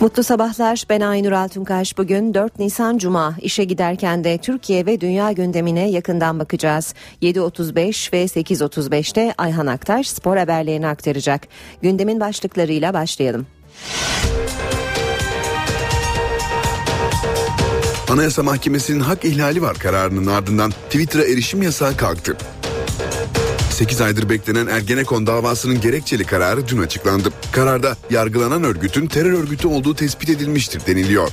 Mutlu 0.00 0.22
sabahlar. 0.22 0.84
Ben 0.90 1.00
Aynur 1.00 1.32
Altunkaş. 1.32 1.98
Bugün 1.98 2.34
4 2.34 2.58
Nisan 2.58 2.98
Cuma. 2.98 3.34
İşe 3.40 3.64
giderken 3.64 4.24
de 4.24 4.38
Türkiye 4.38 4.86
ve 4.86 5.00
dünya 5.00 5.32
gündemine 5.32 5.90
yakından 5.90 6.38
bakacağız. 6.38 6.94
7.35 7.22 8.12
ve 8.12 8.24
8.35'te 8.24 9.34
Ayhan 9.38 9.66
Aktaş 9.66 10.08
spor 10.08 10.36
haberlerini 10.36 10.86
aktaracak. 10.86 11.48
Gündemin 11.82 12.20
başlıklarıyla 12.20 12.94
başlayalım. 12.94 13.46
Anayasa 18.10 18.42
Mahkemesi'nin 18.42 19.00
hak 19.00 19.24
ihlali 19.24 19.62
var 19.62 19.76
kararının 19.76 20.26
ardından 20.26 20.70
Twitter'a 20.70 21.24
erişim 21.24 21.62
yasağı 21.62 21.96
kalktı. 21.96 22.36
8 23.78 24.00
aydır 24.00 24.28
beklenen 24.28 24.66
Ergenekon 24.66 25.26
davasının 25.26 25.80
gerekçeli 25.80 26.24
kararı 26.24 26.68
dün 26.68 26.78
açıklandı. 26.78 27.32
Kararda 27.52 27.96
yargılanan 28.10 28.64
örgütün 28.64 29.06
terör 29.06 29.32
örgütü 29.32 29.68
olduğu 29.68 29.94
tespit 29.94 30.30
edilmiştir 30.30 30.86
deniliyor. 30.86 31.28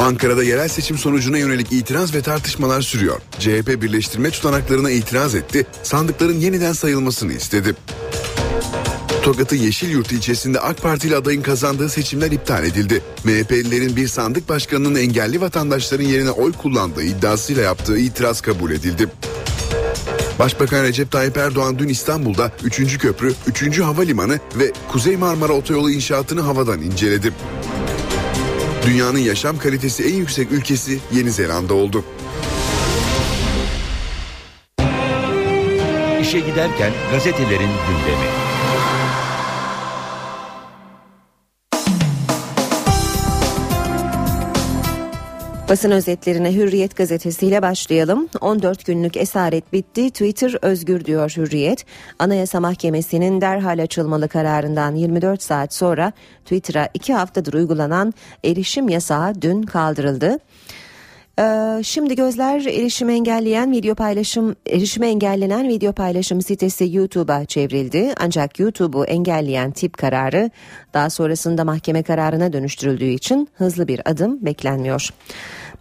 Ankara'da 0.00 0.44
yerel 0.44 0.68
seçim 0.68 0.98
sonucuna 0.98 1.38
yönelik 1.38 1.72
itiraz 1.72 2.14
ve 2.14 2.22
tartışmalar 2.22 2.82
sürüyor. 2.82 3.20
CHP 3.38 3.82
birleştirme 3.82 4.30
tutanaklarına 4.30 4.90
itiraz 4.90 5.34
etti, 5.34 5.66
sandıkların 5.82 6.40
yeniden 6.40 6.72
sayılmasını 6.72 7.32
istedi. 7.32 7.74
Tokat'ın 9.22 9.56
Yeşilyurt 9.56 10.12
ilçesinde 10.12 10.60
AK 10.60 10.82
Partili 10.82 11.16
adayın 11.16 11.42
kazandığı 11.42 11.88
seçimler 11.88 12.30
iptal 12.30 12.64
edildi. 12.64 13.02
MHP'lilerin 13.24 13.96
bir 13.96 14.08
sandık 14.08 14.48
başkanının 14.48 14.94
engelli 14.94 15.40
vatandaşların 15.40 16.04
yerine 16.04 16.30
oy 16.30 16.52
kullandığı 16.52 17.02
iddiasıyla 17.02 17.62
yaptığı 17.62 17.98
itiraz 17.98 18.40
kabul 18.40 18.70
edildi. 18.70 19.08
Başbakan 20.38 20.82
Recep 20.84 21.10
Tayyip 21.10 21.36
Erdoğan 21.36 21.78
dün 21.78 21.88
İstanbul'da 21.88 22.52
3. 22.64 22.98
Köprü, 22.98 23.34
3. 23.46 23.80
Havalimanı 23.80 24.38
ve 24.54 24.72
Kuzey 24.88 25.16
Marmara 25.16 25.52
Otoyolu 25.52 25.90
inşaatını 25.90 26.40
havadan 26.40 26.82
inceledi. 26.82 27.32
Dünyanın 28.86 29.18
yaşam 29.18 29.58
kalitesi 29.58 30.04
en 30.04 30.14
yüksek 30.14 30.52
ülkesi 30.52 30.98
Yeni 31.12 31.30
Zelanda 31.30 31.74
oldu. 31.74 32.04
İşe 36.20 36.40
giderken 36.40 36.92
gazetelerin 37.12 37.70
gündemi. 37.88 38.53
Basın 45.68 45.90
özetlerine 45.90 46.54
Hürriyet 46.54 46.96
gazetesiyle 46.96 47.62
başlayalım. 47.62 48.28
14 48.40 48.86
günlük 48.86 49.16
esaret 49.16 49.72
bitti. 49.72 50.10
Twitter 50.10 50.56
özgür 50.62 51.04
diyor 51.04 51.30
Hürriyet. 51.36 51.84
Anayasa 52.18 52.60
Mahkemesi'nin 52.60 53.40
derhal 53.40 53.82
açılmalı 53.82 54.28
kararından 54.28 54.94
24 54.94 55.42
saat 55.42 55.74
sonra 55.74 56.12
Twitter'a 56.44 56.88
2 56.94 57.14
haftadır 57.14 57.54
uygulanan 57.54 58.14
erişim 58.44 58.88
yasağı 58.88 59.42
dün 59.42 59.62
kaldırıldı. 59.62 60.38
Ee, 61.38 61.80
şimdi 61.82 62.16
gözler 62.16 62.60
erişim 62.60 63.10
engelleyen 63.10 63.72
video 63.72 63.94
paylaşım 63.94 64.56
erişime 64.66 65.08
engellenen 65.08 65.68
video 65.68 65.92
paylaşım 65.92 66.42
sitesi 66.42 66.96
YouTube'a 66.96 67.44
çevrildi. 67.44 68.12
Ancak 68.20 68.58
YouTube'u 68.58 69.04
engelleyen 69.04 69.70
tip 69.70 69.98
kararı 69.98 70.50
daha 70.94 71.10
sonrasında 71.10 71.64
mahkeme 71.64 72.02
kararına 72.02 72.52
dönüştürüldüğü 72.52 73.10
için 73.10 73.48
hızlı 73.54 73.88
bir 73.88 74.10
adım 74.10 74.46
beklenmiyor. 74.46 75.08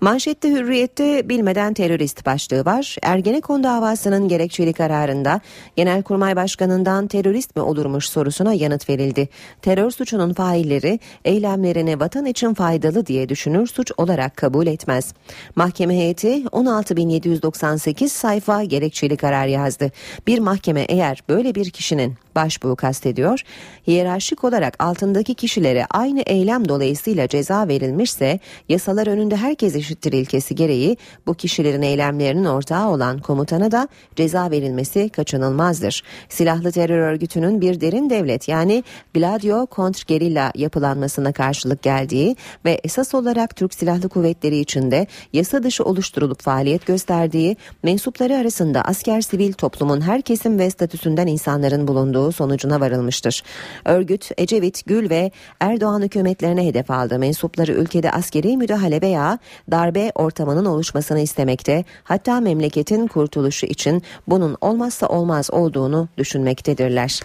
Manşette 0.04 0.50
hürriyette 0.52 1.30
bilmeden 1.30 1.74
terörist 1.74 2.26
başlığı 2.26 2.66
var. 2.66 2.98
Ergenekon 3.02 3.64
davasının 3.64 4.28
gerekçeli 4.28 4.74
kararında 4.74 5.42
Genelkurmay 5.76 6.36
Başkanı'ndan 6.36 7.08
terörist 7.08 7.56
mi 7.56 7.62
olurmuş 7.62 8.10
sorusuna 8.10 8.54
yanıt 8.54 8.90
verildi. 8.90 9.30
Terör 9.62 9.92
suçunun 9.92 10.34
failleri 10.34 11.00
eylemlerini 11.26 12.00
vatan 12.00 12.26
için 12.26 12.54
faydalı 12.54 13.06
diye 13.06 13.30
düşünür 13.30 13.68
suç 13.68 13.92
olarak 13.98 14.38
kabul 14.38 14.68
etmez. 14.68 15.14
Mahkeme 15.56 15.96
heyeti 15.96 16.44
16.798 16.44 18.08
sayfa 18.08 18.64
gerekçeli 18.64 19.18
karar 19.18 19.46
yazdı. 19.46 19.92
Bir 20.28 20.40
mahkeme 20.40 20.82
eğer 20.82 21.24
böyle 21.30 21.56
bir 21.56 21.70
kişinin 21.70 22.16
başbuğu 22.36 22.76
kastediyor. 22.76 23.42
Hiyerarşik 23.88 24.44
olarak 24.44 24.84
altındaki 24.84 25.36
kişilere 25.36 25.86
aynı 25.90 26.22
eylem 26.22 26.70
dolayısıyla 26.70 27.28
ceza 27.28 27.68
verilmişse 27.68 28.40
yasalar 28.70 29.08
önünde 29.08 29.36
herkes 29.36 29.76
eşittir 29.76 30.14
ilkesi 30.14 30.56
gereği 30.56 30.98
bu 31.28 31.34
kişilerin 31.34 31.82
eylemlerinin 31.82 32.46
ortağı 32.46 32.90
olan 32.90 33.20
komutana 33.20 33.72
da 33.72 33.88
ceza 34.16 34.52
verilmesi 34.52 35.10
kaçınılmazdır. 35.10 36.04
Silahlı 36.30 36.72
terör 36.72 37.00
örgütünün 37.00 37.62
bir 37.62 37.82
derin 37.82 38.10
devlet 38.10 38.48
yani 38.48 38.84
Gladio 39.14 39.66
kontrgerilla 39.66 40.52
yapılanmasına 40.56 41.32
karşılık 41.32 41.82
geldiği 41.82 42.36
ve 42.66 42.80
esas 42.84 43.14
olarak 43.14 43.56
Türk 43.56 43.74
Silahlı 43.74 44.10
Kuvvetleri 44.10 44.58
içinde 44.58 45.08
yasa 45.34 45.64
dışı 45.64 45.84
oluşturulup 45.84 46.42
faaliyet 46.42 46.86
gösterdiği 46.86 47.58
mensupları 47.84 48.36
arasında 48.36 48.82
asker 48.82 49.22
sivil 49.22 49.54
toplumun 49.54 50.02
her 50.02 50.22
kesim 50.22 50.60
ve 50.60 50.70
statüsünden 50.70 51.28
insanların 51.28 51.88
bulunduğu 51.88 52.23
olduğu 52.24 52.32
sonucuna 52.32 52.80
varılmıştır. 52.80 53.44
Örgüt 53.86 54.32
Ecevit, 54.38 54.86
Gül 54.86 55.10
ve 55.10 55.32
Erdoğan 55.60 56.02
hükümetlerine 56.02 56.66
hedef 56.66 56.92
aldı. 56.92 57.20
Mensupları 57.20 57.72
ülkede 57.72 58.12
askeri 58.12 58.58
müdahale 58.58 59.02
veya 59.02 59.40
darbe 59.72 60.12
ortamının 60.16 60.66
oluşmasını 60.66 61.20
istemekte, 61.20 61.86
hatta 62.04 62.40
memleketin 62.40 63.08
kurtuluşu 63.08 63.66
için 63.66 64.02
bunun 64.28 64.58
olmazsa 64.62 65.08
olmaz 65.08 65.52
olduğunu 65.52 66.08
düşünmektedirler. 66.18 67.20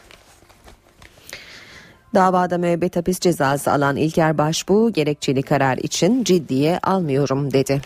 Davada 2.14 2.58
müebbet 2.58 2.96
hapis 2.96 3.20
cezası 3.20 3.72
alan 3.72 3.96
İlker 3.96 4.38
Başbuğ 4.38 4.92
gerekçeli 4.92 5.42
karar 5.42 5.76
için 5.78 6.24
ciddiye 6.24 6.78
almıyorum 6.82 7.52
dedi. 7.52 7.80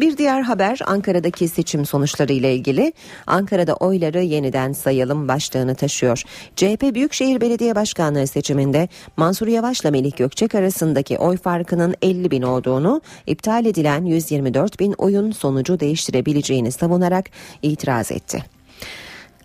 Bir 0.00 0.16
diğer 0.18 0.42
haber 0.42 0.78
Ankara'daki 0.86 1.48
seçim 1.48 1.86
sonuçları 1.86 2.32
ile 2.32 2.54
ilgili. 2.54 2.92
Ankara'da 3.26 3.74
oyları 3.74 4.22
yeniden 4.22 4.72
sayalım 4.72 5.28
başlığını 5.28 5.74
taşıyor. 5.74 6.22
CHP 6.56 6.94
Büyükşehir 6.94 7.40
Belediye 7.40 7.74
Başkanlığı 7.74 8.26
seçiminde 8.26 8.88
Mansur 9.16 9.46
Yavaş'la 9.46 9.90
Melih 9.90 10.16
Gökçek 10.16 10.54
arasındaki 10.54 11.18
oy 11.18 11.36
farkının 11.36 11.94
50 12.02 12.30
bin 12.30 12.42
olduğunu, 12.42 13.00
iptal 13.26 13.66
edilen 13.66 14.04
124 14.04 14.80
bin 14.80 14.94
oyun 14.98 15.30
sonucu 15.30 15.80
değiştirebileceğini 15.80 16.72
savunarak 16.72 17.30
itiraz 17.62 18.12
etti. 18.12 18.51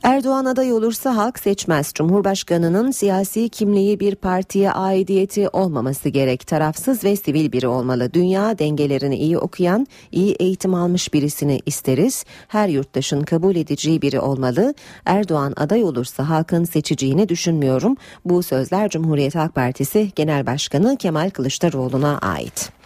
Erdoğan 0.04 0.46
aday 0.46 0.74
olursa 0.74 1.16
halk 1.16 1.40
seçmez. 1.40 1.92
Cumhurbaşkanının 1.94 2.92
siyasi 2.92 3.50
kimliği 3.50 4.00
bir 4.00 4.16
partiye 4.16 4.72
aidiyeti 4.72 5.50
olmaması 5.50 6.10
gerek. 6.10 6.48
Tarafsız 6.48 7.04
ve 7.04 7.16
sivil 7.16 7.52
biri 7.52 7.68
olmalı. 7.68 8.14
Dünya 8.14 8.60
dengelerini 8.60 9.18
iyi 9.18 9.38
okuyan, 9.38 9.88
iyi 10.12 10.36
eğitim 10.40 10.74
almış 10.74 11.14
birisini 11.14 11.62
isteriz. 11.66 12.26
Her 12.48 12.68
yurttaşın 12.68 13.22
kabul 13.22 13.56
edeceği 13.56 14.02
biri 14.02 14.20
olmalı. 14.20 14.74
Erdoğan 15.06 15.54
aday 15.58 15.84
olursa 15.84 16.30
halkın 16.30 16.64
seçeceğini 16.64 17.30
düşünmüyorum. 17.30 17.96
Bu 18.26 18.44
sözler 18.44 18.90
Cumhuriyet 18.90 19.36
Halk 19.36 19.56
Partisi 19.56 20.12
Genel 20.16 20.46
Başkanı 20.46 20.98
Kemal 20.98 21.30
Kılıçdaroğlu'na 21.30 22.18
ait. 22.18 22.78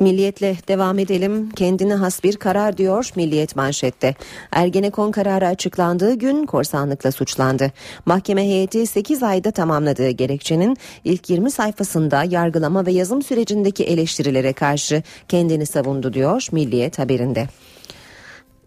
Milliyetle 0.00 0.56
devam 0.68 0.98
edelim. 0.98 1.50
Kendine 1.50 1.94
has 1.94 2.24
bir 2.24 2.36
karar 2.36 2.76
diyor 2.76 3.10
Milliyet 3.16 3.56
manşette. 3.56 4.14
Ergenekon 4.52 5.10
kararı 5.10 5.46
açıklandığı 5.46 6.14
gün 6.14 6.46
korsanlıkla 6.46 7.12
suçlandı. 7.12 7.72
Mahkeme 8.06 8.42
heyeti 8.42 8.86
8 8.86 9.22
ayda 9.22 9.50
tamamladığı 9.50 10.10
gerekçenin 10.10 10.76
ilk 11.04 11.30
20 11.30 11.50
sayfasında 11.50 12.24
yargılama 12.24 12.86
ve 12.86 12.92
yazım 12.92 13.22
sürecindeki 13.22 13.84
eleştirilere 13.84 14.52
karşı 14.52 15.02
kendini 15.28 15.66
savundu 15.66 16.12
diyor 16.12 16.46
Milliyet 16.52 16.98
haberinde. 16.98 17.46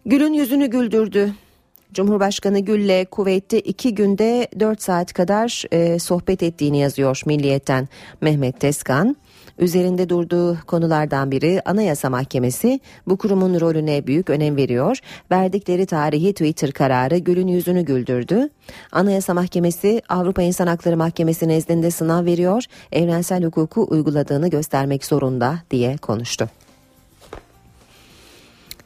Gül'ün 0.06 0.34
yüzünü 0.34 0.68
güldürdü. 0.68 1.34
Cumhurbaşkanı 1.94 2.60
Gül'le 2.60 3.06
kuvvette 3.06 3.60
iki 3.60 3.96
günde 3.96 4.48
4 4.60 4.82
saat 4.82 5.14
kadar 5.14 5.64
e, 5.72 6.00
sohbet 6.00 6.44
ettiğini 6.44 6.80
yazıyor 6.80 7.22
Milliyet'ten 7.26 7.88
Mehmet 8.22 8.60
Tezkan. 8.60 9.16
Üzerinde 9.60 10.10
durduğu 10.10 10.58
konulardan 10.68 11.32
biri 11.32 11.62
Anayasa 11.66 12.10
Mahkemesi 12.10 12.80
bu 13.08 13.18
kurumun 13.18 13.60
rolüne 13.60 14.08
büyük 14.08 14.30
önem 14.30 14.56
veriyor. 14.56 14.98
Verdikleri 15.32 15.86
tarihi 15.86 16.34
Twitter 16.34 16.72
kararı 16.72 17.18
Gül'ün 17.18 17.48
yüzünü 17.48 17.82
güldürdü. 17.82 18.50
Anayasa 18.92 19.34
Mahkemesi 19.34 20.02
Avrupa 20.10 20.42
İnsan 20.42 20.68
Hakları 20.68 20.98
Mahkemesi 20.98 21.48
nezdinde 21.48 21.92
sınav 21.92 22.26
veriyor. 22.26 22.64
Evrensel 22.92 23.44
hukuku 23.44 23.88
uyguladığını 23.90 24.50
göstermek 24.50 25.06
zorunda 25.06 25.60
diye 25.72 25.98
konuştu. 25.98 26.50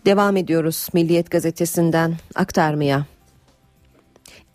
Devam 0.06 0.38
ediyoruz 0.38 0.88
Milliyet 0.94 1.32
gazetesinden 1.32 2.16
aktarmaya. 2.36 3.06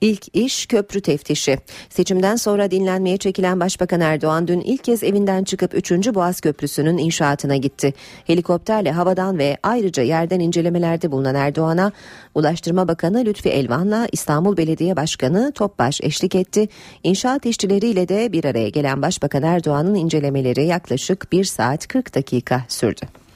İlk 0.01 0.37
iş 0.37 0.67
köprü 0.67 1.01
teftişi. 1.01 1.59
Seçimden 1.91 2.37
sonra 2.37 2.71
dinlenmeye 2.71 3.17
çekilen 3.17 3.61
Başbakan 3.61 4.01
Erdoğan 4.01 4.49
dün 4.49 4.61
ilk 4.61 4.85
kez 4.85 5.03
evinden 5.03 5.45
çıkıp 5.45 5.75
3. 5.75 5.93
Boğaz 5.93 6.41
Köprüsü'nün 6.41 6.99
inşaatına 6.99 7.57
gitti. 7.57 7.95
Helikopterle 8.27 8.93
havadan 8.93 9.39
ve 9.39 9.57
ayrıca 9.63 10.03
yerden 10.03 10.41
incelemelerde 10.41 11.13
bulunan 11.13 11.35
Erdoğan'a 11.35 11.93
Ulaştırma 12.35 12.89
Bakanı 12.89 13.25
Lütfi 13.25 13.49
Elvan'la 13.49 14.09
İstanbul 14.13 14.57
Belediye 14.57 14.97
Başkanı 14.97 15.53
Topbaş 15.53 16.01
eşlik 16.03 16.35
etti. 16.35 16.69
İnşaat 17.03 17.47
işçileriyle 17.47 18.09
de 18.09 18.33
bir 18.33 18.45
araya 18.45 18.69
gelen 18.69 19.03
Başbakan 19.03 19.43
Erdoğan'ın 19.43 19.95
incelemeleri 19.95 20.67
yaklaşık 20.67 21.33
1 21.33 21.45
saat 21.45 21.89
40 21.89 22.15
dakika 22.15 22.65
sürdü. 22.69 23.28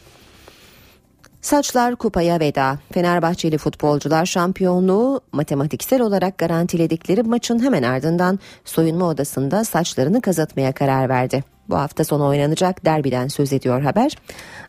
Saçlar 1.43 1.97
kupaya 1.97 2.41
veda. 2.41 2.79
Fenerbahçeli 2.93 3.59
futbolcular 3.59 4.27
şampiyonluğu 4.27 5.21
matematiksel 5.33 6.01
olarak 6.01 6.39
garantiledikleri 6.39 7.23
maçın 7.23 7.63
hemen 7.63 7.83
ardından 7.83 8.39
soyunma 8.65 9.09
odasında 9.09 9.65
saçlarını 9.65 10.21
kazatmaya 10.21 10.73
karar 10.73 11.09
verdi. 11.09 11.45
Bu 11.69 11.77
hafta 11.77 12.05
sonu 12.05 12.27
oynanacak 12.27 12.85
derbiden 12.85 13.29
söz 13.29 13.53
ediyor 13.53 13.83
haber. 13.83 14.17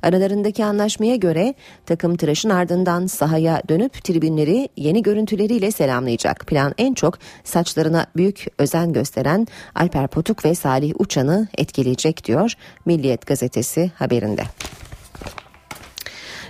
Aralarındaki 0.04 0.66
anlaşmaya 0.66 1.16
göre 1.16 1.54
takım 1.86 2.16
tıraşın 2.16 2.50
ardından 2.50 3.08
sahaya 3.08 3.62
dönüp 3.69 4.04
tribünleri 4.04 4.69
yeni 4.78 5.04
görüntüleriyle 5.04 5.72
selamlayacak. 5.72 6.48
Plan 6.48 6.74
en 6.78 6.94
çok 6.94 7.18
saçlarına 7.44 8.06
büyük 8.16 8.46
özen 8.58 8.94
gösteren 8.94 9.48
Alper 9.76 10.08
Potuk 10.08 10.46
ve 10.46 10.56
Salih 10.56 10.94
Uçan'ı 11.00 11.48
etkileyecek 11.58 12.26
diyor 12.26 12.54
Milliyet 12.86 13.26
gazetesi 13.28 13.92
haberinde. 13.96 14.44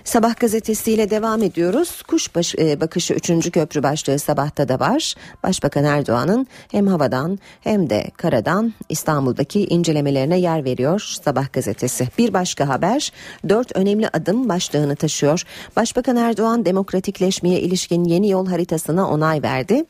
Sabah 0.04 0.36
gazetesiyle 0.40 1.10
devam 1.10 1.44
ediyoruz. 1.44 2.02
Kuş 2.02 2.36
baş, 2.36 2.56
e, 2.56 2.82
bakışı 2.82 3.14
3. 3.14 3.52
köprü 3.52 3.84
başlığı 3.84 4.20
sabahta 4.20 4.70
da 4.70 4.80
var. 4.80 5.16
Başbakan 5.44 5.84
Erdoğan'ın 5.84 6.48
hem 6.72 6.88
havadan 6.88 7.40
hem 7.62 7.90
de 7.90 8.12
karadan 8.18 8.74
İstanbul'daki 8.90 9.66
incelemelerine 9.66 10.40
yer 10.40 10.66
veriyor 10.66 11.00
Sabah 11.26 11.54
gazetesi. 11.54 12.08
Bir 12.18 12.34
başka 12.34 12.68
haber 12.68 13.12
dört 13.50 13.76
önemli 13.76 14.10
adım 14.14 14.50
başlığını 14.50 14.96
taşıyor. 14.96 15.44
Başbakan 15.76 16.16
Erdoğan 16.18 16.66
demokratikleşmeye 16.66 17.60
ilişkin 17.60 18.04
yeni 18.04 18.30
yol 18.30 18.48
haritasına 18.48 19.10
onay 19.10 19.44
verdi. 19.44 19.86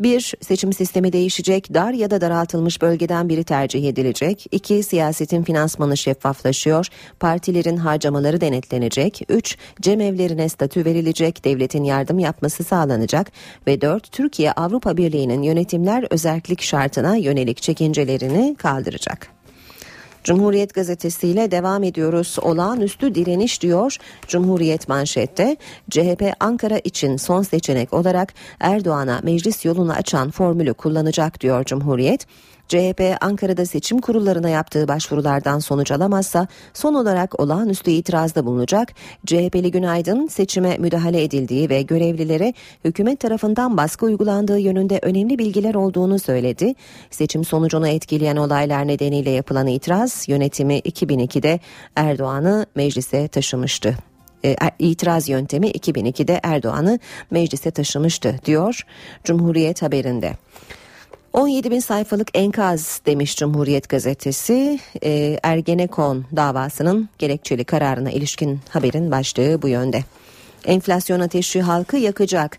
Bir, 0.00 0.34
seçim 0.40 0.72
sistemi 0.72 1.12
değişecek, 1.12 1.74
dar 1.74 1.92
ya 1.92 2.10
da 2.10 2.20
daraltılmış 2.20 2.82
bölgeden 2.82 3.28
biri 3.28 3.44
tercih 3.44 3.88
edilecek. 3.88 4.46
İki, 4.50 4.82
siyasetin 4.82 5.42
finansmanı 5.42 5.96
şeffaflaşıyor, 5.96 6.86
partilerin 7.20 7.76
harcamaları 7.76 8.40
denetlenecek. 8.40 9.22
Üç, 9.28 9.56
cemevlerine 9.80 10.48
statü 10.48 10.84
verilecek, 10.84 11.44
devletin 11.44 11.84
yardım 11.84 12.18
yapması 12.18 12.64
sağlanacak. 12.64 13.32
Ve 13.66 13.80
dört, 13.80 14.12
Türkiye 14.12 14.52
Avrupa 14.52 14.96
Birliği'nin 14.96 15.42
yönetimler 15.42 16.06
özellik 16.10 16.62
şartına 16.62 17.16
yönelik 17.16 17.62
çekincelerini 17.62 18.56
kaldıracak. 18.58 19.37
Cumhuriyet 20.24 20.74
gazetesiyle 20.74 21.50
devam 21.50 21.82
ediyoruz. 21.82 22.36
Olağanüstü 22.42 23.14
direniş 23.14 23.62
diyor 23.62 23.96
Cumhuriyet 24.26 24.88
manşette. 24.88 25.56
CHP 25.90 26.32
Ankara 26.40 26.78
için 26.78 27.16
son 27.16 27.42
seçenek 27.42 27.92
olarak 27.92 28.34
Erdoğan'a 28.60 29.20
meclis 29.22 29.64
yolunu 29.64 29.92
açan 29.92 30.30
formülü 30.30 30.74
kullanacak 30.74 31.40
diyor 31.40 31.64
Cumhuriyet. 31.64 32.26
CHP 32.68 33.16
Ankara'da 33.20 33.66
seçim 33.66 33.98
kurullarına 33.98 34.48
yaptığı 34.48 34.88
başvurulardan 34.88 35.58
sonuç 35.58 35.90
alamazsa 35.90 36.46
son 36.74 36.94
olarak 36.94 37.40
olağanüstü 37.40 37.90
itirazda 37.90 38.46
bulunacak. 38.46 38.92
CHP'li 39.26 39.70
Günaydın 39.70 40.26
seçime 40.26 40.76
müdahale 40.78 41.22
edildiği 41.22 41.70
ve 41.70 41.82
görevlilere 41.82 42.54
hükümet 42.84 43.20
tarafından 43.20 43.76
baskı 43.76 44.06
uygulandığı 44.06 44.58
yönünde 44.58 44.98
önemli 45.02 45.38
bilgiler 45.38 45.74
olduğunu 45.74 46.18
söyledi. 46.18 46.74
Seçim 47.10 47.44
sonucunu 47.44 47.88
etkileyen 47.88 48.36
olaylar 48.36 48.86
nedeniyle 48.86 49.30
yapılan 49.30 49.66
itiraz 49.66 50.28
yönetimi 50.28 50.78
2002'de 50.78 51.60
Erdoğan'ı 51.96 52.66
meclise 52.74 53.28
taşımıştı 53.28 53.96
e, 54.44 54.56
itiraz 54.78 55.28
yöntemi 55.28 55.70
2002'de 55.70 56.40
Erdoğan'ı 56.42 56.98
meclise 57.30 57.70
taşımıştı 57.70 58.40
diyor 58.44 58.86
Cumhuriyet 59.24 59.82
haberinde. 59.82 60.32
17 61.32 61.70
bin 61.70 61.80
sayfalık 61.80 62.28
enkaz 62.34 63.00
demiş 63.06 63.36
Cumhuriyet 63.36 63.88
Gazetesi 63.88 64.78
e, 65.02 65.38
Ergenekon 65.42 66.24
davasının 66.36 67.08
gerekçeli 67.18 67.64
kararına 67.64 68.10
ilişkin 68.10 68.60
haberin 68.68 69.10
başlığı 69.10 69.62
bu 69.62 69.68
yönde. 69.68 70.04
Enflasyon 70.64 71.20
ateşi 71.20 71.62
halkı 71.62 71.96
yakacak. 71.96 72.58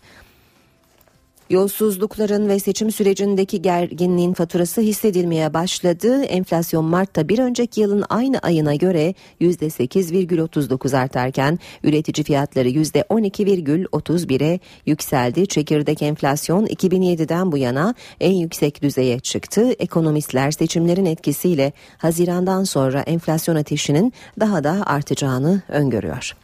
Yolsuzlukların 1.49 2.49
ve 2.49 2.59
seçim 2.59 2.91
sürecindeki 2.91 3.61
gerginliğin 3.61 4.33
faturası 4.33 4.81
hissedilmeye 4.81 5.53
başladı. 5.53 6.23
Enflasyon 6.23 6.85
Mart'ta 6.85 7.29
bir 7.29 7.39
önceki 7.39 7.81
yılın 7.81 8.03
aynı 8.09 8.39
ayına 8.39 8.75
göre 8.75 9.13
%8,39 9.41 10.97
artarken 10.97 11.59
üretici 11.83 12.23
fiyatları 12.23 12.69
%12,31'e 12.69 14.59
yükseldi. 14.85 15.47
Çekirdek 15.47 16.01
enflasyon 16.01 16.65
2007'den 16.65 17.51
bu 17.51 17.57
yana 17.57 17.95
en 18.19 18.33
yüksek 18.33 18.81
düzeye 18.81 19.19
çıktı. 19.19 19.71
Ekonomistler 19.79 20.51
seçimlerin 20.51 21.05
etkisiyle 21.05 21.73
Haziran'dan 21.97 22.63
sonra 22.63 23.01
enflasyon 23.01 23.55
ateşinin 23.55 24.13
daha 24.39 24.63
da 24.63 24.83
artacağını 24.85 25.61
öngörüyor. 25.69 26.35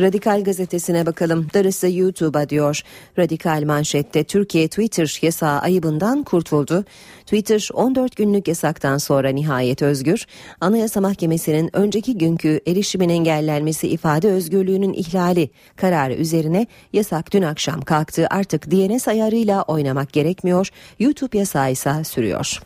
Radikal 0.00 0.44
gazetesine 0.44 1.06
bakalım. 1.06 1.46
Darısı 1.54 1.88
YouTube'a 1.90 2.48
diyor. 2.48 2.82
Radikal 3.18 3.62
manşette 3.66 4.24
Türkiye 4.24 4.68
Twitter 4.68 5.18
yasağı 5.22 5.60
ayıbından 5.60 6.22
kurtuldu. 6.22 6.84
Twitter 7.24 7.68
14 7.74 8.16
günlük 8.16 8.48
yasaktan 8.48 8.98
sonra 8.98 9.28
nihayet 9.28 9.82
özgür. 9.82 10.26
Anayasa 10.60 11.00
Mahkemesi'nin 11.00 11.76
önceki 11.76 12.18
günkü 12.18 12.60
erişimin 12.66 13.08
engellenmesi 13.08 13.88
ifade 13.88 14.28
özgürlüğünün 14.28 14.92
ihlali 14.92 15.50
kararı 15.76 16.14
üzerine 16.14 16.66
yasak 16.92 17.32
dün 17.32 17.42
akşam 17.42 17.80
kalktı. 17.80 18.26
Artık 18.30 18.70
DNS 18.70 19.08
ayarıyla 19.08 19.62
oynamak 19.62 20.12
gerekmiyor. 20.12 20.68
YouTube 20.98 21.38
yasağı 21.38 21.72
ise 21.72 22.04
sürüyor. 22.04 22.60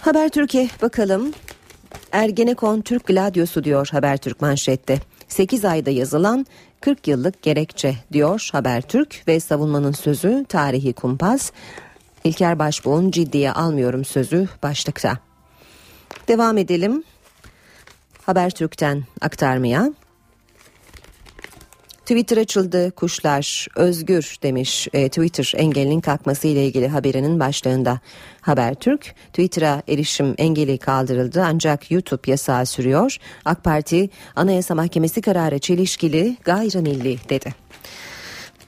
Haber 0.00 0.28
Türkiye 0.28 0.68
bakalım. 0.82 1.32
Ergenekon 2.12 2.80
Türk 2.80 3.06
Gladyosu 3.06 3.64
diyor 3.64 3.88
Habertürk 3.92 4.40
manşette. 4.40 4.98
8 5.28 5.64
ayda 5.64 5.90
yazılan 5.90 6.46
40 6.80 7.08
yıllık 7.08 7.42
gerekçe 7.42 7.94
diyor 8.12 8.48
Habertürk 8.52 9.22
ve 9.28 9.40
savunmanın 9.40 9.92
sözü 9.92 10.44
tarihi 10.48 10.92
kumpas. 10.92 11.52
İlker 12.24 12.58
Başbuğ'un 12.58 13.10
ciddiye 13.10 13.52
almıyorum 13.52 14.04
sözü 14.04 14.48
başlıkta. 14.62 15.18
Devam 16.28 16.58
edelim. 16.58 17.02
Habertürk'ten 18.26 19.04
aktarmaya. 19.20 19.92
Twitter 22.04 22.36
açıldı 22.36 22.90
kuşlar 22.90 23.66
özgür 23.76 24.36
demiş 24.42 24.88
e, 24.92 25.08
Twitter 25.08 25.52
engelinin 25.56 26.00
kalkması 26.00 26.48
ile 26.48 26.66
ilgili 26.66 26.88
haberinin 26.88 27.40
başlığında. 27.40 28.00
Habertürk 28.40 29.14
Twitter'a 29.28 29.82
erişim 29.88 30.34
engeli 30.38 30.78
kaldırıldı 30.78 31.42
ancak 31.42 31.90
YouTube 31.90 32.30
yasağı 32.30 32.66
sürüyor. 32.66 33.16
AK 33.44 33.64
Parti 33.64 34.10
Anayasa 34.36 34.74
Mahkemesi 34.74 35.20
kararı 35.20 35.58
çelişkili 35.58 36.36
gayrimilli 36.44 37.18
dedi. 37.28 37.63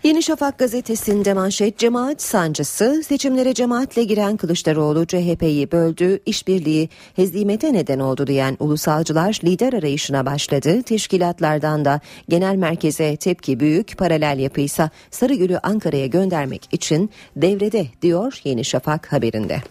Yeni 0.07 0.23
Şafak 0.23 0.59
gazetesinde 0.59 1.35
manşet 1.35 1.79
cemaat 1.79 2.23
sancısı 2.23 3.03
seçimlere 3.07 3.55
cemaatle 3.55 4.05
giren 4.05 4.37
Kılıçdaroğlu 4.37 5.07
CHP'yi 5.07 5.73
böldü, 5.73 6.19
işbirliği 6.27 6.89
hezimete 7.17 7.73
neden 7.73 7.99
oldu 7.99 8.27
diyen 8.27 8.57
ulusalcılar 8.61 9.41
lider 9.45 9.73
arayışına 9.73 10.27
başladı. 10.27 10.83
Teşkilatlardan 10.83 11.85
da 11.85 12.01
genel 12.29 12.57
merkeze 12.57 13.17
tepki 13.17 13.61
büyük, 13.61 13.99
paralel 13.99 14.39
yapıysa 14.39 14.91
Sarıgül'ü 15.11 15.59
Ankara'ya 15.63 16.07
göndermek 16.07 16.69
için 16.73 17.11
devrede 17.37 17.87
diyor 18.03 18.41
Yeni 18.45 18.65
Şafak 18.65 19.13
haberinde. 19.13 19.63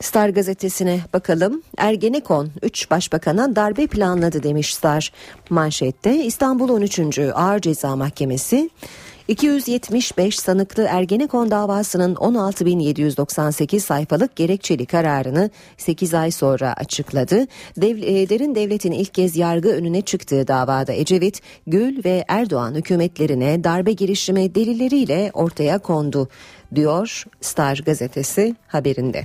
Star 0.00 0.28
gazetesine 0.28 1.00
bakalım. 1.12 1.62
Ergenekon 1.76 2.50
3 2.62 2.90
başbakana 2.90 3.56
darbe 3.56 3.86
planladı 3.86 4.42
demiş 4.42 4.74
Star. 4.74 5.12
Manşette 5.50 6.24
İstanbul 6.24 6.68
13. 6.68 7.18
Ağır 7.34 7.60
Ceza 7.60 7.96
Mahkemesi 7.96 8.70
275 9.28 10.38
sanıklı 10.38 10.82
Ergenekon 10.82 11.50
davasının 11.50 12.14
16.798 12.14 13.80
sayfalık 13.80 14.36
gerekçeli 14.36 14.86
kararını 14.86 15.50
8 15.76 16.14
ay 16.14 16.30
sonra 16.30 16.72
açıkladı. 16.72 17.46
Dev, 17.76 17.96
e, 18.02 18.28
derin 18.28 18.54
devletin 18.54 18.92
ilk 18.92 19.14
kez 19.14 19.36
yargı 19.36 19.68
önüne 19.68 20.00
çıktığı 20.02 20.48
davada 20.48 20.92
Ecevit, 20.92 21.40
Gül 21.66 22.04
ve 22.04 22.24
Erdoğan 22.28 22.74
hükümetlerine 22.74 23.64
darbe 23.64 23.92
girişimi 23.92 24.54
delilleriyle 24.54 25.30
ortaya 25.34 25.78
kondu 25.78 26.28
diyor 26.74 27.24
Star 27.40 27.82
gazetesi 27.86 28.56
haberinde. 28.66 29.24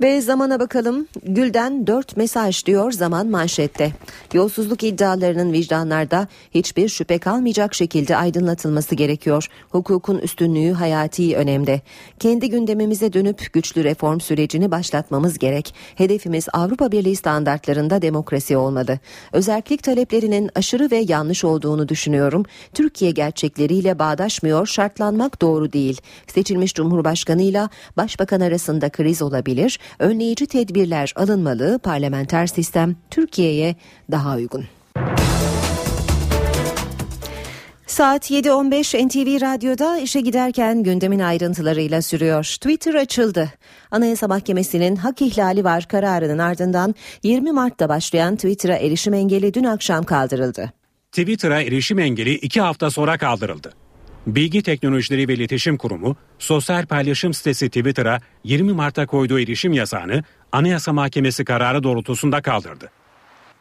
Ve 0.00 0.20
zamana 0.20 0.60
bakalım. 0.60 1.06
Gül'den 1.22 1.86
4 1.86 2.16
mesaj 2.16 2.66
diyor 2.66 2.92
zaman 2.92 3.26
manşette. 3.26 3.92
Yolsuzluk 4.32 4.82
iddialarının 4.82 5.52
vicdanlarda 5.52 6.28
hiçbir 6.54 6.88
şüphe 6.88 7.18
kalmayacak 7.18 7.74
şekilde 7.74 8.16
aydınlatılması 8.16 8.94
gerekiyor. 8.94 9.46
Hukukun 9.70 10.18
üstünlüğü 10.18 10.72
hayati 10.72 11.36
önemde. 11.36 11.80
Kendi 12.18 12.50
gündemimize 12.50 13.12
dönüp 13.12 13.52
güçlü 13.52 13.84
reform 13.84 14.20
sürecini 14.20 14.70
başlatmamız 14.70 15.38
gerek. 15.38 15.74
Hedefimiz 15.94 16.46
Avrupa 16.52 16.92
Birliği 16.92 17.16
standartlarında 17.16 18.02
demokrasi 18.02 18.56
olmalı. 18.56 18.98
Özellik 19.32 19.82
taleplerinin 19.82 20.50
aşırı 20.54 20.90
ve 20.90 21.04
yanlış 21.08 21.44
olduğunu 21.44 21.88
düşünüyorum. 21.88 22.44
Türkiye 22.74 23.10
gerçekleriyle 23.10 23.98
bağdaşmıyor, 23.98 24.66
şartlanmak 24.66 25.42
doğru 25.42 25.72
değil. 25.72 26.00
Seçilmiş 26.26 26.74
Cumhurbaşkanıyla 26.74 27.70
Başbakan 27.96 28.40
arasında 28.40 28.88
kriz 28.88 29.22
olabilir 29.22 29.78
önleyici 29.98 30.46
tedbirler 30.46 31.12
alınmalı, 31.16 31.78
parlamenter 31.82 32.46
sistem 32.46 32.96
Türkiye'ye 33.10 33.76
daha 34.10 34.36
uygun. 34.36 34.64
Saat 37.86 38.30
7.15 38.30 39.08
NTV 39.08 39.40
Radyo'da 39.40 39.98
işe 39.98 40.20
giderken 40.20 40.82
gündemin 40.82 41.18
ayrıntılarıyla 41.18 42.02
sürüyor. 42.02 42.44
Twitter 42.44 42.94
açıldı. 42.94 43.52
Anayasa 43.90 44.28
Mahkemesi'nin 44.28 44.96
hak 44.96 45.22
ihlali 45.22 45.64
var 45.64 45.88
kararının 45.88 46.38
ardından 46.38 46.94
20 47.22 47.52
Mart'ta 47.52 47.88
başlayan 47.88 48.36
Twitter'a 48.36 48.76
erişim 48.76 49.14
engeli 49.14 49.54
dün 49.54 49.64
akşam 49.64 50.04
kaldırıldı. 50.04 50.72
Twitter'a 51.12 51.62
erişim 51.62 51.98
engeli 51.98 52.34
iki 52.34 52.60
hafta 52.60 52.90
sonra 52.90 53.18
kaldırıldı. 53.18 53.72
Bilgi 54.34 54.62
Teknolojileri 54.62 55.28
ve 55.28 55.34
İletişim 55.34 55.76
Kurumu, 55.76 56.16
sosyal 56.38 56.86
paylaşım 56.86 57.34
sitesi 57.34 57.68
Twitter'a 57.68 58.20
20 58.44 58.72
Mart'ta 58.72 59.06
koyduğu 59.06 59.40
erişim 59.40 59.72
yasağını 59.72 60.22
Anayasa 60.52 60.92
Mahkemesi 60.92 61.44
kararı 61.44 61.82
doğrultusunda 61.82 62.42
kaldırdı. 62.42 62.90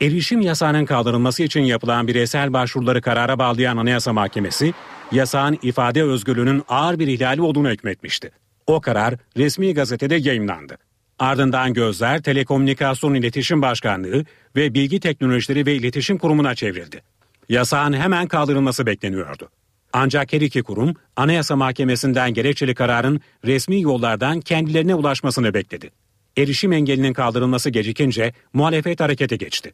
Erişim 0.02 0.42
yasağının 0.42 0.86
kaldırılması 0.86 1.44
için 1.44 1.62
yapılan 1.62 2.08
bireysel 2.08 2.54
başvuruları 2.54 3.02
karara 3.02 3.40
bağlayan 3.40 3.78
Anayasa 3.78 4.14
Mahkemesi, 4.14 4.74
yasağın 5.12 5.60
ifade 5.62 6.04
özgürlüğünün 6.04 6.64
ağır 6.70 7.00
bir 7.00 7.08
ihlali 7.08 7.42
olduğunu 7.42 7.70
hükmetmişti. 7.70 8.32
O 8.68 8.82
karar 8.82 9.16
resmi 9.38 9.74
gazetede 9.74 10.16
yayınlandı. 10.16 10.78
Ardından 11.20 11.74
gözler 11.74 12.22
Telekomünikasyon 12.22 13.14
İletişim 13.14 13.62
Başkanlığı 13.62 14.26
ve 14.56 14.74
Bilgi 14.74 15.00
Teknolojileri 15.00 15.66
ve 15.66 15.76
İletişim 15.76 16.18
Kurumu'na 16.18 16.56
çevrildi. 16.56 17.02
Yasağın 17.50 17.94
hemen 17.94 18.28
kaldırılması 18.28 18.86
bekleniyordu. 18.86 19.50
Ancak 19.94 20.34
her 20.34 20.41
iki 20.41 20.63
kurum 20.63 20.94
Anayasa 21.15 21.56
Mahkemesi'nden 21.56 22.34
gerekçeli 22.34 22.75
kararın 22.75 23.22
resmi 23.46 23.82
yollardan 23.82 24.39
kendilerine 24.39 24.96
ulaşmasını 24.96 25.53
bekledi. 25.53 25.91
Erişim 26.38 26.74
engelinin 26.74 27.13
kaldırılması 27.13 27.70
gecikince 27.70 28.34
muhalefet 28.53 29.00
harekete 29.00 29.36
geçti. 29.36 29.74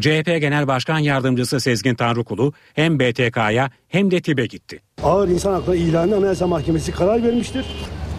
CHP 0.00 0.26
Genel 0.26 0.66
Başkan 0.66 0.98
Yardımcısı 0.98 1.60
Sezgin 1.60 1.94
Tanrıkulu 1.94 2.52
hem 2.74 3.00
BTK'ya 3.00 3.70
hem 3.88 4.10
de 4.10 4.20
TİB'e 4.20 4.46
gitti. 4.46 4.80
Ağır 5.02 5.28
insan 5.28 5.52
hakları 5.52 5.76
ilanı 5.76 6.16
Anayasa 6.16 6.46
Mahkemesi 6.46 6.92
karar 6.92 7.22
vermiştir. 7.22 7.66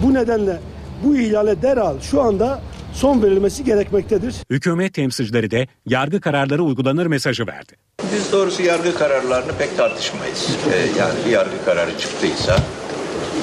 Bu 0.03 0.13
nedenle 0.13 0.59
bu 1.03 1.17
ihlale 1.17 1.61
derhal 1.61 1.99
şu 1.99 2.21
anda 2.21 2.61
son 2.93 3.23
verilmesi 3.23 3.63
gerekmektedir. 3.63 4.35
Hükümet 4.49 4.93
temsilcileri 4.93 5.51
de 5.51 5.67
yargı 5.85 6.21
kararları 6.21 6.63
uygulanır 6.63 7.05
mesajı 7.05 7.47
verdi. 7.47 7.73
Biz 8.15 8.31
doğrusu 8.31 8.63
yargı 8.63 8.95
kararlarını 8.95 9.51
pek 9.59 9.77
tartışmayız. 9.77 10.57
Ee, 10.73 10.99
yani 10.99 11.13
bir 11.25 11.31
yargı 11.31 11.65
kararı 11.65 11.97
çıktıysa 11.97 12.57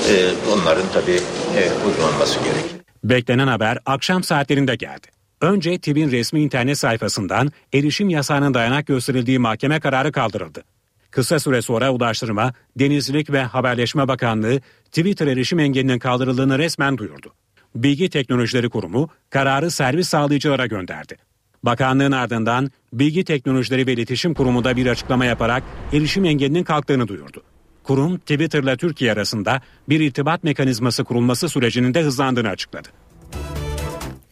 e, 0.09 0.15
onların 0.53 0.87
tabii 0.95 1.21
e, 1.57 1.87
uygulanması 1.87 2.39
gerekir. 2.39 2.81
Beklenen 3.05 3.47
haber 3.47 3.79
akşam 3.87 4.23
saatlerinde 4.23 4.77
geldi. 4.77 5.07
Önce 5.41 5.79
TİB'in 5.79 6.11
resmi 6.11 6.41
internet 6.41 6.79
sayfasından 6.79 7.53
erişim 7.75 8.09
yasağının 8.09 8.55
dayanak 8.55 8.87
gösterildiği 8.87 9.39
mahkeme 9.39 9.81
kararı 9.81 10.13
kaldırıldı. 10.13 10.63
Kısa 11.11 11.41
süre 11.41 11.63
sonra 11.63 11.91
Ulaştırma, 11.91 12.53
Denizcilik 12.79 13.33
ve 13.33 13.43
Haberleşme 13.43 14.09
Bakanlığı 14.09 14.61
Twitter 14.85 15.27
erişim 15.27 15.59
engelinin 15.59 15.99
kaldırıldığını 15.99 16.59
resmen 16.59 16.99
duyurdu. 16.99 17.35
Bilgi 17.75 18.11
Teknolojileri 18.11 18.69
Kurumu 18.69 19.09
kararı 19.31 19.71
servis 19.71 20.09
sağlayıcılara 20.09 20.67
gönderdi. 20.67 21.17
Bakanlığın 21.63 22.13
ardından 22.13 22.71
Bilgi 22.93 23.25
Teknolojileri 23.25 23.87
ve 23.87 23.93
İletişim 23.93 24.35
Kurumu 24.35 24.65
da 24.65 24.77
bir 24.77 24.87
açıklama 24.87 25.25
yaparak 25.25 25.63
erişim 25.93 26.25
engelinin 26.25 26.65
kalktığını 26.65 27.09
duyurdu. 27.09 27.43
Kurum 27.83 28.19
Twitter'la 28.19 28.77
Türkiye 28.77 29.13
arasında 29.13 29.63
bir 29.89 30.01
irtibat 30.01 30.45
mekanizması 30.45 31.05
kurulması 31.05 31.49
sürecinin 31.49 31.95
de 31.95 32.03
hızlandığını 32.03 32.49
açıkladı. 32.49 32.89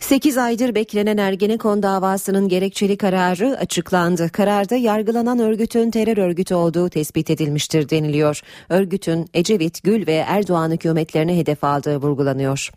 8 0.00 0.38
aydır 0.38 0.74
beklenen 0.74 1.16
Ergenekon 1.16 1.82
davasının 1.82 2.48
gerekçeli 2.48 2.96
kararı 2.96 3.56
açıklandı. 3.58 4.28
Kararda 4.28 4.76
yargılanan 4.76 5.38
örgütün 5.38 5.90
terör 5.90 6.16
örgütü 6.16 6.54
olduğu 6.54 6.88
tespit 6.88 7.30
edilmiştir 7.30 7.88
deniliyor. 7.88 8.40
Örgütün 8.68 9.26
Ecevit, 9.34 9.82
Gül 9.82 10.06
ve 10.06 10.14
Erdoğan 10.14 10.70
hükümetlerine 10.70 11.36
hedef 11.36 11.64
aldığı 11.64 11.96
vurgulanıyor. 11.96 12.70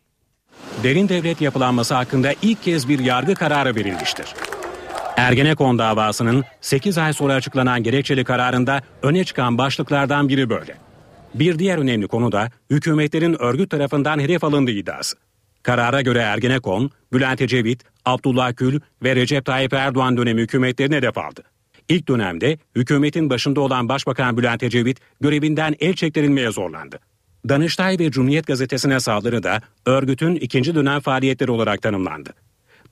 Derin 0.84 1.10
devlet 1.10 1.42
yapılanması 1.42 1.94
hakkında 1.94 2.34
ilk 2.42 2.64
kez 2.64 2.90
bir 2.90 3.00
yargı 3.00 3.36
kararı 3.36 3.76
verilmiştir. 3.76 4.26
Ergenekon 5.18 5.80
davasının 5.80 6.44
8 6.62 6.98
ay 6.98 7.14
sonra 7.14 7.34
açıklanan 7.34 7.84
gerekçeli 7.84 8.24
kararında 8.24 8.82
öne 9.04 9.24
çıkan 9.24 9.58
başlıklardan 9.58 10.30
biri 10.30 10.50
böyle. 10.50 10.76
Bir 11.34 11.60
diğer 11.60 11.78
önemli 11.78 12.08
konu 12.08 12.32
da 12.32 12.50
hükümetlerin 12.70 13.42
örgüt 13.42 13.70
tarafından 13.70 14.20
hedef 14.20 14.44
alındığı 14.44 14.72
iddiası. 14.72 15.18
Karara 15.64 16.02
göre 16.02 16.20
Ergenekon, 16.20 16.92
Bülent 17.14 17.42
Ecevit, 17.42 17.84
Abdullah 18.06 18.58
Gül 18.58 18.80
ve 19.04 19.16
Recep 19.16 19.46
Tayyip 19.46 19.74
Erdoğan 19.74 20.18
dönemi 20.18 20.42
hükümetlerine 20.42 20.96
hedef 20.96 21.18
aldı. 21.18 21.44
İlk 21.90 22.08
dönemde 22.08 22.58
hükümetin 22.76 23.30
başında 23.30 23.62
olan 23.62 23.90
Başbakan 23.90 24.38
Bülent 24.38 24.64
Ecevit 24.64 25.00
görevinden 25.22 25.76
el 25.80 25.94
çektirilmeye 25.94 26.52
zorlandı. 26.52 27.00
Danıştay 27.50 28.00
ve 28.00 28.12
Cumhuriyet 28.12 28.48
gazetesine 28.48 29.00
saldırı 29.00 29.44
da 29.44 29.62
örgütün 29.86 30.36
ikinci 30.36 30.76
dönem 30.76 31.00
faaliyetleri 31.00 31.52
olarak 31.52 31.82
tanımlandı. 31.82 32.30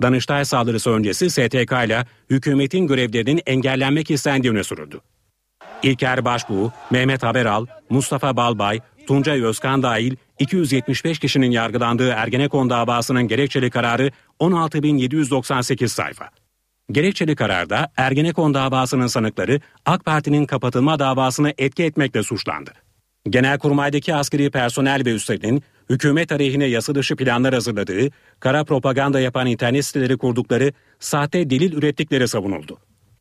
Danıştay 0.01 0.45
saldırısı 0.45 0.89
öncesi 0.89 1.29
STK 1.29 1.71
ile 1.85 2.05
hükümetin 2.29 2.87
görevlerinin 2.87 3.41
engellenmek 3.45 4.11
istendiği 4.11 4.53
öne 4.53 4.63
sürüldü. 4.63 4.99
İlker 5.83 6.25
Başbuğ, 6.25 6.71
Mehmet 6.91 7.23
Haberal, 7.23 7.65
Mustafa 7.89 8.37
Balbay, 8.37 8.79
Tuncay 9.07 9.43
Özkan 9.43 9.83
dahil 9.83 10.15
275 10.39 11.19
kişinin 11.19 11.51
yargılandığı 11.51 12.09
Ergenekon 12.09 12.69
davasının 12.69 13.27
gerekçeli 13.27 13.69
kararı 13.69 14.11
16.798 14.39 15.87
sayfa. 15.87 16.29
Gerekçeli 16.91 17.35
kararda 17.35 17.91
Ergenekon 17.97 18.53
davasının 18.53 19.07
sanıkları 19.07 19.59
AK 19.85 20.05
Parti'nin 20.05 20.45
kapatılma 20.45 20.99
davasını 20.99 21.53
etki 21.57 21.83
etmekle 21.83 22.23
suçlandı. 22.23 22.71
Genelkurmay'daki 23.29 24.15
askeri 24.15 24.51
personel 24.51 25.05
ve 25.05 25.13
üstlerinin 25.13 25.63
hükümet 25.89 26.31
aleyhine 26.31 26.65
yasa 26.65 26.95
dışı 26.95 27.15
planlar 27.15 27.53
hazırladığı, 27.53 28.09
kara 28.39 28.63
propaganda 28.63 29.19
yapan 29.19 29.47
internet 29.47 29.85
siteleri 29.85 30.17
kurdukları, 30.17 30.73
sahte 30.99 31.49
delil 31.49 31.73
ürettikleri 31.73 32.27
savunuldu. 32.27 32.77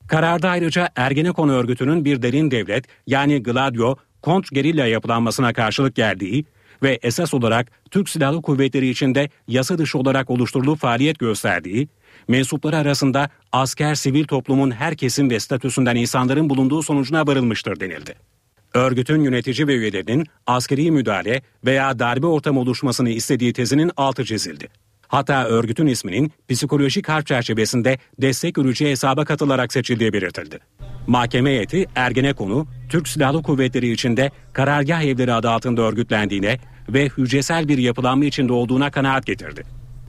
Kararda 0.09 0.51
ayrıca 0.51 0.89
Ergenekon 0.97 1.49
örgütünün 1.49 2.05
bir 2.05 2.23
derin 2.23 2.51
devlet 2.51 2.85
yani 3.07 3.43
Gladio, 3.43 3.97
kont 4.23 4.51
gerilla 4.51 4.87
yapılanmasına 4.87 5.53
karşılık 5.53 5.95
geldiği 5.95 6.45
ve 6.83 6.99
esas 7.03 7.35
olarak 7.35 7.71
Türk 7.91 8.09
Silahlı 8.09 8.43
Kuvvetleri 8.43 8.89
içinde 8.89 9.29
yasa 9.49 9.79
dışı 9.79 9.99
olarak 9.99 10.31
oluşturulup 10.31 10.79
faaliyet 10.79 11.19
gösterdiği, 11.19 11.89
mensupları 12.29 12.77
arasında 12.77 13.31
asker 13.53 13.95
sivil 13.95 14.25
toplumun 14.25 14.71
her 14.71 14.97
kesim 14.97 15.31
ve 15.31 15.41
statüsünden 15.41 15.97
insanların 15.97 16.51
bulunduğu 16.51 16.83
sonucuna 16.83 17.27
varılmıştır 17.27 17.81
denildi. 17.81 18.38
Örgütün 18.75 19.23
yönetici 19.23 19.69
ve 19.69 19.75
üyelerinin 19.75 20.27
askeri 20.47 20.91
müdahale 20.91 21.43
veya 21.65 21.99
darbe 21.99 22.27
ortamı 22.27 22.61
oluşmasını 22.61 23.11
istediği 23.11 23.53
tezinin 23.53 23.91
altı 23.97 24.25
çizildi. 24.25 24.69
Hatta 25.09 25.45
örgütün 25.45 25.87
isminin 25.87 26.33
psikolojik 26.49 27.09
harp 27.09 27.27
çerçevesinde 27.27 27.99
destek 28.21 28.59
ürücü 28.59 28.87
hesaba 28.87 29.25
katılarak 29.25 29.73
seçildiği 29.73 30.13
belirtildi. 30.13 30.59
Mahkeme 31.07 31.51
heyeti 31.51 31.87
Ergenekon'u 31.95 32.67
Türk 32.89 33.09
Silahlı 33.09 33.43
Kuvvetleri 33.43 33.91
içinde 33.93 34.31
karargah 34.53 35.03
evleri 35.03 35.33
adı 35.33 35.51
altında 35.51 35.83
örgütlendiğine 35.83 36.59
ve 36.89 37.09
hücresel 37.19 37.69
bir 37.69 37.79
yapılanma 37.79 38.25
içinde 38.25 38.53
olduğuna 38.53 38.91
kanaat 38.91 39.27
getirdi. 39.27 39.63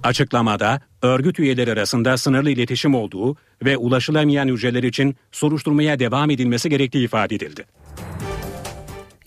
Açıklamada 0.04 0.82
örgüt 1.02 1.40
üyeleri 1.40 1.72
arasında 1.72 2.18
sınırlı 2.18 2.52
iletişim 2.52 2.96
olduğu 2.96 3.36
ve 3.66 3.78
ulaşılamayan 3.78 4.48
hücreler 4.48 4.84
için 4.84 5.16
soruşturmaya 5.32 6.00
devam 6.00 6.30
edilmesi 6.30 6.70
gerektiği 6.70 7.06
ifade 7.06 7.36
edildi. 7.36 7.66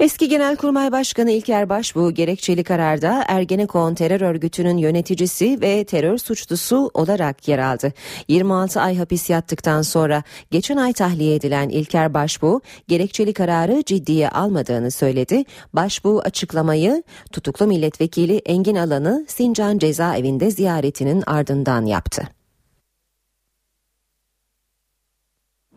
Eski 0.03 0.29
Genelkurmay 0.29 0.93
Başkanı 0.93 1.31
İlker 1.31 1.69
Başbuğ 1.69 2.15
gerekçeli 2.15 2.65
kararda 2.65 3.25
Ergenekon 3.29 3.95
terör 3.95 4.21
örgütünün 4.21 4.77
yöneticisi 4.77 5.59
ve 5.61 5.85
terör 5.85 6.19
suçlusu 6.19 6.91
olarak 6.95 7.49
yer 7.49 7.59
aldı. 7.59 7.93
26 8.29 8.81
ay 8.81 8.97
hapis 8.97 9.31
yattıktan 9.31 9.83
sonra 9.83 10.23
geçen 10.51 10.77
ay 10.77 10.93
tahliye 10.93 11.35
edilen 11.35 11.69
İlker 11.69 12.15
Başbuğ 12.15 12.61
gerekçeli 12.89 13.33
kararı 13.33 13.83
ciddiye 13.87 14.29
almadığını 14.29 14.91
söyledi. 14.91 15.45
Başbuğ 15.73 16.21
açıklamayı 16.21 17.03
tutuklu 17.33 17.67
milletvekili 17.67 18.37
Engin 18.37 18.77
Alan'ı 18.77 19.25
Sincan 19.29 19.79
cezaevinde 19.79 20.51
ziyaretinin 20.51 21.23
ardından 21.27 21.87
yaptı. 21.87 22.23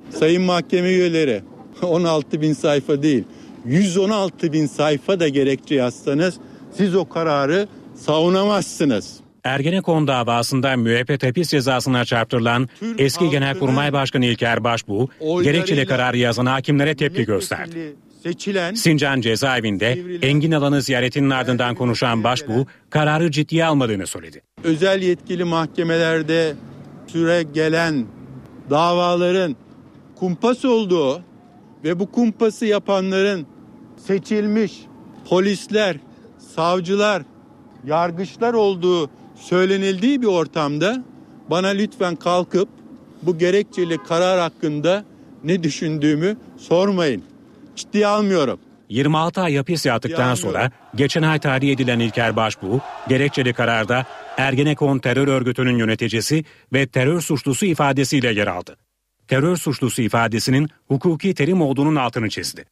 Sayın 0.10 0.44
mahkeme 0.44 0.90
üyeleri 0.90 1.44
16 1.82 2.42
bin 2.42 2.54
sayfa 2.54 3.04
değil 3.04 3.24
116 3.66 4.54
bin 4.54 4.66
sayfa 4.66 5.20
da 5.20 5.28
gerekçe 5.28 5.76
yazsanız 5.76 6.36
siz 6.78 6.96
o 6.96 7.10
kararı 7.10 7.68
savunamazsınız. 7.96 9.20
Ergenekon 9.44 10.08
davasında 10.08 10.76
müebbet 10.78 11.24
hapis 11.24 11.50
cezasına 11.50 12.06
çarptırılan 12.06 12.70
Türk 12.80 13.02
eski 13.02 13.30
Genelkurmay 13.30 13.94
Başkanı 13.94 14.26
İlker 14.26 14.64
Başbuğ, 14.64 15.08
gerekçeli 15.44 15.86
kararı 15.86 16.18
yazan 16.18 16.46
hakimlere 16.46 16.96
tepki 16.96 17.26
gösterdi. 17.26 17.96
Seçilen 18.24 18.74
Sincan 18.74 19.22
cezaevinde 19.22 20.00
Engin 20.22 20.52
Alan'ı 20.52 20.82
ziyaretinin 20.82 21.30
ardından 21.30 21.76
konuşan 21.76 22.24
Başbuğ, 22.24 22.66
kararı 22.90 23.32
ciddiye 23.32 23.66
almadığını 23.66 24.08
söyledi. 24.08 24.42
özel 24.64 25.02
yetkili 25.02 25.44
mahkemelerde 25.44 26.54
süre 27.08 27.44
gelen 27.44 28.06
davaların 28.70 29.56
kumpas 30.16 30.66
olduğu 30.66 31.22
ve 31.84 32.00
bu 32.00 32.12
kumpası 32.12 32.66
yapanların 32.66 33.48
seçilmiş 34.08 34.72
polisler, 35.30 35.98
savcılar, 36.56 37.24
yargıçlar 37.86 38.54
olduğu 38.54 39.10
söylenildiği 39.36 40.22
bir 40.22 40.28
ortamda 40.28 41.04
bana 41.50 41.68
lütfen 41.68 42.16
kalkıp 42.16 42.70
bu 43.22 43.38
gerekçeli 43.38 43.98
karar 43.98 44.40
hakkında 44.40 45.06
ne 45.44 45.64
düşündüğümü 45.64 46.38
sormayın. 46.58 47.24
Ciddiye 47.76 48.08
almıyorum. 48.08 48.60
26 48.90 49.42
ay 49.42 49.56
hapis 49.56 49.86
yattıktan 49.86 50.36
sonra 50.36 50.72
geçen 50.96 51.22
ay 51.22 51.40
tahliye 51.40 51.74
edilen 51.74 52.00
İlker 52.00 52.36
Başbuğ, 52.36 52.82
gerekçeli 53.10 53.54
kararda 53.54 54.06
Ergenekon 54.38 55.00
terör 55.00 55.28
örgütünün 55.28 55.78
yöneticisi 55.78 56.44
ve 56.74 56.88
terör 56.88 57.22
suçlusu 57.22 57.66
ifadesiyle 57.66 58.34
yer 58.34 58.48
aldı. 58.48 58.78
Terör 59.28 59.58
suçlusu 59.58 60.02
ifadesinin 60.02 60.70
hukuki 60.88 61.34
terim 61.34 61.62
olduğunun 61.62 61.96
altını 61.96 62.30
çizdi. 62.30 62.66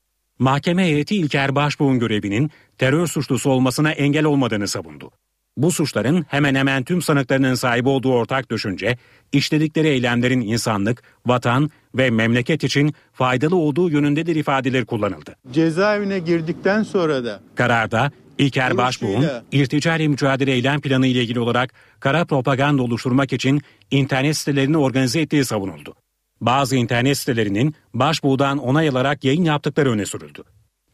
Mahkeme 0.43 0.83
heyeti 0.83 1.15
İlker 1.15 1.55
Başbuğ'un 1.55 1.99
görevinin 1.99 2.51
terör 2.77 3.07
suçlusu 3.07 3.49
olmasına 3.49 3.91
engel 3.91 4.25
olmadığını 4.25 4.67
savundu. 4.67 5.11
Bu 5.57 5.71
suçların 5.71 6.25
hemen 6.29 6.55
hemen 6.55 6.83
tüm 6.83 7.01
sanıklarının 7.01 7.55
sahibi 7.55 7.89
olduğu 7.89 8.13
ortak 8.13 8.51
düşünce, 8.51 8.97
işledikleri 9.31 9.87
eylemlerin 9.87 10.41
insanlık, 10.41 11.03
vatan 11.25 11.69
ve 11.95 12.09
memleket 12.09 12.63
için 12.63 12.93
faydalı 13.13 13.55
olduğu 13.55 13.89
yönündedir 13.89 14.35
ifadeleri 14.35 14.85
kullanıldı. 14.85 15.35
Cezaevine 15.51 16.19
girdikten 16.19 16.83
sonra 16.83 17.25
da 17.25 17.39
Kararda 17.55 18.11
İlker 18.37 18.77
Başbuğ'un 18.77 19.09
Dolayısıyla- 19.13 19.43
irticali 19.51 20.09
mücadele 20.09 20.51
eylem 20.51 20.81
planı 20.81 21.07
ile 21.07 21.21
ilgili 21.21 21.39
olarak 21.39 21.73
kara 21.99 22.25
propaganda 22.25 22.83
oluşturmak 22.83 23.33
için 23.33 23.61
internet 23.91 24.37
sitelerini 24.37 24.77
organize 24.77 25.21
ettiği 25.21 25.45
savunuldu. 25.45 25.93
Bazı 26.41 26.75
internet 26.75 27.17
sitelerinin 27.17 27.75
Başbuğ'dan 27.93 28.57
onay 28.57 28.89
alarak 28.89 29.23
yayın 29.23 29.43
yaptıkları 29.43 29.91
öne 29.91 30.05
sürüldü. 30.05 30.43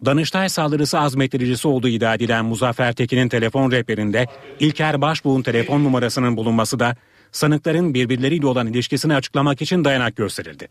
Danıştay 0.06 0.50
saldırısı 0.50 1.00
azmettiricisi 1.00 1.68
olduğu 1.68 1.88
iddia 1.88 2.16
edilen 2.16 2.46
Muzaffer 2.46 2.94
Tekin'in 2.94 3.30
telefon 3.30 3.72
rehberinde 3.72 4.28
İlker 4.60 5.02
Başbuğ'un 5.02 5.42
telefon 5.42 5.84
numarasının 5.84 6.38
bulunması 6.38 6.80
da 6.80 6.96
sanıkların 7.32 7.94
birbirleriyle 7.94 8.48
olan 8.48 8.68
ilişkisini 8.68 9.16
açıklamak 9.16 9.62
için 9.62 9.86
dayanak 9.86 10.16
gösterildi. 10.16 10.68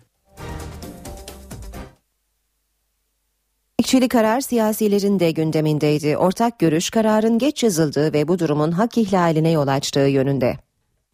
Gerekçeli 3.89 4.09
karar 4.09 4.41
siyasilerin 4.41 5.21
de 5.21 5.31
gündemindeydi. 5.31 6.17
Ortak 6.17 6.59
görüş 6.59 6.91
kararın 6.91 7.39
geç 7.39 7.63
yazıldığı 7.63 8.13
ve 8.13 8.29
bu 8.29 8.39
durumun 8.39 8.71
hak 8.71 8.99
ihlaline 8.99 9.51
yol 9.51 9.69
açtığı 9.69 10.01
yönünde. 10.01 10.57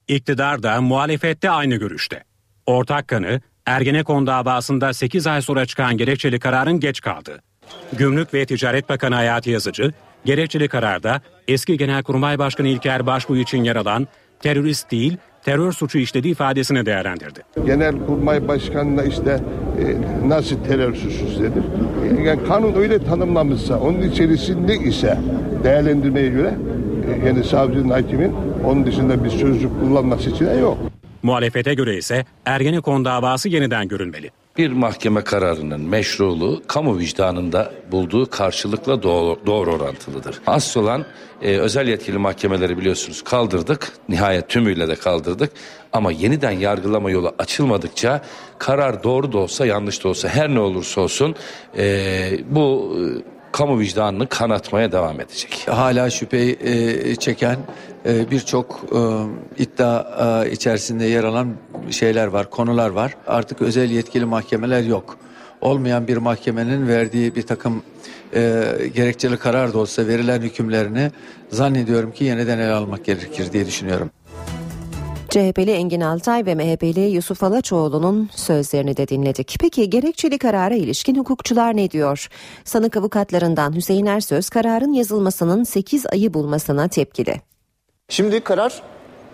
İktidar 0.09 0.63
da 0.63 0.81
muhalefette 0.81 1.51
aynı 1.51 1.77
görüşte. 1.77 2.25
Ortak 2.67 3.09
kanı 3.09 3.41
Ergenekon 3.67 4.27
davasında 4.27 4.93
8 4.93 5.27
ay 5.27 5.43
sonra 5.43 5.67
çıkan 5.67 5.97
gerekçeli 5.97 6.39
kararın 6.39 6.81
geç 6.81 7.01
kaldı. 7.01 7.43
Gümrük 7.93 8.35
ve 8.35 8.47
Ticaret 8.47 8.89
Bakanı 8.89 9.15
Hayati 9.15 9.51
Yazıcı, 9.51 9.93
gerekçeli 10.25 10.69
kararda 10.69 11.21
eski 11.49 11.77
Genelkurmay 11.77 12.39
Başkanı 12.39 12.69
İlker 12.69 13.07
Başbuğ 13.07 13.37
için 13.37 13.65
yer 13.65 13.77
alan 13.77 14.09
terörist 14.41 14.91
değil, 14.91 15.17
terör 15.45 15.73
suçu 15.73 15.99
işlediği 15.99 16.33
ifadesini 16.33 16.87
değerlendirdi. 16.87 17.41
Genelkurmay 17.67 18.49
Başkanı'na 18.49 19.03
işte 19.03 19.41
e, 19.81 20.29
nasıl 20.29 20.65
terör 20.65 20.95
suçlusudur? 20.95 21.63
E, 22.21 22.23
yani 22.23 22.45
kanun 22.49 22.75
öyle 22.75 23.05
tanımlamışsa, 23.05 23.81
onun 23.81 24.03
içerisinde 24.03 24.77
ise 24.77 25.19
değerlendirmeye 25.65 26.29
göre 26.29 26.55
e, 27.09 27.27
yani 27.27 27.45
savcının, 27.45 27.91
hakimin 27.91 28.33
onun 28.65 28.87
dışında 28.87 29.25
bir 29.25 29.31
sözcük 29.31 29.81
kullanması 29.81 30.31
için 30.31 30.59
yok. 30.59 30.79
Muhalefete 31.25 31.75
göre 31.75 31.97
ise 31.97 32.25
Ergenekon 32.47 33.05
davası 33.05 33.49
yeniden 33.49 33.89
görülmeli. 33.89 34.31
Bir 34.59 34.73
mahkeme 34.73 35.25
kararının 35.25 35.81
meşruluğu 35.81 36.63
kamu 36.67 36.99
vicdanında 36.99 37.73
bulduğu 37.93 38.31
karşılıkla 38.31 39.03
doğru, 39.03 39.41
doğru 39.47 39.73
orantılıdır. 39.73 40.41
Asıl 40.47 40.83
olan 40.83 41.05
e, 41.43 41.57
özel 41.57 41.89
yetkili 41.89 42.19
mahkemeleri 42.19 42.79
biliyorsunuz 42.79 43.23
kaldırdık. 43.25 43.93
Nihayet 44.09 44.49
tümüyle 44.49 44.89
de 44.89 44.95
kaldırdık. 44.95 45.53
Ama 45.93 46.13
yeniden 46.13 46.51
yargılama 46.51 47.11
yolu 47.11 47.35
açılmadıkça 47.39 48.23
karar 48.59 49.03
doğru 49.03 49.33
da 49.33 49.39
olsa 49.39 49.67
yanlış 49.67 50.05
da 50.05 50.09
olsa 50.09 50.29
her 50.29 50.55
ne 50.55 50.61
olursa 50.61 51.01
olsun 51.01 51.35
e, 51.79 52.31
bu 52.51 52.97
e, 53.01 53.34
kamu 53.55 53.79
vicdanını 53.79 54.29
kanatmaya 54.29 54.93
devam 54.93 55.21
edecek. 55.21 55.67
hala 55.69 56.11
şüpheyi 56.11 56.59
e, 56.61 57.17
çeken 57.17 57.59
e, 58.07 58.31
birçok 58.31 58.85
e, 58.93 59.63
iddia 59.63 60.45
e, 60.45 60.51
içerisinde 60.51 61.05
yer 61.05 61.25
alan 61.25 61.49
şeyler 61.91 62.27
var, 62.27 62.51
konular 62.51 62.91
var. 62.91 63.17
Artık 63.27 63.63
özel 63.63 63.91
yetkili 63.91 64.25
mahkemeler 64.25 64.83
yok. 64.83 65.19
Olmayan 65.61 66.09
bir 66.09 66.17
mahkemenin 66.17 66.89
verdiği 66.89 67.35
bir 67.35 67.43
takım 67.43 67.83
e, 68.35 68.65
gerekçeli 68.95 69.37
karar 69.37 69.73
da 69.73 69.79
olsa 69.79 70.07
verilen 70.07 70.43
hükümlerini 70.43 71.11
zannediyorum 71.51 72.13
ki 72.13 72.25
yeniden 72.25 72.59
ele 72.59 72.73
almak 72.73 73.05
gerekir 73.05 73.53
diye 73.53 73.67
düşünüyorum. 73.67 74.11
CHP'li 75.35 75.71
Engin 75.71 76.01
Altay 76.01 76.47
ve 76.47 76.55
MHP'li 76.55 77.01
Yusuf 77.01 77.43
Alaçoğlu'nun 77.43 78.31
sözlerini 78.37 78.97
de 78.97 79.09
dinledik. 79.09 79.57
Peki 79.61 79.91
gerekçeli 79.91 80.39
karara 80.39 80.75
ilişkin 80.75 81.17
hukukçular 81.17 81.77
ne 81.77 81.91
diyor? 81.91 82.29
Sanık 82.65 82.97
avukatlarından 82.97 83.73
Hüseyin 83.77 84.07
Ersöz 84.07 84.49
kararın 84.49 84.93
yazılmasının 84.93 85.65
8 85.65 86.07
ayı 86.13 86.35
bulmasına 86.35 86.89
tepkili. 86.89 87.41
Şimdi 88.09 88.41
karar 88.41 88.83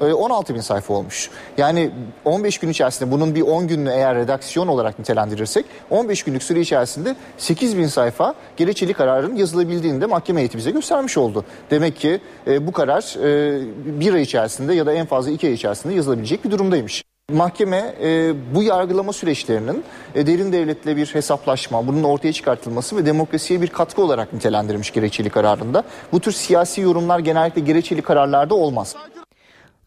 16 0.01 0.55
bin 0.55 0.61
sayfa 0.61 0.95
olmuş. 0.95 1.31
Yani 1.59 1.91
15 2.25 2.59
gün 2.59 2.69
içerisinde 2.69 3.11
bunun 3.11 3.35
bir 3.35 3.43
10 3.43 3.69
gününü 3.69 3.91
eğer 3.91 4.17
redaksiyon 4.17 4.69
olarak 4.69 4.99
nitelendirirsek 4.99 5.67
15 5.91 6.23
günlük 6.23 6.43
süre 6.43 6.61
içerisinde 6.61 7.17
8 7.39 7.79
bin 7.79 7.87
sayfa 7.87 8.35
gerekçeli 8.57 8.93
kararın 8.93 9.37
yazılabildiğini 9.37 10.01
de 10.01 10.07
mahkeme 10.07 10.41
heyeti 10.41 10.59
bize 10.59 10.71
göstermiş 10.71 11.19
oldu. 11.19 11.45
Demek 11.71 11.97
ki 11.97 12.21
e, 12.47 12.67
bu 12.67 12.73
karar 12.73 13.17
e, 13.25 14.01
bir 14.01 14.15
ay 14.15 14.23
içerisinde 14.23 14.75
ya 14.75 14.87
da 14.87 14.93
en 14.93 15.07
fazla 15.07 15.31
iki 15.31 15.47
ay 15.47 15.53
içerisinde 15.53 15.95
yazılabilecek 15.95 16.45
bir 16.45 16.51
durumdaymış. 16.51 17.05
Mahkeme 17.33 17.95
e, 18.03 18.33
bu 18.55 18.63
yargılama 18.63 19.13
süreçlerinin 19.13 19.85
e, 20.15 20.27
derin 20.27 20.53
devletle 20.53 20.97
bir 20.97 21.07
hesaplaşma, 21.07 21.87
bunun 21.87 22.03
ortaya 22.03 22.33
çıkartılması 22.33 22.97
ve 22.97 23.07
demokrasiye 23.07 23.63
bir 23.63 23.69
katkı 23.69 24.03
olarak 24.03 24.33
nitelendirilmiş 24.33 24.91
gerekçeli 24.91 25.31
kararında. 25.31 25.85
Bu 26.13 26.21
tür 26.21 26.33
siyasi 26.33 26.81
yorumlar 26.81 27.19
genellikle 27.19 27.61
gerekçeli 27.61 28.03
kararlarda 28.03 28.55
olmaz. 28.55 28.97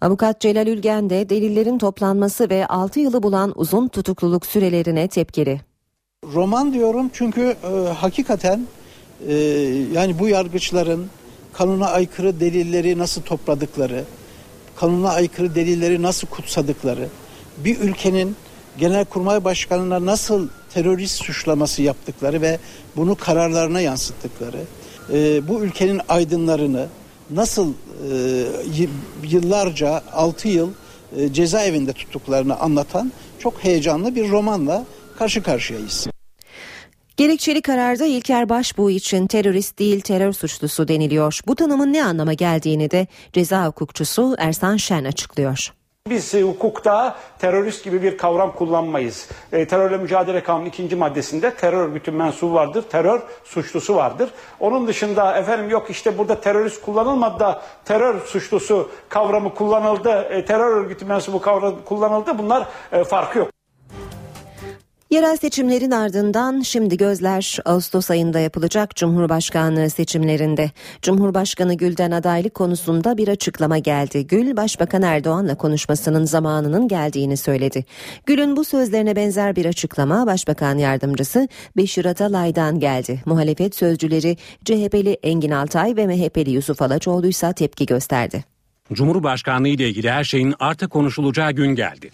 Avukat 0.03 0.39
Celal 0.39 0.67
Ülgen 0.67 1.09
de 1.09 1.29
delillerin 1.29 1.77
toplanması 1.77 2.49
ve 2.49 2.65
6 2.67 2.99
yılı 2.99 3.23
bulan 3.23 3.53
uzun 3.55 3.87
tutukluluk 3.87 4.45
sürelerine 4.45 5.07
tepkili. 5.07 5.61
Roman 6.33 6.73
diyorum 6.73 7.09
çünkü 7.13 7.55
e, 7.63 7.93
hakikaten 7.93 8.67
e, 9.27 9.33
yani 9.93 10.19
bu 10.19 10.27
yargıçların 10.27 11.09
kanuna 11.53 11.87
aykırı 11.87 12.39
delilleri 12.39 12.97
nasıl 12.97 13.21
topladıkları, 13.21 14.03
kanuna 14.75 15.09
aykırı 15.09 15.55
delilleri 15.55 16.01
nasıl 16.01 16.27
kutsadıkları, 16.27 17.07
bir 17.57 17.79
ülkenin 17.79 18.35
genelkurmay 18.77 19.43
başkanına 19.43 20.05
nasıl 20.05 20.47
terörist 20.73 21.23
suçlaması 21.23 21.81
yaptıkları 21.81 22.41
ve 22.41 22.59
bunu 22.95 23.15
kararlarına 23.15 23.81
yansıttıkları, 23.81 24.61
e, 25.13 25.47
bu 25.47 25.63
ülkenin 25.63 26.01
aydınlarını 26.09 26.87
nasıl 27.29 27.73
e, 27.73 28.45
yıllarca 29.23 30.03
6 30.13 30.47
yıl 30.47 30.69
e, 31.17 31.33
cezaevinde 31.33 31.93
tuttuklarını 31.93 32.59
anlatan 32.59 33.11
çok 33.39 33.63
heyecanlı 33.63 34.15
bir 34.15 34.29
romanla 34.29 34.85
karşı 35.17 35.43
karşıyayız. 35.43 36.07
Gerekçeli 37.17 37.61
kararda 37.61 38.05
İlker 38.05 38.49
Başbuğ 38.49 38.91
için 38.91 39.27
terörist 39.27 39.79
değil 39.79 40.01
terör 40.01 40.33
suçlusu 40.33 40.87
deniliyor. 40.87 41.39
Bu 41.47 41.55
tanımın 41.55 41.93
ne 41.93 42.05
anlama 42.05 42.33
geldiğini 42.33 42.91
de 42.91 43.07
ceza 43.33 43.67
hukukçusu 43.67 44.35
Ersan 44.37 44.77
Şen 44.77 45.03
açıklıyor. 45.03 45.73
Biz 46.09 46.35
e, 46.35 46.41
hukukta 46.41 47.15
terörist 47.39 47.83
gibi 47.83 48.01
bir 48.01 48.17
kavram 48.17 48.51
kullanmayız. 48.51 49.29
E, 49.51 49.67
terörle 49.67 49.97
mücadele 49.97 50.43
kanunu 50.43 50.67
ikinci 50.67 50.95
maddesinde 50.95 51.55
terör 51.55 51.77
örgütü 51.77 52.11
mensubu 52.11 52.53
vardır, 52.53 52.81
terör 52.81 53.21
suçlusu 53.43 53.95
vardır. 53.95 54.29
Onun 54.59 54.87
dışında 54.87 55.37
efendim 55.37 55.69
yok 55.69 55.89
işte 55.89 56.17
burada 56.17 56.41
terörist 56.41 56.81
kullanılmadı 56.81 57.39
da 57.39 57.61
terör 57.85 58.19
suçlusu 58.19 58.91
kavramı 59.09 59.53
kullanıldı, 59.53 60.09
e, 60.09 60.45
terör 60.45 60.77
örgütü 60.77 61.05
mensubu 61.05 61.41
kavramı 61.41 61.85
kullanıldı. 61.85 62.37
Bunlar 62.37 62.67
e, 62.91 63.03
farkı 63.03 63.39
yok. 63.39 63.52
Yerel 65.13 65.37
seçimlerin 65.37 65.91
ardından 65.91 66.61
şimdi 66.61 66.97
gözler 66.97 67.57
Ağustos 67.65 68.11
ayında 68.11 68.39
yapılacak 68.39 68.95
Cumhurbaşkanlığı 68.95 69.89
seçimlerinde. 69.89 70.71
Cumhurbaşkanı 71.01 71.73
Gül'den 71.73 72.11
adaylık 72.11 72.53
konusunda 72.53 73.17
bir 73.17 73.27
açıklama 73.27 73.77
geldi. 73.77 74.27
Gül, 74.27 74.57
Başbakan 74.57 75.01
Erdoğan'la 75.01 75.55
konuşmasının 75.55 76.25
zamanının 76.25 76.87
geldiğini 76.87 77.37
söyledi. 77.37 77.85
Gül'ün 78.25 78.55
bu 78.55 78.63
sözlerine 78.63 79.15
benzer 79.15 79.55
bir 79.55 79.65
açıklama 79.65 80.27
Başbakan 80.27 80.77
Yardımcısı 80.77 81.47
Beşir 81.77 82.05
Atalay'dan 82.05 82.79
geldi. 82.79 83.21
Muhalefet 83.25 83.75
sözcüleri 83.75 84.37
CHP'li 84.65 85.17
Engin 85.23 85.51
Altay 85.51 85.95
ve 85.95 86.07
MHP'li 86.07 86.51
Yusuf 86.51 86.81
Alaçoğlu 86.81 87.27
ise 87.27 87.53
tepki 87.53 87.85
gösterdi. 87.85 88.43
Cumhurbaşkanlığı 88.93 89.67
ile 89.67 89.89
ilgili 89.89 90.11
her 90.11 90.23
şeyin 90.23 90.53
artık 90.59 90.91
konuşulacağı 90.91 91.51
gün 91.51 91.75
geldi. 91.75 92.09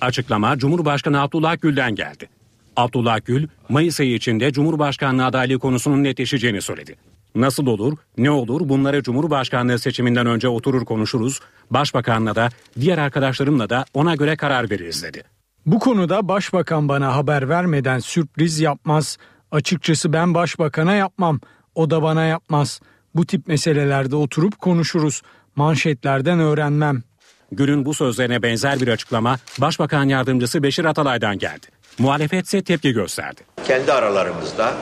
Açıklama 0.00 0.58
Cumhurbaşkanı 0.58 1.20
Abdullah 1.20 1.60
Gül'den 1.60 1.94
geldi. 1.94 2.37
Abdullah 2.78 3.20
Gül, 3.24 3.46
Mayıs 3.68 4.00
ayı 4.00 4.14
içinde 4.14 4.52
Cumhurbaşkanlığı 4.52 5.24
adaylığı 5.26 5.58
konusunun 5.58 6.04
netleşeceğini 6.04 6.62
söyledi. 6.62 6.96
Nasıl 7.34 7.66
olur, 7.66 7.98
ne 8.18 8.30
olur 8.30 8.68
bunları 8.68 9.02
Cumhurbaşkanlığı 9.02 9.78
seçiminden 9.78 10.26
önce 10.26 10.48
oturur 10.48 10.84
konuşuruz, 10.84 11.40
Başbakanla 11.70 12.34
da 12.34 12.48
diğer 12.80 12.98
arkadaşlarımla 12.98 13.70
da 13.70 13.84
ona 13.94 14.14
göre 14.14 14.36
karar 14.36 14.70
veririz 14.70 15.02
dedi. 15.02 15.22
Bu 15.66 15.78
konuda 15.78 16.28
Başbakan 16.28 16.88
bana 16.88 17.16
haber 17.16 17.48
vermeden 17.48 17.98
sürpriz 17.98 18.60
yapmaz. 18.60 19.18
Açıkçası 19.50 20.12
ben 20.12 20.34
Başbakan'a 20.34 20.94
yapmam, 20.94 21.40
o 21.74 21.90
da 21.90 22.02
bana 22.02 22.24
yapmaz. 22.24 22.80
Bu 23.14 23.26
tip 23.26 23.48
meselelerde 23.48 24.16
oturup 24.16 24.58
konuşuruz. 24.58 25.22
Manşetlerden 25.56 26.40
öğrenmem. 26.40 27.02
Gül'ün 27.52 27.84
bu 27.84 27.94
sözlerine 27.94 28.42
benzer 28.42 28.80
bir 28.80 28.88
açıklama 28.88 29.38
Başbakan 29.58 30.04
Yardımcısı 30.04 30.62
Beşir 30.62 30.84
Atalay'dan 30.84 31.38
geldi. 31.38 31.66
Muhalefet 31.98 32.46
ise 32.46 32.62
tepki 32.62 32.92
gösterdi. 32.92 33.40
Kendi 33.66 33.92
aralarımızda 33.92 34.72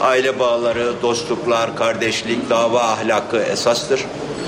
aile 0.00 0.38
bağları, 0.38 0.92
dostluklar, 1.02 1.76
kardeşlik, 1.76 2.50
dava 2.50 2.80
ahlakı 2.80 3.38
esastır 3.38 4.04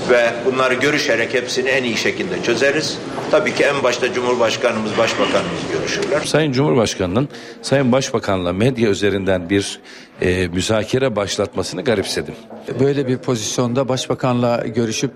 ve 0.09 0.33
bunları 0.45 0.73
görüşerek 0.73 1.33
hepsini 1.33 1.69
en 1.69 1.83
iyi 1.83 1.97
şekilde 1.97 2.43
çözeriz. 2.43 2.97
Tabii 3.31 3.55
ki 3.55 3.63
en 3.63 3.83
başta 3.83 4.13
Cumhurbaşkanımız, 4.13 4.97
Başbakanımız 4.97 5.61
görüşürler. 5.73 6.21
Sayın 6.25 6.51
Cumhurbaşkanı'nın 6.51 7.29
Sayın 7.61 7.91
Başbakan'la 7.91 8.53
medya 8.53 8.89
üzerinden 8.89 9.49
bir 9.49 9.79
e, 10.21 10.47
müzakere 10.47 11.15
başlatmasını 11.15 11.83
garipsedim. 11.83 12.35
Böyle 12.79 13.07
bir 13.07 13.17
pozisyonda 13.17 13.89
başbakanla 13.89 14.63
görüşüp 14.75 15.11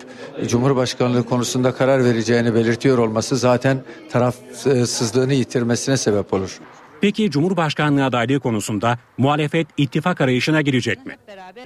Cumhurbaşkanlığı 0.48 1.26
konusunda 1.26 1.72
karar 1.72 2.06
vereceğini 2.06 2.56
belirtiyor 2.56 2.98
olması 2.98 3.38
zaten 3.38 3.78
tarafsızlığını 4.12 5.34
yitirmesine 5.34 5.98
sebep 5.98 6.34
olur. 6.34 6.60
Peki 7.02 7.32
Cumhurbaşkanlığı 7.32 8.06
adaylığı 8.06 8.40
konusunda 8.40 8.98
muhalefet 9.18 9.68
ittifak 9.78 10.22
arayışına 10.22 10.62
girecek 10.62 11.06
mi? 11.06 11.16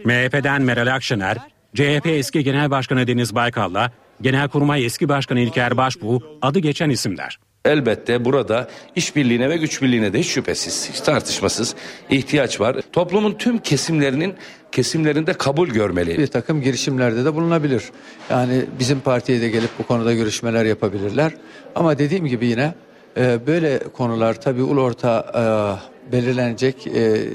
MHP'den 0.06 0.62
Meral 0.62 0.96
Akşener, 0.96 1.38
CHP 1.76 2.06
eski 2.06 2.44
Genel 2.44 2.72
Başkanı 2.72 3.08
Deniz 3.08 3.36
Baykal'la 3.36 3.92
Genelkurmay 4.22 4.86
eski 4.86 5.10
Başkanı 5.10 5.40
İlker 5.40 5.78
Başbuğ 5.78 6.20
adı 6.42 6.60
geçen 6.60 6.90
isimler. 6.90 7.40
Elbette 7.66 8.26
burada 8.26 8.68
işbirliğine 8.96 9.50
ve 9.50 9.58
güç 9.58 9.82
birliğine 9.82 10.14
de 10.14 10.20
hiç 10.20 10.28
şüphesiz, 10.28 10.90
hiç 10.90 11.02
tartışmasız 11.02 11.76
ihtiyaç 12.10 12.60
var. 12.60 12.78
Toplumun 12.92 13.34
tüm 13.34 13.58
kesimlerinin 13.58 14.36
kesimlerinde 14.72 15.34
kabul 15.34 15.70
görmeli. 15.70 16.18
Bir 16.18 16.28
takım 16.28 16.62
girişimlerde 16.62 17.26
de 17.26 17.36
bulunabilir. 17.36 17.84
Yani 18.30 18.66
bizim 18.80 19.00
partiye 19.00 19.42
de 19.42 19.50
gelip 19.50 19.70
bu 19.80 19.84
konuda 19.84 20.14
görüşmeler 20.14 20.66
yapabilirler. 20.66 21.34
Ama 21.76 21.98
dediğim 21.98 22.26
gibi 22.26 22.46
yine 22.46 22.74
e, 23.18 23.48
böyle 23.48 23.80
konular 23.80 24.42
tabii 24.42 24.64
ulu 24.64 24.82
orta 24.82 25.26
e, 25.36 26.12
belirlenecek, 26.12 26.88
e, 26.88 27.30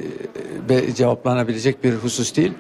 cevaplanabilecek 0.95 1.85
bir 1.85 1.95
husus 1.95 2.37
değil. 2.37 2.53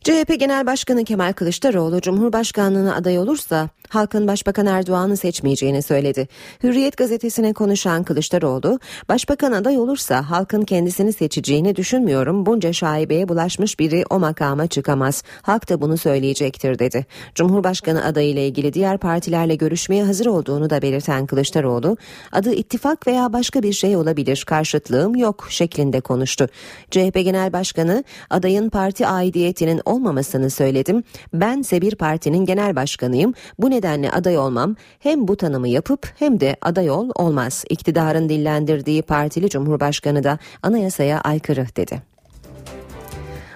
CHP 0.00 0.40
Genel 0.40 0.66
Başkanı 0.66 1.04
Kemal 1.04 1.32
Kılıçdaroğlu 1.32 2.00
Cumhurbaşkanlığına 2.00 2.94
aday 2.94 3.18
olursa 3.18 3.68
halkın 3.88 4.26
Başbakan 4.26 4.66
Erdoğan'ı 4.66 5.16
seçmeyeceğini 5.16 5.82
söyledi. 5.82 6.28
Hürriyet 6.62 6.96
gazetesine 6.96 7.52
konuşan 7.52 8.04
Kılıçdaroğlu, 8.04 8.80
Başbakan 9.08 9.52
aday 9.52 9.78
olursa 9.78 10.30
halkın 10.30 10.62
kendisini 10.62 11.12
seçeceğini 11.12 11.76
düşünmüyorum. 11.76 12.46
Bunca 12.46 12.72
şaibeye 12.72 13.28
bulaşmış 13.28 13.78
biri 13.78 14.04
o 14.10 14.18
makama 14.18 14.66
çıkamaz. 14.66 15.22
Halk 15.42 15.68
da 15.68 15.80
bunu 15.80 15.96
söyleyecektir 15.96 16.78
dedi. 16.78 17.06
Cumhurbaşkanı 17.34 18.04
adayı 18.04 18.28
ile 18.28 18.46
ilgili 18.46 18.72
diğer 18.72 18.98
partilerle 18.98 19.54
görüşmeye 19.54 20.04
hazır 20.04 20.26
olduğunu 20.26 20.70
da 20.70 20.82
belirten 20.82 21.26
Kılıçdaroğlu, 21.26 21.96
adı 22.32 22.52
ittifak 22.52 23.06
veya 23.06 23.32
başka 23.32 23.62
bir 23.62 23.72
şey 23.72 23.96
olabilir. 23.96 24.44
Karşıtlığım 24.46 25.16
yok 25.16 25.46
şeklinde 25.50 26.00
konuştu. 26.00 26.48
CHP 26.90 27.14
Genel 27.14 27.52
Başkanı 27.52 28.04
adayın 28.30 28.68
parti 28.68 29.06
aidiyetinin 29.06 29.80
olmamasını 29.84 30.50
söyledim. 30.50 31.02
Bense 31.32 31.80
bir 31.80 31.94
partinin 31.94 32.44
genel 32.44 32.76
başkanıyım. 32.76 33.34
Bu 33.58 33.70
nedenle 33.76 34.10
aday 34.10 34.38
olmam. 34.38 34.76
Hem 34.98 35.28
bu 35.28 35.36
tanımı 35.36 35.68
yapıp 35.68 36.12
hem 36.18 36.40
de 36.40 36.56
aday 36.62 36.90
ol 36.90 37.10
olmaz. 37.14 37.64
İktidarın 37.70 38.28
dillendirdiği 38.28 39.02
partili 39.02 39.48
cumhurbaşkanı 39.48 40.24
da 40.24 40.38
anayasaya 40.62 41.20
aykırı 41.20 41.66
dedi. 41.76 42.02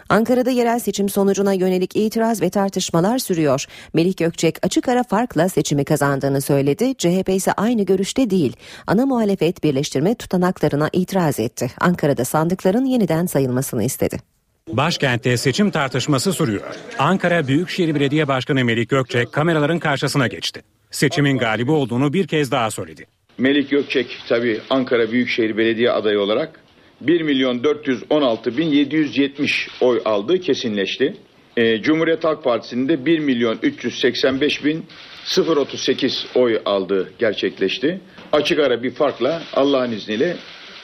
Ankara'da 0.09 0.51
yerel 0.51 0.79
seçim 0.79 1.09
sonucuna 1.09 1.53
yönelik 1.53 1.97
itiraz 1.97 2.43
ve 2.43 2.51
tartışmalar 2.51 3.19
sürüyor. 3.19 3.65
Melih 3.95 4.17
Gökçek 4.17 4.67
açık 4.67 4.89
ara 4.89 5.03
farkla 5.03 5.49
seçimi 5.49 5.85
kazandığını 5.85 6.41
söyledi. 6.41 6.95
CHP 6.99 7.29
ise 7.29 7.53
aynı 7.53 7.83
görüşte 7.83 8.31
değil. 8.31 8.57
Ana 8.87 9.07
muhalefet 9.07 9.65
birleştirme 9.65 10.15
tutanaklarına 10.15 10.89
itiraz 10.93 11.41
etti. 11.41 11.71
Ankara'da 11.81 12.25
sandıkların 12.25 12.85
yeniden 12.85 13.27
sayılmasını 13.27 13.85
istedi. 13.85 14.40
Başkentte 14.69 15.37
seçim 15.37 15.71
tartışması 15.71 16.33
sürüyor. 16.33 16.75
Ankara 16.99 17.49
Büyükşehir 17.49 17.95
Belediye 17.95 18.29
Başkanı 18.29 18.65
Melih 18.65 18.89
Gökçek 18.89 19.33
kameraların 19.33 19.79
karşısına 19.79 20.27
geçti. 20.27 20.63
Seçimin 20.91 21.39
galibi 21.39 21.71
olduğunu 21.71 22.13
bir 22.13 22.27
kez 22.27 22.53
daha 22.53 22.71
söyledi. 22.71 23.07
Melik 23.39 23.71
Gökçek 23.71 24.19
tabii 24.29 24.61
Ankara 24.71 25.13
Büyükşehir 25.13 25.57
Belediye 25.57 25.91
adayı 25.91 26.21
olarak 26.21 26.61
1 27.01 27.21
milyon 27.21 27.65
416 27.65 28.57
bin 28.57 28.67
770 28.67 29.69
oy 29.81 30.03
aldığı 30.05 30.41
kesinleşti. 30.41 31.17
Ee, 31.57 31.83
Cumhuriyet 31.83 32.25
Halk 32.25 32.45
Partisi'nin 32.45 32.89
de 32.89 33.07
1 33.07 33.19
milyon 33.19 33.59
385 33.63 34.65
bin 34.65 34.87
038 35.25 36.27
oy 36.35 36.61
aldığı 36.65 37.13
gerçekleşti. 37.19 38.01
Açık 38.33 38.59
ara 38.59 38.83
bir 38.83 38.91
farkla 38.91 39.43
Allah'ın 39.55 39.93
izniyle 39.93 40.37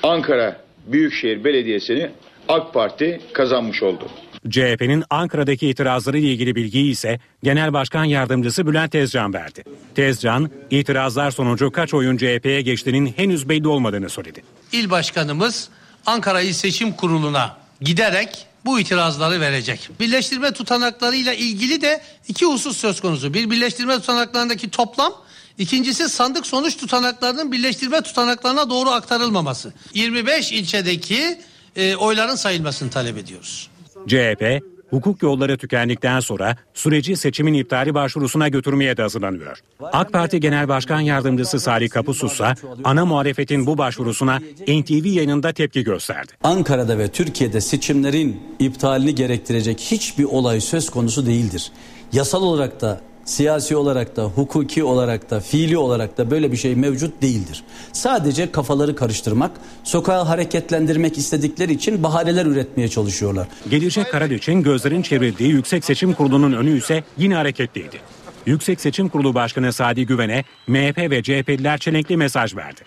Ankara 0.03 0.61
Büyükşehir 0.87 1.45
Belediyesi'ni 1.45 2.11
AK 2.49 2.75
Parti 2.75 3.21
kazanmış 3.33 3.83
oldu. 3.83 4.09
CHP'nin 4.51 5.05
Ankara'daki 5.11 5.69
itirazları 5.69 6.19
ile 6.19 6.27
ilgili 6.27 6.55
bilgiyi 6.55 6.91
ise 6.91 7.21
Genel 7.43 7.73
Başkan 7.73 8.05
Yardımcısı 8.05 8.67
Bülent 8.67 8.93
Tezcan 8.93 9.35
verdi. 9.35 9.65
Tezcan, 9.95 10.51
itirazlar 10.71 11.31
sonucu 11.31 11.73
kaç 11.73 11.95
oyun 11.95 12.17
CHP'ye 12.17 12.63
geçtiğinin 12.63 13.07
henüz 13.17 13.49
belli 13.49 13.69
olmadığını 13.69 14.11
söyledi. 14.11 14.43
İl 14.73 14.91
Başkanımız 14.91 15.69
Ankara 16.07 16.41
İl 16.41 16.53
Seçim 16.53 16.93
Kurulu'na 16.93 17.57
giderek 17.81 18.47
bu 18.65 18.81
itirazları 18.81 19.41
verecek. 19.41 19.91
Birleştirme 20.01 20.53
tutanaklarıyla 20.53 21.35
ilgili 21.35 21.81
de 21.81 22.01
iki 22.29 22.47
husus 22.47 22.77
söz 22.77 23.01
konusu. 23.01 23.35
Bir 23.35 23.51
birleştirme 23.51 23.95
tutanaklarındaki 23.95 24.71
toplam, 24.71 25.13
ikincisi 25.59 26.09
sandık 26.09 26.47
sonuç 26.47 26.77
tutanaklarının 26.77 27.53
birleştirme 27.53 28.01
tutanaklarına 28.01 28.71
doğru 28.71 28.91
aktarılmaması. 28.91 29.73
25 29.95 30.53
ilçedeki 30.53 31.39
e, 31.77 31.97
oyların 31.97 32.35
sayılmasını 32.35 32.91
talep 32.91 33.19
ediyoruz. 33.19 33.71
CHP, 34.07 34.63
hukuk 34.91 35.23
yolları 35.23 35.57
tükendikten 35.57 36.21
sonra 36.21 36.57
süreci 36.75 37.17
seçimin 37.17 37.55
iptali 37.55 37.95
başvurusuna 37.95 38.49
götürmeye 38.49 38.97
de 38.97 39.03
hazırlanıyor. 39.03 39.59
AK 39.81 40.13
Parti 40.13 40.41
Genel 40.41 40.69
Başkan 40.69 41.01
Yardımcısı 41.01 41.61
Salih 41.61 41.91
Kapusus 41.91 42.33
ise 42.33 42.55
ana 42.85 43.05
muhalefetin 43.05 43.67
bu 43.67 43.79
başvurusuna 43.79 44.39
NTV 44.69 45.07
yayınında 45.07 45.53
tepki 45.53 45.85
gösterdi. 45.85 46.33
Ankara'da 46.43 46.99
ve 46.99 47.09
Türkiye'de 47.09 47.61
seçimlerin 47.61 48.43
iptalini 48.59 49.15
gerektirecek 49.15 49.81
hiçbir 49.81 50.25
olay 50.25 50.61
söz 50.61 50.91
konusu 50.91 51.27
değildir. 51.27 51.73
Yasal 52.13 52.43
olarak 52.43 52.81
da 52.81 53.01
siyasi 53.27 53.77
olarak 53.77 54.17
da, 54.17 54.25
hukuki 54.25 54.85
olarak 54.85 55.31
da, 55.31 55.41
fiili 55.41 55.79
olarak 55.79 56.19
da 56.19 56.31
böyle 56.31 56.53
bir 56.53 56.57
şey 56.57 56.75
mevcut 56.75 57.23
değildir. 57.23 57.65
Sadece 57.93 58.53
kafaları 58.53 58.97
karıştırmak, 58.97 59.51
sokağı 59.85 60.25
hareketlendirmek 60.25 61.19
istedikleri 61.19 61.73
için 61.73 62.03
bahaneler 62.03 62.47
üretmeye 62.47 62.89
çalışıyorlar. 62.89 63.49
Gelecek 63.71 64.11
karar 64.11 64.31
için 64.31 64.63
gözlerin 64.63 65.03
çevrildiği 65.03 65.51
Yüksek 65.51 65.85
Seçim 65.85 66.13
Kurulu'nun 66.13 66.53
önü 66.53 66.79
ise 66.79 67.05
yine 67.19 67.35
hareketliydi. 67.35 68.01
Yüksek 68.47 68.81
Seçim 68.81 69.09
Kurulu 69.09 69.35
Başkanı 69.35 69.73
Sadi 69.73 70.07
Güven'e 70.07 70.45
MHP 70.67 70.99
ve 71.11 71.23
CHP'liler 71.23 71.79
çelenkli 71.79 72.17
mesaj 72.17 72.57
verdi. 72.57 72.81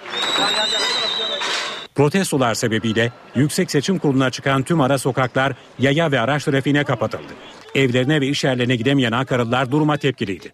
Protestolar 1.96 2.56
sebebiyle 2.56 3.12
Yüksek 3.36 3.72
Seçim 3.72 4.00
Kurulu'na 4.00 4.30
çıkan 4.30 4.64
tüm 4.64 4.82
ara 4.82 4.98
sokaklar 4.98 5.54
yaya 5.80 6.12
ve 6.12 6.20
araç 6.20 6.44
trafiğine 6.44 6.84
kapatıldı. 6.84 7.34
Evlerine 7.76 8.22
ve 8.22 8.28
iş 8.28 8.44
yerlerine 8.44 8.76
gidemeyen 8.76 9.12
Ankaralılar 9.12 9.72
duruma 9.72 9.98
tepkiliydi. 9.98 10.54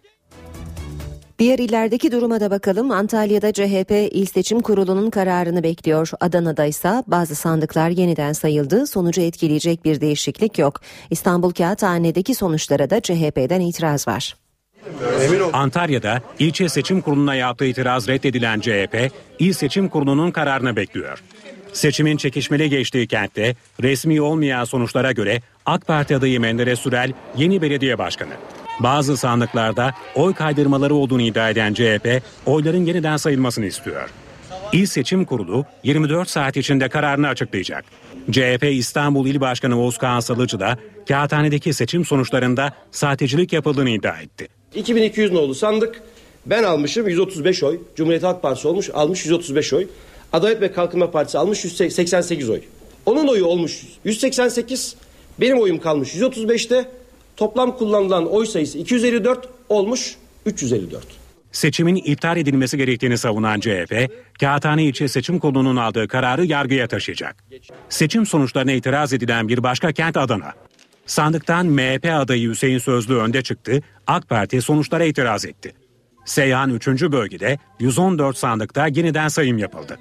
Diğer 1.38 1.58
illerdeki 1.58 2.12
duruma 2.12 2.40
da 2.40 2.50
bakalım. 2.50 2.90
Antalya'da 2.90 3.52
CHP 3.52 3.90
İl 3.90 4.26
Seçim 4.26 4.60
Kurulu'nun 4.60 5.10
kararını 5.10 5.62
bekliyor. 5.62 6.10
Adana'da 6.20 6.64
ise 6.64 7.02
bazı 7.06 7.34
sandıklar 7.34 7.90
yeniden 7.90 8.32
sayıldı. 8.32 8.86
Sonucu 8.86 9.20
etkileyecek 9.20 9.84
bir 9.84 10.00
değişiklik 10.00 10.58
yok. 10.58 10.80
İstanbul 11.10 11.50
Kağıthane'deki 11.50 12.34
sonuçlara 12.34 12.90
da 12.90 13.00
CHP'den 13.00 13.60
itiraz 13.60 14.08
var. 14.08 14.36
Antalya'da 15.52 16.20
ilçe 16.38 16.68
seçim 16.68 17.00
kuruluna 17.00 17.34
yaptığı 17.34 17.64
itiraz 17.64 18.08
reddedilen 18.08 18.60
CHP, 18.60 19.10
il 19.38 19.52
seçim 19.52 19.88
kurulunun 19.88 20.30
kararını 20.30 20.76
bekliyor. 20.76 21.22
Seçimin 21.76 22.16
çekişmeli 22.16 22.70
geçtiği 22.70 23.06
kentte 23.06 23.56
resmi 23.82 24.20
olmayan 24.20 24.64
sonuçlara 24.64 25.12
göre 25.12 25.42
AK 25.66 25.86
Parti 25.86 26.16
adayı 26.16 26.40
Menderes 26.40 26.78
Sürel 26.78 27.12
yeni 27.36 27.62
belediye 27.62 27.98
başkanı. 27.98 28.32
Bazı 28.80 29.16
sandıklarda 29.16 29.94
oy 30.14 30.34
kaydırmaları 30.34 30.94
olduğunu 30.94 31.22
iddia 31.22 31.50
eden 31.50 31.74
CHP 31.74 32.22
oyların 32.46 32.84
yeniden 32.84 33.16
sayılmasını 33.16 33.66
istiyor. 33.66 34.10
İl 34.72 34.86
Seçim 34.86 35.24
Kurulu 35.24 35.64
24 35.82 36.30
saat 36.30 36.56
içinde 36.56 36.88
kararını 36.88 37.28
açıklayacak. 37.28 37.84
CHP 38.30 38.64
İstanbul 38.64 39.26
İl 39.26 39.40
Başkanı 39.40 39.80
Oğuzkan 39.80 40.20
Salıcı 40.20 40.60
da 40.60 40.78
Kağıthane'deki 41.08 41.72
seçim 41.72 42.04
sonuçlarında 42.04 42.72
sahtecilik 42.90 43.52
yapıldığını 43.52 43.90
iddia 43.90 44.20
etti. 44.20 44.48
2200 44.74 45.32
nolu 45.32 45.54
sandık. 45.54 46.02
Ben 46.46 46.62
almışım 46.62 47.08
135 47.08 47.62
oy. 47.62 47.80
Cumhuriyet 47.96 48.22
Halk 48.22 48.42
Partisi 48.42 48.68
olmuş 48.68 48.90
almış 48.94 49.24
135 49.24 49.72
oy. 49.72 49.86
Adalet 50.32 50.60
ve 50.60 50.72
Kalkınma 50.72 51.10
Partisi 51.10 51.38
almış 51.38 51.64
188 51.64 52.50
oy. 52.50 52.60
Onun 53.06 53.26
oyu 53.26 53.44
olmuş 53.44 53.82
188. 54.04 54.96
Benim 55.40 55.60
oyum 55.60 55.80
kalmış 55.80 56.14
135'te. 56.14 56.90
Toplam 57.36 57.76
kullanılan 57.76 58.32
oy 58.32 58.46
sayısı 58.46 58.78
254 58.78 59.48
olmuş 59.68 60.16
354. 60.46 61.04
Seçimin 61.52 61.96
iptal 61.96 62.36
edilmesi 62.36 62.76
gerektiğini 62.76 63.18
savunan 63.18 63.60
CHP, 63.60 64.10
Kağıthane 64.40 64.84
İlçe 64.84 65.08
Seçim 65.08 65.38
Kurulu'nun 65.38 65.76
aldığı 65.76 66.08
kararı 66.08 66.46
yargıya 66.46 66.88
taşıyacak. 66.88 67.36
Seçim 67.88 68.26
sonuçlarına 68.26 68.72
itiraz 68.72 69.12
edilen 69.12 69.48
bir 69.48 69.62
başka 69.62 69.92
kent 69.92 70.16
Adana. 70.16 70.52
Sandıktan 71.06 71.66
MHP 71.66 72.04
adayı 72.12 72.50
Hüseyin 72.50 72.78
Sözlü 72.78 73.14
önde 73.14 73.42
çıktı, 73.42 73.80
AK 74.06 74.28
Parti 74.28 74.62
sonuçlara 74.62 75.04
itiraz 75.04 75.44
etti. 75.44 75.72
Seyhan 76.26 76.70
3. 76.70 76.86
bölgede 76.88 77.58
114 77.80 78.36
sandıkta 78.36 78.86
yeniden 78.86 79.28
sayım 79.28 79.58
yapıldı. 79.58 79.98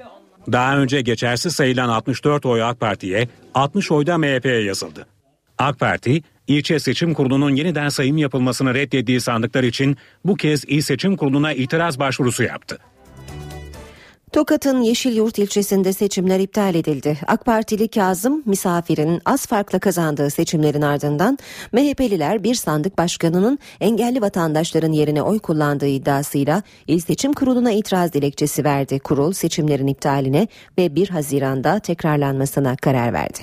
Daha 0.52 0.78
önce 0.78 1.02
geçersiz 1.02 1.56
sayılan 1.56 1.90
64 1.90 2.46
oy 2.46 2.64
AK 2.64 2.80
Parti'ye, 2.80 3.28
60 3.54 3.92
oyda 3.92 4.18
MHP'ye 4.18 4.64
yazıldı. 4.64 5.08
AK 5.58 5.80
Parti, 5.80 6.22
ilçe 6.48 6.80
seçim 6.80 7.14
kurulunun 7.14 7.56
yeniden 7.56 7.90
sayım 7.90 8.18
yapılmasını 8.18 8.74
reddettiği 8.74 9.22
sandıklar 9.22 9.64
için 9.64 9.98
bu 10.26 10.36
kez 10.36 10.66
il 10.68 10.82
seçim 10.82 11.18
kuruluna 11.18 11.54
itiraz 11.54 12.00
başvurusu 12.00 12.44
yaptı. 12.44 12.80
Tokat'ın 14.32 14.82
Yeşilyurt 14.82 15.40
ilçesinde 15.40 15.94
seçimler 15.94 16.40
iptal 16.40 16.76
edildi. 16.76 17.18
AK 17.28 17.46
Partili 17.46 17.88
Kazım 17.88 18.44
Misafir'in 18.46 19.22
az 19.26 19.46
farkla 19.46 19.80
kazandığı 19.80 20.30
seçimlerin 20.30 20.82
ardından 20.82 21.38
MHP'liler 21.72 22.44
bir 22.44 22.56
sandık 22.56 22.98
başkanının 22.98 23.60
engelli 23.82 24.22
vatandaşların 24.22 24.92
yerine 24.92 25.22
oy 25.22 25.40
kullandığı 25.40 25.88
iddiasıyla 25.88 26.64
İl 26.88 27.00
Seçim 27.00 27.34
Kurulu'na 27.34 27.72
itiraz 27.72 28.14
dilekçesi 28.14 28.64
verdi. 28.64 29.00
Kurul 29.00 29.34
seçimlerin 29.34 29.88
iptaline 29.88 30.48
ve 30.78 30.96
1 30.96 31.10
Haziran'da 31.10 31.80
tekrarlanmasına 31.80 32.76
karar 32.76 33.14
verdi. 33.14 33.40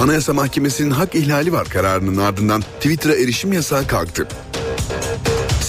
Anayasa 0.00 0.32
Mahkemesi'nin 0.32 0.90
hak 0.90 1.14
ihlali 1.14 1.52
var 1.52 1.68
kararının 1.68 2.16
ardından 2.16 2.60
Twitter'a 2.60 3.14
erişim 3.14 3.52
yasağı 3.52 3.86
kalktı. 3.86 4.28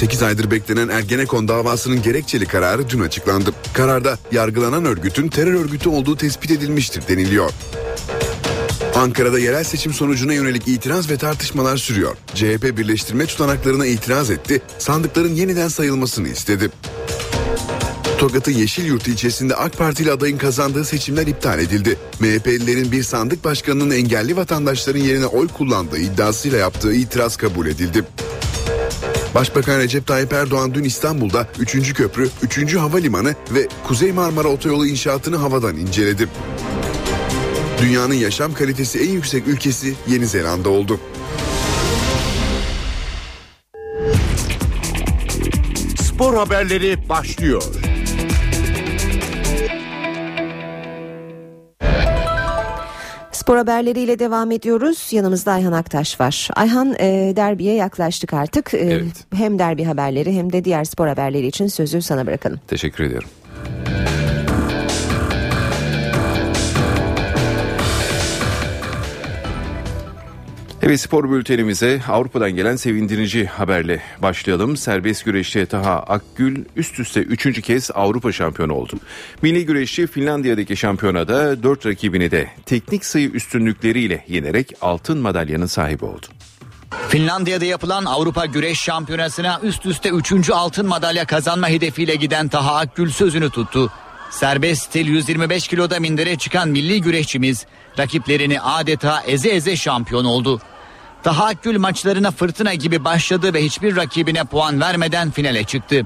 8 0.02 0.24
aydır 0.24 0.52
beklenen 0.52 0.88
Ergenekon 0.88 1.48
davasının 1.48 2.02
gerekçeli 2.02 2.46
kararı 2.46 2.90
dün 2.90 3.00
açıklandı. 3.00 3.52
Kararda 3.74 4.18
yargılanan 4.32 4.86
örgütün 4.86 5.28
terör 5.28 5.54
örgütü 5.54 5.90
olduğu 5.90 6.18
tespit 6.18 6.52
edilmiştir 6.52 7.08
deniliyor. 7.08 7.52
Ankara'da 8.96 9.40
yerel 9.40 9.64
seçim 9.64 9.94
sonucuna 9.94 10.34
yönelik 10.34 10.68
itiraz 10.68 11.10
ve 11.10 11.18
tartışmalar 11.18 11.78
sürüyor. 11.78 12.18
CHP 12.34 12.78
birleştirme 12.78 13.26
tutanaklarına 13.26 13.86
itiraz 13.86 14.30
etti, 14.30 14.62
sandıkların 14.78 15.36
yeniden 15.36 15.68
sayılmasını 15.68 16.28
istedi. 16.28 16.72
Tokat'ın 18.18 18.52
Yeşilyurt 18.52 19.08
ilçesinde 19.08 19.56
AK 19.56 19.78
Partili 19.78 20.12
adayın 20.12 20.38
kazandığı 20.38 20.86
seçimler 20.86 21.28
iptal 21.28 21.60
edildi. 21.60 21.98
MHP'lilerin 22.20 22.92
bir 22.92 23.04
sandık 23.04 23.44
başkanının 23.44 23.92
engelli 23.92 24.36
vatandaşların 24.36 25.00
yerine 25.00 25.26
oy 25.26 25.48
kullandığı 25.48 25.98
iddiasıyla 25.98 26.58
yaptığı 26.58 26.94
itiraz 26.94 27.38
kabul 27.38 27.68
edildi. 27.68 28.04
Başbakan 29.36 29.80
Recep 29.80 30.08
Tayyip 30.08 30.34
Erdoğan 30.34 30.74
dün 30.74 30.84
İstanbul'da 30.84 31.48
3. 31.60 31.94
köprü, 31.94 32.30
3. 32.44 32.76
havalimanı 32.76 33.36
ve 33.52 33.68
Kuzey 33.88 34.12
Marmara 34.12 34.48
Otoyolu 34.48 34.88
inşaatını 34.88 35.36
havadan 35.36 35.78
inceledi. 35.78 36.28
Dünyanın 37.82 38.14
yaşam 38.14 38.54
kalitesi 38.54 39.00
en 39.00 39.10
yüksek 39.10 39.48
ülkesi 39.48 39.94
Yeni 40.08 40.28
Zelanda 40.28 40.70
oldu. 40.70 41.00
Spor 46.02 46.34
haberleri 46.34 47.10
başlıyor. 47.10 47.64
Spor 53.52 53.58
haberleriyle 53.58 54.20
devam 54.20 54.52
ediyoruz. 54.52 55.08
Yanımızda 55.12 55.52
Ayhan 55.52 55.72
Aktaş 55.72 56.20
var. 56.20 56.50
Ayhan 56.56 56.96
e, 57.00 57.34
derbiye 57.36 57.76
yaklaştık 57.76 58.34
artık. 58.34 58.74
E, 58.74 58.78
Evet. 58.78 59.26
Hem 59.36 59.60
derbi 59.60 59.84
haberleri 59.84 60.34
hem 60.34 60.54
de 60.54 60.66
diğer 60.66 60.84
spor 60.84 61.08
haberleri 61.08 61.48
için 61.48 61.68
sözü 61.68 62.02
sana 62.02 62.28
bırakalım. 62.28 62.60
Teşekkür 62.68 63.04
ediyorum. 63.04 63.30
Evet 70.84 71.00
spor 71.00 71.32
bültenimize 71.32 72.02
Avrupa'dan 72.10 72.52
gelen 72.52 72.76
sevindirici 72.76 73.46
haberle 73.46 74.02
başlayalım. 74.22 74.78
Serbest 74.78 75.26
güreşte 75.26 75.66
Taha 75.66 76.00
Akgül 76.00 76.66
üst 76.76 77.00
üste 77.00 77.20
üçüncü 77.20 77.62
kez 77.62 77.92
Avrupa 77.94 78.32
şampiyonu 78.32 78.74
oldu. 78.74 78.94
Milli 79.42 79.66
güreşçi 79.66 80.08
Finlandiya'daki 80.08 80.78
şampiyonada 80.78 81.64
dört 81.64 81.86
rakibini 81.86 82.32
de 82.32 82.50
teknik 82.66 83.06
sayı 83.06 83.30
üstünlükleriyle 83.30 84.26
yenerek 84.28 84.74
altın 84.82 85.18
madalyanın 85.18 85.66
sahibi 85.66 86.06
oldu. 86.06 86.26
Finlandiya'da 87.10 87.66
yapılan 87.66 88.06
Avrupa 88.06 88.46
Güreş 88.46 88.80
Şampiyonası'na 88.80 89.60
üst 89.64 89.86
üste 89.86 90.10
3. 90.10 90.50
altın 90.50 90.88
madalya 90.88 91.26
kazanma 91.26 91.68
hedefiyle 91.70 92.16
giden 92.16 92.48
Taha 92.48 92.76
Akgül 92.76 93.10
sözünü 93.10 93.50
tuttu. 93.50 93.92
Serbest 94.32 94.84
stil 94.84 95.08
125 95.08 95.68
kiloda 95.68 96.00
mindere 96.00 96.36
çıkan 96.36 96.70
milli 96.70 97.02
güreşçimiz 97.02 97.66
rakiplerini 98.00 98.62
adeta 98.62 99.22
eze 99.28 99.50
eze 99.50 99.76
şampiyon 99.76 100.26
oldu. 100.26 100.62
Taha 101.24 101.46
Akgül 101.46 101.80
maçlarına 101.80 102.32
fırtına 102.32 102.74
gibi 102.74 103.04
başladı 103.04 103.54
ve 103.54 103.64
hiçbir 103.64 103.96
rakibine 103.96 104.44
puan 104.44 104.82
vermeden 104.82 105.32
finale 105.32 105.64
çıktı. 105.64 106.06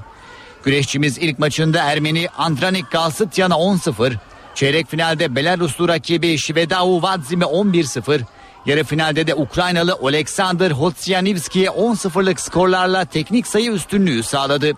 Güreşçimiz 0.64 1.18
ilk 1.18 1.38
maçında 1.38 1.82
Ermeni 1.82 2.28
Andranik 2.38 2.90
Galsıtyan'a 2.90 3.54
10-0, 3.54 4.12
çeyrek 4.54 4.90
finalde 4.90 5.36
Belaruslu 5.36 5.88
rakibi 5.88 6.38
Şvedau 6.38 7.02
Vadzim'e 7.02 7.44
11-0, 7.44 8.20
yarı 8.66 8.84
finalde 8.84 9.26
de 9.26 9.34
Ukraynalı 9.34 9.94
Oleksandr 9.94 10.70
Hotsianivski'ye 10.70 11.68
10-0'lık 11.68 12.40
skorlarla 12.40 13.04
teknik 13.04 13.46
sayı 13.46 13.72
üstünlüğü 13.72 14.22
sağladı. 14.22 14.72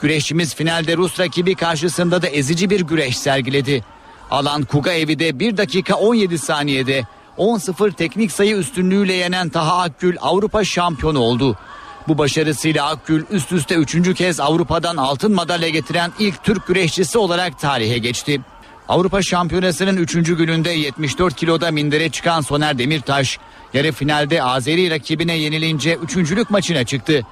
Güreşçimiz 0.00 0.54
finalde 0.54 0.96
Rus 0.96 1.20
rakibi 1.20 1.54
karşısında 1.54 2.22
da 2.22 2.28
ezici 2.28 2.70
bir 2.70 2.80
güreş 2.80 3.18
sergiledi. 3.18 3.84
Alan 4.30 4.64
Kugaev'i 4.64 5.18
de 5.18 5.38
1 5.38 5.56
dakika 5.56 5.94
17 5.94 6.38
saniyede 6.38 7.02
10-0 7.38 7.92
teknik 7.92 8.32
sayı 8.32 8.56
üstünlüğüyle 8.56 9.12
yenen 9.12 9.48
Taha 9.48 9.82
Akgül 9.82 10.16
Avrupa 10.20 10.64
şampiyonu 10.64 11.18
oldu. 11.18 11.56
Bu 12.08 12.18
başarısıyla 12.18 12.86
Akgül 12.86 13.24
üst 13.30 13.52
üste 13.52 13.74
üçüncü 13.74 14.14
kez 14.14 14.40
Avrupa'dan 14.40 14.96
altın 14.96 15.32
madalya 15.32 15.68
getiren 15.68 16.12
ilk 16.18 16.44
Türk 16.44 16.66
güreşçisi 16.66 17.18
olarak 17.18 17.58
tarihe 17.58 17.98
geçti. 17.98 18.40
Avrupa 18.88 19.22
Şampiyonası'nın 19.22 19.96
3. 19.96 20.12
gününde 20.12 20.70
74 20.70 21.36
kiloda 21.36 21.70
mindere 21.70 22.08
çıkan 22.08 22.40
Soner 22.40 22.78
Demirtaş 22.78 23.38
Yarı 23.74 23.92
finalde 23.92 24.42
Azeri 24.42 24.90
rakibine 24.90 25.36
yenilince 25.36 25.94
üçüncülük 25.94 26.50
maçına 26.50 26.84
çıktı. 26.84 27.22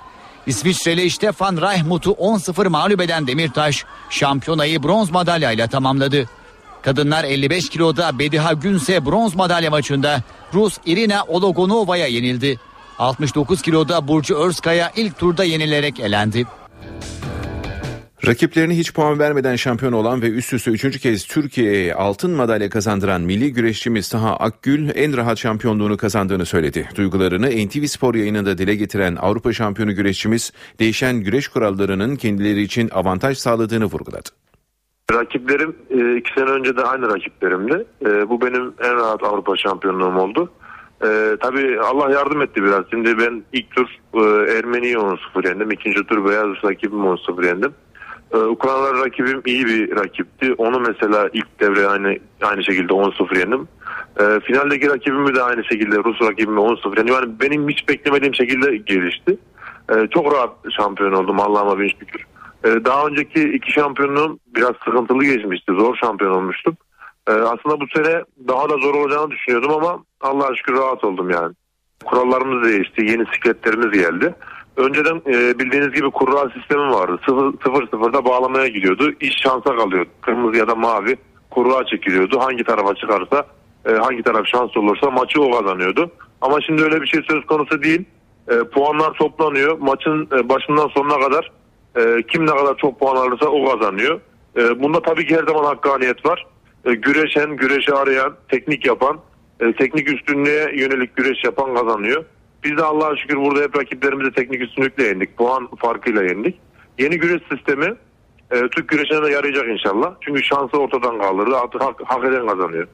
İsviçreli 0.47 1.11
Stefan 1.11 1.57
Reichmut'u 1.57 2.11
10-0 2.11 2.69
mağlup 2.69 3.01
eden 3.01 3.27
Demirtaş 3.27 3.85
şampiyonayı 4.11 4.83
bronz 4.83 5.11
madalyayla 5.11 5.67
tamamladı. 5.67 6.29
Kadınlar 6.83 7.25
55 7.25 7.69
kiloda 7.69 8.19
Bediha 8.19 8.53
Günse 8.53 9.07
bronz 9.07 9.35
madalya 9.35 9.71
maçında 9.71 10.23
Rus 10.55 10.79
Irina 10.87 11.25
Ologonova'ya 11.25 12.07
yenildi. 12.07 12.59
69 12.99 13.63
kiloda 13.63 14.09
Burcu 14.09 14.37
Özkaya 14.37 14.93
ilk 14.97 15.19
turda 15.19 15.45
yenilerek 15.45 16.01
elendi. 16.01 16.47
Rakiplerine 18.27 18.77
hiç 18.77 18.95
puan 18.95 19.19
vermeden 19.19 19.57
şampiyon 19.57 19.93
olan 19.93 20.23
ve 20.23 20.31
üst 20.31 20.53
üste 20.53 20.71
üçüncü 20.71 20.99
kez 20.99 21.27
Türkiye'ye 21.27 21.95
altın 21.95 22.31
madalya 22.31 22.71
kazandıran 22.71 23.21
milli 23.21 23.53
güreşçimiz 23.53 24.09
Taha 24.09 24.37
Akgül 24.37 24.89
en 24.95 25.17
rahat 25.17 25.39
şampiyonluğunu 25.39 25.97
kazandığını 25.97 26.47
söyledi. 26.47 26.89
Duygularını 26.97 27.47
NTV 27.47 27.85
Spor 27.85 28.15
yayınında 28.15 28.59
dile 28.59 28.75
getiren 28.75 29.17
Avrupa 29.17 29.53
şampiyonu 29.53 29.95
güreşçimiz 29.95 30.53
değişen 30.79 31.17
güreş 31.17 31.49
kurallarının 31.49 32.17
kendileri 32.17 32.63
için 32.63 32.91
avantaj 32.93 33.39
sağladığını 33.39 33.85
vurguladı. 33.85 34.29
Rakiplerim 35.13 35.77
e, 35.91 36.17
iki 36.17 36.33
sene 36.33 36.51
önce 36.51 36.77
de 36.77 36.83
aynı 36.83 37.09
rakiplerimdi. 37.09 37.85
E, 38.07 38.29
bu 38.29 38.41
benim 38.41 38.75
en 38.83 38.97
rahat 38.97 39.23
Avrupa 39.23 39.57
şampiyonluğum 39.57 40.17
oldu. 40.17 40.51
E, 41.05 41.37
tabii 41.41 41.81
Allah 41.81 42.11
yardım 42.11 42.43
etti 42.43 42.63
biraz. 42.63 42.85
Şimdi 42.91 43.19
ben 43.19 43.45
ilk 43.53 43.71
tur 43.71 43.87
Ermeni'yi 44.59 44.95
10-0 44.95 45.49
yendim. 45.49 45.71
İkinci 45.71 46.05
tur 46.05 46.29
Beyaz 46.29 46.49
rakibimi 46.65 47.07
10-0 47.07 47.47
yendim. 47.47 47.73
Ukraynalı 48.39 49.05
rakibim 49.05 49.43
iyi 49.47 49.67
bir 49.67 49.97
rakipti. 49.97 50.55
Onu 50.59 50.81
mesela 50.81 51.29
ilk 51.33 51.61
devre 51.61 51.87
aynı 51.87 52.17
aynı 52.43 52.65
şekilde 52.65 52.93
10-0 52.93 53.39
yendim. 53.39 53.69
E, 54.21 54.41
finaldeki 54.41 54.91
rakibimi 54.91 55.35
de 55.35 55.43
aynı 55.43 55.65
şekilde 55.65 55.97
Rus 55.97 56.23
rakibimi 56.23 56.61
10-0 56.61 56.99
yendim. 56.99 57.15
Yani 57.15 57.41
benim 57.41 57.69
hiç 57.69 57.89
beklemediğim 57.89 58.35
şekilde 58.35 58.77
gelişti. 58.77 59.37
E, 59.91 59.95
çok 60.11 60.33
rahat 60.35 60.51
şampiyon 60.77 61.13
oldum 61.13 61.41
Allah'ıma 61.41 61.79
bin 61.79 61.89
şükür. 61.89 62.27
E, 62.65 62.85
daha 62.85 63.07
önceki 63.07 63.43
iki 63.43 63.73
şampiyonluğum 63.73 64.39
biraz 64.57 64.73
sıkıntılı 64.85 65.25
geçmişti. 65.25 65.73
Zor 65.79 65.97
şampiyon 65.97 66.33
olmuştum. 66.33 66.77
E, 67.29 67.33
aslında 67.33 67.81
bu 67.81 67.85
sene 67.95 68.25
daha 68.49 68.69
da 68.69 68.77
zor 68.79 68.95
olacağını 68.95 69.31
düşünüyordum 69.31 69.73
ama 69.73 70.05
Allah'a 70.21 70.55
şükür 70.57 70.75
rahat 70.75 71.05
oldum 71.05 71.31
yani. 71.31 71.55
Kurallarımız 72.05 72.69
değişti. 72.69 73.05
Yeni 73.05 73.25
sikletlerimiz 73.35 73.91
geldi. 73.91 74.35
Önceden 74.77 75.23
e, 75.27 75.59
bildiğiniz 75.59 75.93
gibi 75.93 76.11
kurra 76.11 76.51
sistemi 76.51 76.91
vardı. 76.91 77.21
0-0'da 77.27 78.25
bağlamaya 78.25 78.67
gidiyordu. 78.67 79.13
İş 79.21 79.35
şansa 79.43 79.77
kalıyordu. 79.77 80.11
Kırmızı 80.21 80.59
ya 80.59 80.69
da 80.69 80.75
mavi 80.75 81.17
kurra 81.51 81.87
çekiliyordu. 81.87 82.41
Hangi 82.41 82.65
tarafa 82.65 82.95
çıkarsa 82.95 83.47
e, 83.89 83.93
hangi 83.93 84.23
taraf 84.23 84.47
şans 84.47 84.77
olursa 84.77 85.11
maçı 85.11 85.43
o 85.43 85.51
kazanıyordu. 85.51 86.11
Ama 86.41 86.61
şimdi 86.61 86.83
öyle 86.83 87.03
bir 87.03 87.07
şey 87.07 87.21
söz 87.31 87.47
konusu 87.47 87.83
değil. 87.83 88.05
E, 88.49 88.59
puanlar 88.59 89.13
toplanıyor. 89.13 89.79
Maçın 89.79 90.29
e, 90.33 90.49
başından 90.49 90.89
sonuna 90.89 91.21
kadar 91.21 91.53
e, 91.97 92.23
kim 92.23 92.47
ne 92.47 92.51
kadar 92.51 92.77
çok 92.77 93.01
puan 93.01 93.17
alırsa 93.17 93.47
o 93.47 93.65
kazanıyor. 93.65 94.21
E, 94.57 94.83
bunda 94.83 95.03
tabii 95.03 95.27
ki 95.27 95.37
her 95.37 95.47
zaman 95.47 95.65
hakkaniyet 95.65 96.27
var. 96.27 96.47
E, 96.85 96.95
güreşen, 96.95 97.57
güreşi 97.57 97.95
arayan, 97.95 98.35
teknik 98.49 98.87
yapan, 98.87 99.21
e, 99.61 99.73
teknik 99.73 100.13
üstünlüğe 100.13 100.73
yönelik 100.75 101.17
güreş 101.17 101.45
yapan 101.45 101.75
kazanıyor. 101.75 102.25
Biz 102.65 102.77
de 102.77 102.83
Allah'a 102.83 103.17
şükür 103.17 103.37
burada 103.37 103.61
hep 103.61 103.77
rakiplerimizi 103.77 104.33
teknik 104.33 104.63
üstünlükle 104.63 105.05
yendik. 105.05 105.37
Puan 105.37 105.69
farkıyla 105.77 106.23
yendik. 106.23 106.61
Yeni 106.99 107.19
güreş 107.19 107.43
sistemi 107.53 107.95
e, 108.51 108.69
Türk 108.69 108.89
güreşine 108.89 109.23
de 109.23 109.31
yarayacak 109.33 109.69
inşallah. 109.69 110.15
Çünkü 110.21 110.43
şansı 110.45 110.77
ortadan 110.79 111.19
kaldırdı. 111.19 111.57
Artık 111.57 111.81
hak, 111.81 112.01
hak 112.05 112.25
eden 112.25 112.47
kazanıyor. 112.47 112.89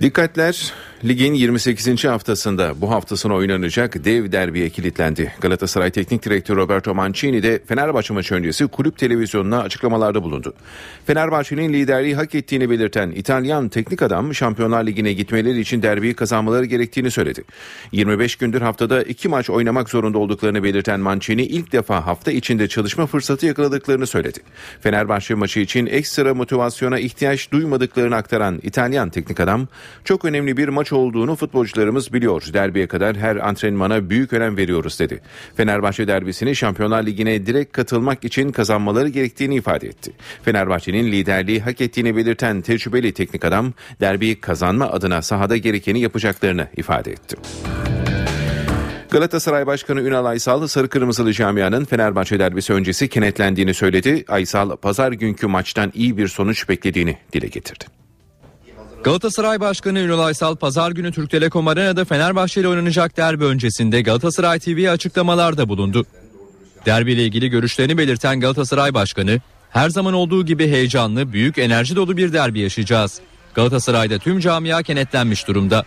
Dikkatler 0.00 0.74
ligin 1.04 1.34
28. 1.34 2.04
haftasında 2.04 2.80
bu 2.80 2.90
hafta 2.90 3.34
oynanacak 3.34 4.04
dev 4.04 4.32
derbiye 4.32 4.70
kilitlendi. 4.70 5.32
Galatasaray 5.40 5.90
Teknik 5.90 6.24
Direktörü 6.24 6.56
Roberto 6.56 6.94
Mancini 6.94 7.42
de 7.42 7.62
Fenerbahçe 7.66 8.14
maçı 8.14 8.34
öncesi 8.34 8.66
kulüp 8.66 8.98
televizyonuna 8.98 9.60
açıklamalarda 9.60 10.22
bulundu. 10.22 10.54
Fenerbahçe'nin 11.06 11.72
liderliği 11.72 12.14
hak 12.14 12.34
ettiğini 12.34 12.70
belirten 12.70 13.10
İtalyan 13.10 13.68
teknik 13.68 14.02
adam 14.02 14.34
Şampiyonlar 14.34 14.86
Ligi'ne 14.86 15.12
gitmeleri 15.12 15.60
için 15.60 15.82
derbiyi 15.82 16.14
kazanmaları 16.14 16.64
gerektiğini 16.64 17.10
söyledi. 17.10 17.44
25 17.92 18.36
gündür 18.36 18.60
haftada 18.60 19.02
iki 19.02 19.28
maç 19.28 19.50
oynamak 19.50 19.90
zorunda 19.90 20.18
olduklarını 20.18 20.62
belirten 20.62 21.00
Mancini 21.00 21.42
ilk 21.42 21.72
defa 21.72 22.06
hafta 22.06 22.32
içinde 22.32 22.68
çalışma 22.68 23.06
fırsatı 23.06 23.46
yakaladıklarını 23.46 24.06
söyledi. 24.06 24.38
Fenerbahçe 24.80 25.34
maçı 25.34 25.60
için 25.60 25.86
ekstra 25.86 26.34
motivasyona 26.34 26.98
ihtiyaç 26.98 27.52
duymadıklarını 27.52 28.16
aktaran 28.16 28.60
İtalyan 28.62 29.10
teknik 29.10 29.40
adam 29.40 29.68
çok 30.04 30.24
önemli 30.24 30.56
bir 30.56 30.68
maç 30.68 30.93
olduğunu 30.94 31.36
futbolcularımız 31.36 32.12
biliyor. 32.12 32.42
Derbiye 32.52 32.86
kadar 32.86 33.16
her 33.16 33.36
antrenmana 33.36 34.10
büyük 34.10 34.32
önem 34.32 34.56
veriyoruz 34.56 35.00
dedi. 35.00 35.20
Fenerbahçe 35.56 36.08
derbisini 36.08 36.56
Şampiyonlar 36.56 37.06
Ligi'ne 37.06 37.46
direkt 37.46 37.72
katılmak 37.72 38.24
için 38.24 38.52
kazanmaları 38.52 39.08
gerektiğini 39.08 39.54
ifade 39.54 39.86
etti. 39.86 40.12
Fenerbahçe'nin 40.42 41.12
liderliği 41.12 41.60
hak 41.60 41.80
ettiğini 41.80 42.16
belirten 42.16 42.60
tecrübeli 42.60 43.12
teknik 43.12 43.44
adam 43.44 43.72
derbiyi 44.00 44.40
kazanma 44.40 44.90
adına 44.90 45.22
sahada 45.22 45.56
gerekeni 45.56 46.00
yapacaklarını 46.00 46.68
ifade 46.76 47.12
etti. 47.12 47.36
Galatasaray 49.10 49.66
Başkanı 49.66 50.00
Ünal 50.00 50.24
Aysal 50.24 50.66
Sarı 50.66 50.88
Kırmızılı 50.88 51.32
camianın 51.32 51.84
Fenerbahçe 51.84 52.38
derbisi 52.38 52.72
öncesi 52.72 53.08
kenetlendiğini 53.08 53.74
söyledi. 53.74 54.24
Aysal 54.28 54.76
pazar 54.76 55.12
günkü 55.12 55.46
maçtan 55.46 55.92
iyi 55.94 56.16
bir 56.16 56.28
sonuç 56.28 56.68
beklediğini 56.68 57.16
dile 57.32 57.46
getirdi. 57.46 58.03
Galatasaray 59.04 59.60
Başkanı 59.60 59.98
Ünal 59.98 60.18
Aysal 60.18 60.56
pazar 60.56 60.90
günü 60.90 61.12
Türk 61.12 61.30
Telekom 61.30 61.68
Arena'da 61.68 62.04
Fenerbahçe 62.04 62.60
ile 62.60 62.68
oynanacak 62.68 63.16
derbi 63.16 63.44
öncesinde 63.44 64.02
Galatasaray 64.02 64.58
TV'ye 64.58 64.90
açıklamalarda 64.90 65.68
bulundu. 65.68 66.06
Derbi 66.86 67.12
ile 67.12 67.24
ilgili 67.24 67.48
görüşlerini 67.48 67.98
belirten 67.98 68.40
Galatasaray 68.40 68.94
Başkanı, 68.94 69.40
her 69.70 69.88
zaman 69.88 70.14
olduğu 70.14 70.46
gibi 70.46 70.68
heyecanlı, 70.68 71.32
büyük 71.32 71.58
enerji 71.58 71.96
dolu 71.96 72.16
bir 72.16 72.32
derbi 72.32 72.60
yaşayacağız. 72.60 73.20
Galatasaray'da 73.54 74.18
tüm 74.18 74.40
camia 74.40 74.82
kenetlenmiş 74.82 75.48
durumda. 75.48 75.84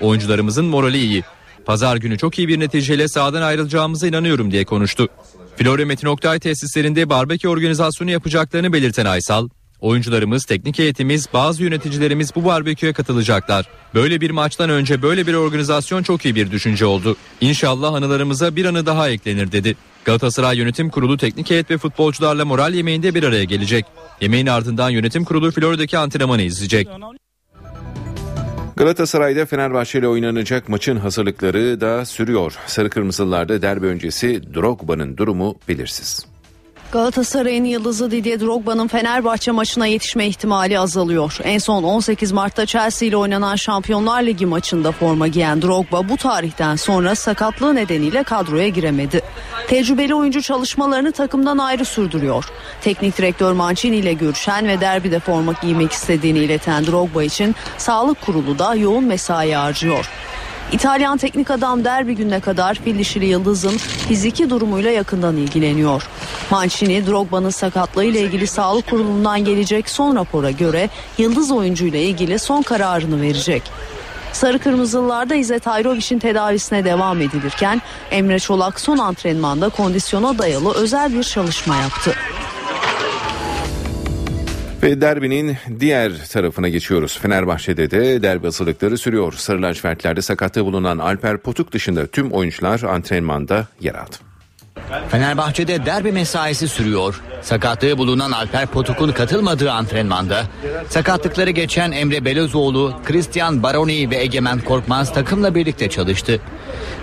Oyuncularımızın 0.00 0.64
morali 0.64 0.98
iyi. 0.98 1.24
Pazar 1.64 1.96
günü 1.96 2.18
çok 2.18 2.38
iyi 2.38 2.48
bir 2.48 2.60
neticeyle 2.60 3.08
sahadan 3.08 3.42
ayrılacağımıza 3.42 4.06
inanıyorum 4.06 4.50
diye 4.50 4.64
konuştu. 4.64 5.08
Florya 5.56 5.86
Metin 5.86 6.06
Oktay 6.06 6.38
tesislerinde 6.38 7.08
barbekü 7.08 7.48
organizasyonu 7.48 8.10
yapacaklarını 8.10 8.72
belirten 8.72 9.06
Aysal, 9.06 9.48
Oyuncularımız, 9.84 10.44
teknik 10.44 10.78
heyetimiz, 10.78 11.28
bazı 11.32 11.62
yöneticilerimiz 11.62 12.34
bu 12.34 12.44
barbeküye 12.44 12.92
katılacaklar. 12.92 13.68
Böyle 13.94 14.20
bir 14.20 14.30
maçtan 14.30 14.70
önce 14.70 15.02
böyle 15.02 15.26
bir 15.26 15.34
organizasyon 15.34 16.02
çok 16.02 16.24
iyi 16.24 16.34
bir 16.34 16.50
düşünce 16.50 16.86
oldu. 16.86 17.16
İnşallah 17.40 17.94
anılarımıza 17.94 18.56
bir 18.56 18.64
anı 18.64 18.86
daha 18.86 19.08
eklenir 19.10 19.52
dedi. 19.52 19.76
Galatasaray 20.04 20.58
Yönetim 20.58 20.90
Kurulu 20.90 21.16
teknik 21.16 21.50
heyet 21.50 21.70
ve 21.70 21.78
futbolcularla 21.78 22.44
moral 22.44 22.74
yemeğinde 22.74 23.14
bir 23.14 23.22
araya 23.22 23.44
gelecek. 23.44 23.84
Yemeğin 24.20 24.46
ardından 24.46 24.90
yönetim 24.90 25.24
kurulu 25.24 25.50
Florya'daki 25.50 25.98
antrenmanı 25.98 26.42
izleyecek. 26.42 26.88
Galatasaray'da 28.76 29.46
Fenerbahçe 29.46 29.98
ile 29.98 30.08
oynanacak 30.08 30.68
maçın 30.68 30.96
hazırlıkları 30.96 31.80
da 31.80 32.04
sürüyor. 32.04 32.54
Sarı 32.66 32.90
Kırmızılarda 32.90 33.62
derbi 33.62 33.86
öncesi 33.86 34.54
Drogba'nın 34.54 35.16
durumu 35.16 35.56
belirsiz. 35.68 36.33
Galatasaray'ın 36.94 37.64
yıldızı 37.64 38.10
Didier 38.10 38.40
Drogba'nın 38.40 38.88
Fenerbahçe 38.88 39.50
maçına 39.50 39.86
yetişme 39.86 40.26
ihtimali 40.26 40.78
azalıyor. 40.78 41.38
En 41.44 41.58
son 41.58 41.82
18 41.82 42.32
Mart'ta 42.32 42.66
Chelsea 42.66 43.08
ile 43.08 43.16
oynanan 43.16 43.56
Şampiyonlar 43.56 44.22
Ligi 44.22 44.46
maçında 44.46 44.92
forma 44.92 45.28
giyen 45.28 45.62
Drogba 45.62 46.08
bu 46.08 46.16
tarihten 46.16 46.76
sonra 46.76 47.14
sakatlığı 47.14 47.74
nedeniyle 47.74 48.22
kadroya 48.22 48.68
giremedi. 48.68 49.22
Tecrübeli 49.68 50.14
oyuncu 50.14 50.42
çalışmalarını 50.42 51.12
takımdan 51.12 51.58
ayrı 51.58 51.84
sürdürüyor. 51.84 52.44
Teknik 52.80 53.18
direktör 53.18 53.52
Mancini 53.52 53.96
ile 53.96 54.12
görüşen 54.12 54.68
ve 54.68 54.80
derbide 54.80 55.20
forma 55.20 55.54
giymek 55.62 55.92
istediğini 55.92 56.38
ileten 56.38 56.86
Drogba 56.86 57.24
için 57.24 57.54
sağlık 57.78 58.20
kurulu 58.20 58.58
da 58.58 58.74
yoğun 58.74 59.04
mesai 59.04 59.52
harcıyor. 59.52 60.10
İtalyan 60.72 61.18
teknik 61.18 61.50
adam 61.50 61.84
derbi 61.84 62.14
gününe 62.14 62.40
kadar 62.40 62.74
fil 62.74 62.98
dişili 62.98 63.26
Yıldız'ın 63.26 63.76
fiziki 63.78 64.50
durumuyla 64.50 64.90
yakından 64.90 65.36
ilgileniyor. 65.36 66.08
Mancini 66.50 67.06
Drogba'nın 67.06 67.50
sakatlığı 67.50 68.04
ile 68.04 68.20
ilgili 68.20 68.46
sağlık 68.46 68.90
kurulundan 68.90 69.44
gelecek 69.44 69.88
son 69.90 70.16
rapora 70.16 70.50
göre 70.50 70.90
Yıldız 71.18 71.50
oyuncu 71.50 71.86
ile 71.86 72.02
ilgili 72.02 72.38
son 72.38 72.62
kararını 72.62 73.20
verecek. 73.22 73.62
Sarı 74.32 74.58
Kırmızılılarda 74.58 75.34
İzzet 75.34 75.66
Ayrovic'in 75.66 76.18
tedavisine 76.18 76.84
devam 76.84 77.20
edilirken 77.20 77.82
Emre 78.10 78.38
Çolak 78.38 78.80
son 78.80 78.98
antrenmanda 78.98 79.68
kondisyona 79.68 80.38
dayalı 80.38 80.74
özel 80.74 81.14
bir 81.14 81.22
çalışma 81.22 81.76
yaptı. 81.76 82.14
Ve 84.84 85.00
derbinin 85.00 85.56
diğer 85.80 86.12
tarafına 86.32 86.68
geçiyoruz. 86.68 87.18
Fenerbahçe'de 87.18 87.90
de 87.90 88.22
derbi 88.22 88.44
hazırlıkları 88.44 88.98
sürüyor. 88.98 89.32
Sarı 89.32 89.62
lacivertlerde 89.62 90.22
sakatlığı 90.22 90.64
bulunan 90.64 90.98
Alper 90.98 91.38
Potuk 91.38 91.72
dışında 91.72 92.06
tüm 92.06 92.32
oyuncular 92.32 92.82
antrenmanda 92.82 93.66
yer 93.80 93.94
aldı. 93.94 94.16
Fenerbahçe'de 95.08 95.86
derbi 95.86 96.12
mesaisi 96.12 96.68
sürüyor. 96.68 97.20
Sakatlığı 97.42 97.98
bulunan 97.98 98.32
Alper 98.32 98.66
Potuk'un 98.66 99.12
katılmadığı 99.12 99.72
antrenmanda 99.72 100.42
sakatlıkları 100.88 101.50
geçen 101.50 101.92
Emre 101.92 102.24
Belözoğlu, 102.24 102.94
Christian 103.04 103.62
Baroni 103.62 104.10
ve 104.10 104.16
Egemen 104.16 104.60
Korkmaz 104.60 105.14
takımla 105.14 105.54
birlikte 105.54 105.90
çalıştı. 105.90 106.40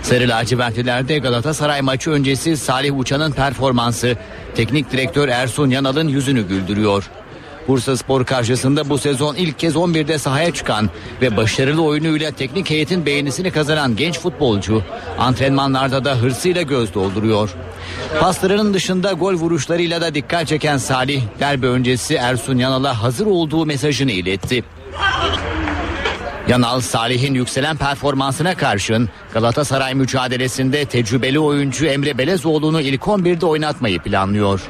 Sarı 0.02 0.28
lacivertlilerde 0.28 1.18
Galatasaray 1.18 1.80
maçı 1.80 2.10
öncesi 2.10 2.56
Salih 2.56 2.98
Uçan'ın 2.98 3.32
performansı 3.32 4.16
teknik 4.54 4.92
direktör 4.92 5.28
Ersun 5.28 5.70
Yanal'ın 5.70 6.08
yüzünü 6.08 6.48
güldürüyor. 6.48 7.10
Bursa 7.68 7.96
Spor 7.96 8.24
karşısında 8.24 8.88
bu 8.88 8.98
sezon 8.98 9.34
ilk 9.34 9.58
kez 9.58 9.74
11'de 9.74 10.18
sahaya 10.18 10.54
çıkan 10.54 10.90
ve 11.22 11.36
başarılı 11.36 11.82
oyunuyla 11.82 12.30
teknik 12.30 12.70
heyetin 12.70 13.06
beğenisini 13.06 13.50
kazanan 13.50 13.96
genç 13.96 14.18
futbolcu 14.18 14.82
antrenmanlarda 15.18 16.04
da 16.04 16.16
hırsıyla 16.16 16.62
göz 16.62 16.94
dolduruyor. 16.94 17.50
Paslarının 18.20 18.74
dışında 18.74 19.12
gol 19.12 19.34
vuruşlarıyla 19.34 20.00
da 20.00 20.14
dikkat 20.14 20.48
çeken 20.48 20.76
Salih 20.76 21.22
derbi 21.40 21.66
öncesi 21.66 22.14
Ersun 22.14 22.58
Yanal'a 22.58 23.02
hazır 23.02 23.26
olduğu 23.26 23.66
mesajını 23.66 24.12
iletti. 24.12 24.64
Yanal 26.48 26.80
Salih'in 26.80 27.34
yükselen 27.34 27.76
performansına 27.76 28.54
karşın 28.54 29.08
Galatasaray 29.34 29.94
mücadelesinde 29.94 30.84
tecrübeli 30.84 31.38
oyuncu 31.38 31.86
Emre 31.86 32.18
Belezoğlu'nu 32.18 32.80
ilk 32.80 33.02
11'de 33.02 33.46
oynatmayı 33.46 33.98
planlıyor. 33.98 34.60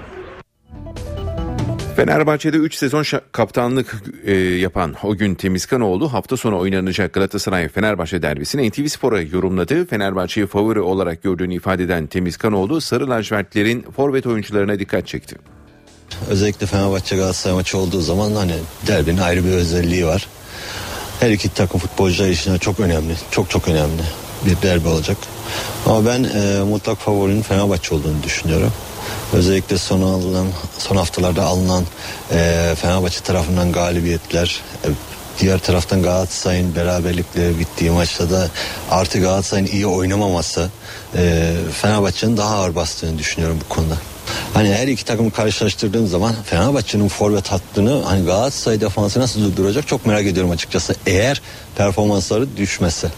Fenerbahçe'de 1.96 2.56
3 2.56 2.74
sezon 2.74 3.04
kaptanlık 3.32 4.02
e, 4.24 4.34
yapan 4.34 4.94
o 5.02 5.16
gün 5.16 5.34
Temizkanoğlu 5.34 6.12
hafta 6.12 6.36
sonu 6.36 6.58
oynanacak 6.58 7.12
Galatasaray 7.12 7.68
Fenerbahçe 7.68 8.22
derbisini 8.22 8.70
NTV 8.70 8.86
Spor'a 8.86 9.20
yorumladı. 9.20 9.86
Fenerbahçe'yi 9.86 10.46
favori 10.46 10.80
olarak 10.80 11.22
gördüğünü 11.22 11.54
ifade 11.54 11.82
eden 11.82 12.06
Temizkanoğlu 12.06 12.80
sarı 12.80 13.10
lacivertlerin 13.10 13.82
forvet 13.96 14.26
oyuncularına 14.26 14.78
dikkat 14.78 15.06
çekti. 15.06 15.36
Özellikle 16.28 16.66
Fenerbahçe 16.66 17.16
Galatasaray 17.16 17.56
maçı 17.56 17.78
olduğu 17.78 18.00
zaman 18.00 18.32
hani 18.32 18.54
derbinin 18.86 19.18
ayrı 19.18 19.44
bir 19.44 19.52
özelliği 19.52 20.06
var. 20.06 20.28
Her 21.20 21.30
iki 21.30 21.54
takım 21.54 21.80
futbolcular 21.80 22.28
için 22.28 22.58
çok 22.58 22.80
önemli. 22.80 23.14
Çok 23.30 23.50
çok 23.50 23.68
önemli 23.68 24.02
bir 24.46 24.62
derbi 24.62 24.88
olacak. 24.88 25.16
Ama 25.86 26.06
ben 26.06 26.24
e, 26.24 26.62
mutlak 26.62 26.98
favorinin 26.98 27.42
Fenerbahçe 27.42 27.94
olduğunu 27.94 28.22
düşünüyorum. 28.22 28.72
Özellikle 29.32 29.78
son 29.78 30.02
alınan 30.02 30.46
son 30.78 30.96
haftalarda 30.96 31.44
alınan 31.44 31.84
e, 32.32 32.74
Fenerbahçe 32.80 33.20
tarafından 33.20 33.72
galibiyetler 33.72 34.60
e, 34.84 34.88
diğer 35.40 35.58
taraftan 35.58 36.02
Galatasaray'ın 36.02 36.74
beraberlikle 36.74 37.58
bittiği 37.58 37.90
maçta 37.90 38.30
da 38.30 38.48
artı 38.90 39.18
Galatasaray'ın 39.18 39.66
iyi 39.66 39.86
oynamaması 39.86 40.68
e, 41.16 41.52
Fenerbahçe'nin 41.82 42.36
daha 42.36 42.56
ağır 42.56 42.74
bastığını 42.74 43.18
düşünüyorum 43.18 43.58
bu 43.64 43.74
konuda. 43.74 43.96
Hani 44.54 44.74
her 44.74 44.88
iki 44.88 45.04
takımı 45.04 45.30
karşılaştırdığım 45.30 46.06
zaman 46.06 46.34
Fenerbahçe'nin 46.44 47.08
forvet 47.08 47.52
hattını 47.52 48.02
hani 48.02 48.24
Galatasaray 48.26 48.80
defansı 48.80 49.20
nasıl 49.20 49.40
durduracak 49.40 49.88
çok 49.88 50.06
merak 50.06 50.26
ediyorum 50.26 50.50
açıkçası. 50.50 50.94
Eğer 51.06 51.42
performansları 51.76 52.56
düşmezse. 52.56 53.08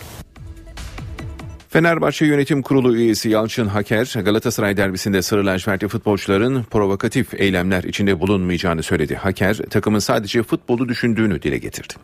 Fenerbahçe 1.74 2.26
Yönetim 2.26 2.62
Kurulu 2.62 2.96
üyesi 2.96 3.28
Yalçın 3.28 3.66
Haker, 3.66 4.14
Galatasaray 4.24 4.76
derbisinde 4.76 5.22
sarı 5.22 5.46
lacivertli 5.46 5.88
futbolcuların 5.88 6.62
provokatif 6.62 7.34
eylemler 7.34 7.84
içinde 7.84 8.20
bulunmayacağını 8.20 8.82
söyledi. 8.82 9.14
Haker, 9.14 9.56
takımın 9.70 9.98
sadece 9.98 10.42
futbolu 10.42 10.88
düşündüğünü 10.88 11.42
dile 11.42 11.58
getirdi. 11.58 11.94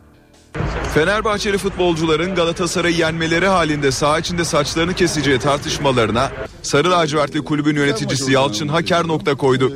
Fenerbahçeli 0.93 1.57
futbolcuların 1.57 2.35
Galatasaray'ı 2.35 2.95
yenmeleri 2.95 3.47
halinde 3.47 3.91
saha 3.91 4.19
içinde 4.19 4.45
saçlarını 4.45 4.93
keseceği 4.93 5.39
tartışmalarına 5.39 6.31
Sarı 6.61 6.91
Lacivertli 6.91 7.43
kulübün 7.43 7.75
yöneticisi 7.75 8.31
Yalçın 8.31 8.67
Haker 8.67 9.07
nokta 9.07 9.35
koydu. 9.35 9.73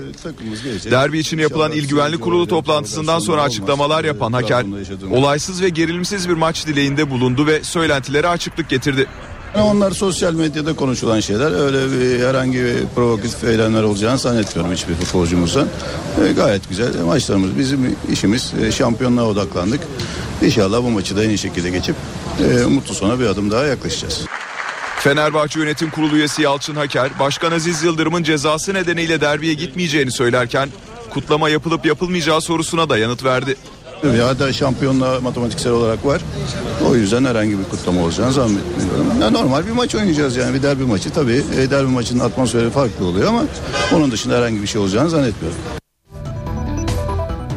Derbi 0.92 1.20
için 1.20 1.38
yapılan 1.38 1.72
İl 1.72 1.88
Güvenlik 1.88 2.22
Kurulu 2.22 2.48
toplantısından 2.48 3.20
sonra 3.20 3.42
açıklamalar 3.42 4.04
yapan 4.04 4.34
Haker, 4.34 4.66
olaysız 5.12 5.62
ve 5.62 5.70
gerilimsiz 5.70 6.30
bir 6.30 6.34
maç 6.34 6.68
dileğinde 6.68 7.10
bulundu 7.10 7.48
ve 7.48 7.64
söylentilere 7.64 8.28
açıklık 8.28 8.70
getirdi. 8.70 9.08
Onlar 9.62 9.92
sosyal 9.92 10.34
medyada 10.34 10.76
konuşulan 10.76 11.20
şeyler. 11.20 11.52
Öyle 11.52 11.92
bir 11.92 12.26
herhangi 12.26 12.64
bir 12.64 12.86
provokatif 12.96 13.44
eylemler 13.44 13.84
olacağını 13.84 14.18
zannetmiyorum 14.18 14.74
hiçbir 14.74 14.96
futbolcumuzdan. 14.96 15.68
E, 16.28 16.32
gayet 16.34 16.70
güzel 16.70 17.02
maçlarımız. 17.02 17.58
Bizim 17.58 17.96
işimiz 18.12 18.54
e, 18.62 18.72
şampiyonluğa 18.72 19.26
odaklandık. 19.26 19.82
İnşallah 20.42 20.84
bu 20.84 20.90
maçı 20.90 21.18
da 21.18 21.24
en 21.24 21.30
iyi 21.30 21.38
şekilde 21.38 21.70
geçip 21.70 21.96
e, 22.40 22.66
mutlu 22.66 22.94
sona 22.94 23.20
bir 23.20 23.26
adım 23.26 23.52
daha 23.52 23.66
yaklaşacağız. 23.66 24.26
Fenerbahçe 25.00 25.60
Yönetim 25.60 25.90
Kurulu 25.90 26.16
üyesi 26.16 26.42
Yalçın 26.42 26.76
Haker, 26.76 27.20
Başkan 27.20 27.52
Aziz 27.52 27.84
Yıldırım'ın 27.84 28.24
cezası 28.24 28.74
nedeniyle 28.74 29.22
derbiye 29.22 29.54
gitmeyeceğini 29.54 30.12
söylerken 30.12 30.70
kutlama 31.10 31.50
yapılıp 31.50 31.86
yapılmayacağı 31.86 32.42
sorusuna 32.42 32.90
da 32.90 32.98
yanıt 32.98 33.24
verdi. 33.24 33.56
Ya 34.04 34.40
da 34.40 34.54
şampiyonluğa 34.54 35.20
matematiksel 35.20 35.72
olarak 35.72 36.06
var. 36.06 36.22
O 36.90 36.96
yüzden 36.96 37.26
herhangi 37.26 37.60
bir 37.60 37.64
kutlama 37.64 38.02
olacağını 38.02 38.34
zannetmiyorum. 38.34 39.22
Ya 39.22 39.30
normal 39.30 39.66
bir 39.66 39.72
maç 39.72 39.96
oynayacağız 39.96 40.36
yani 40.38 40.54
bir 40.54 40.64
derbi 40.64 40.84
maçı. 40.84 41.10
Tabii 41.10 41.42
e, 41.58 41.70
derbi 41.72 41.92
maçının 41.92 42.20
atmosferi 42.20 42.70
farklı 42.70 43.06
oluyor 43.06 43.28
ama 43.28 43.44
onun 43.96 44.12
dışında 44.12 44.38
herhangi 44.38 44.62
bir 44.62 44.68
şey 44.68 44.82
olacağını 44.82 45.10
zannetmiyorum. 45.10 45.58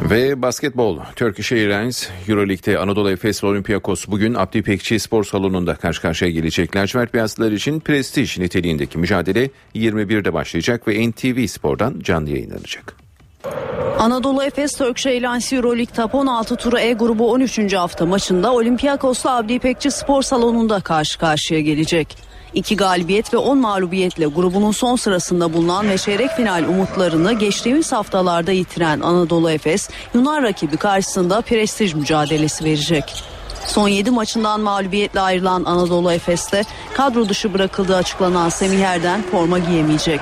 Ve 0.09 0.41
basketbol 0.41 0.99
Turkish 1.15 1.51
Airlines 1.51 2.09
Euroleague'de 2.27 2.77
Anadolu 2.77 3.11
Efes 3.11 3.43
ve 3.43 3.47
Olympiakos 3.47 4.07
bugün 4.07 4.33
Abdi 4.33 4.57
İpekçi 4.57 4.99
Spor 4.99 5.23
Salonu'nda 5.23 5.75
karşı 5.75 6.01
karşıya 6.01 6.31
gelecek. 6.31 6.75
Lacivert 6.75 7.13
Beyazlılar 7.13 7.51
için 7.51 7.79
prestij 7.79 8.37
niteliğindeki 8.39 8.97
mücadele 8.97 9.49
21'de 9.75 10.33
başlayacak 10.33 10.87
ve 10.87 11.09
NTV 11.09 11.47
Spor'dan 11.47 11.99
canlı 12.03 12.29
yayınlanacak. 12.29 12.98
Anadolu 13.99 14.43
Efes 14.43 14.77
Turkish 14.77 15.05
Airlines 15.05 15.53
Euroleague 15.53 15.95
Top 15.95 16.15
16 16.15 16.55
turu 16.55 16.79
E 16.79 16.93
grubu 16.93 17.31
13. 17.31 17.73
hafta 17.73 18.05
maçında 18.05 18.53
Olympiakos'la 18.53 19.35
Abdi 19.35 19.53
İpekçi 19.53 19.91
Spor 19.91 20.21
Salonu'nda 20.21 20.79
karşı 20.79 21.19
karşıya 21.19 21.61
gelecek. 21.61 22.17
İki 22.53 22.75
galibiyet 22.75 23.33
ve 23.33 23.37
10 23.37 23.57
mağlubiyetle 23.57 24.25
grubunun 24.25 24.71
son 24.71 24.95
sırasında 24.95 25.53
bulunan 25.53 25.89
ve 25.89 25.97
çeyrek 25.97 26.31
final 26.31 26.63
umutlarını 26.63 27.33
geçtiğimiz 27.33 27.91
haftalarda 27.91 28.51
yitiren 28.51 28.99
Anadolu 28.99 29.51
Efes, 29.51 29.89
Yunan 30.13 30.43
rakibi 30.43 30.77
karşısında 30.77 31.41
prestij 31.41 31.93
mücadelesi 31.93 32.65
verecek. 32.65 33.23
Son 33.65 33.87
7 33.87 34.11
maçından 34.11 34.61
mağlubiyetle 34.61 35.19
ayrılan 35.19 35.63
Anadolu 35.63 36.11
Efes'te 36.11 36.63
kadro 36.93 37.29
dışı 37.29 37.53
bırakıldığı 37.53 37.95
açıklanan 37.95 38.49
Semih 38.49 38.79
Erden 38.79 39.21
forma 39.31 39.59
giyemeyecek. 39.59 40.21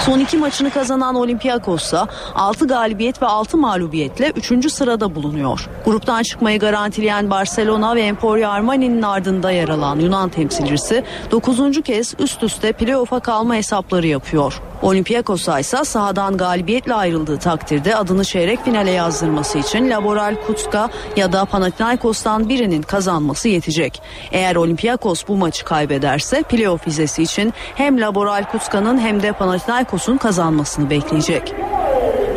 Son 0.00 0.20
iki 0.20 0.38
maçını 0.38 0.70
kazanan 0.70 1.14
Olympiakos 1.14 1.84
ise 1.84 1.98
6 2.34 2.66
galibiyet 2.66 3.22
ve 3.22 3.26
6 3.26 3.56
mağlubiyetle 3.56 4.32
3. 4.36 4.72
sırada 4.72 5.14
bulunuyor. 5.14 5.68
Gruptan 5.84 6.22
çıkmayı 6.22 6.58
garantileyen 6.58 7.30
Barcelona 7.30 7.94
ve 7.94 8.00
Emporio 8.00 8.48
Armani'nin 8.48 9.02
ardında 9.02 9.50
yer 9.50 9.68
alan 9.68 10.00
Yunan 10.00 10.28
temsilcisi 10.28 11.04
9. 11.30 11.82
kez 11.82 12.14
üst 12.18 12.42
üste 12.42 12.72
playoff'a 12.72 13.20
kalma 13.20 13.54
hesapları 13.54 14.06
yapıyor. 14.06 14.60
Olympiakos'a 14.82 15.60
ise 15.60 15.84
sahadan 15.84 16.36
galibiyetle 16.36 16.94
ayrıldığı 16.94 17.38
takdirde 17.38 17.96
adını 17.96 18.24
çeyrek 18.24 18.64
finale 18.64 18.90
yazdırması 18.90 19.58
için 19.58 19.90
Laboral 19.90 20.36
Kutska 20.46 20.90
ya 21.16 21.32
da 21.32 21.44
Panathinaikos'tan 21.44 22.48
birinin 22.48 22.82
kazanması 22.82 23.48
yetecek. 23.48 24.02
Eğer 24.32 24.56
Olympiakos 24.56 25.24
bu 25.28 25.36
maçı 25.36 25.64
kaybederse 25.64 26.42
playoff 26.42 26.86
vizesi 26.86 27.22
için 27.22 27.54
hem 27.74 28.00
Laboral 28.00 28.44
Kutska'nın 28.52 28.98
hem 28.98 29.22
de 29.22 29.32
Panathinaikos'un 29.32 29.83
kazanmasını 30.18 30.90
bekleyecek. 30.90 31.54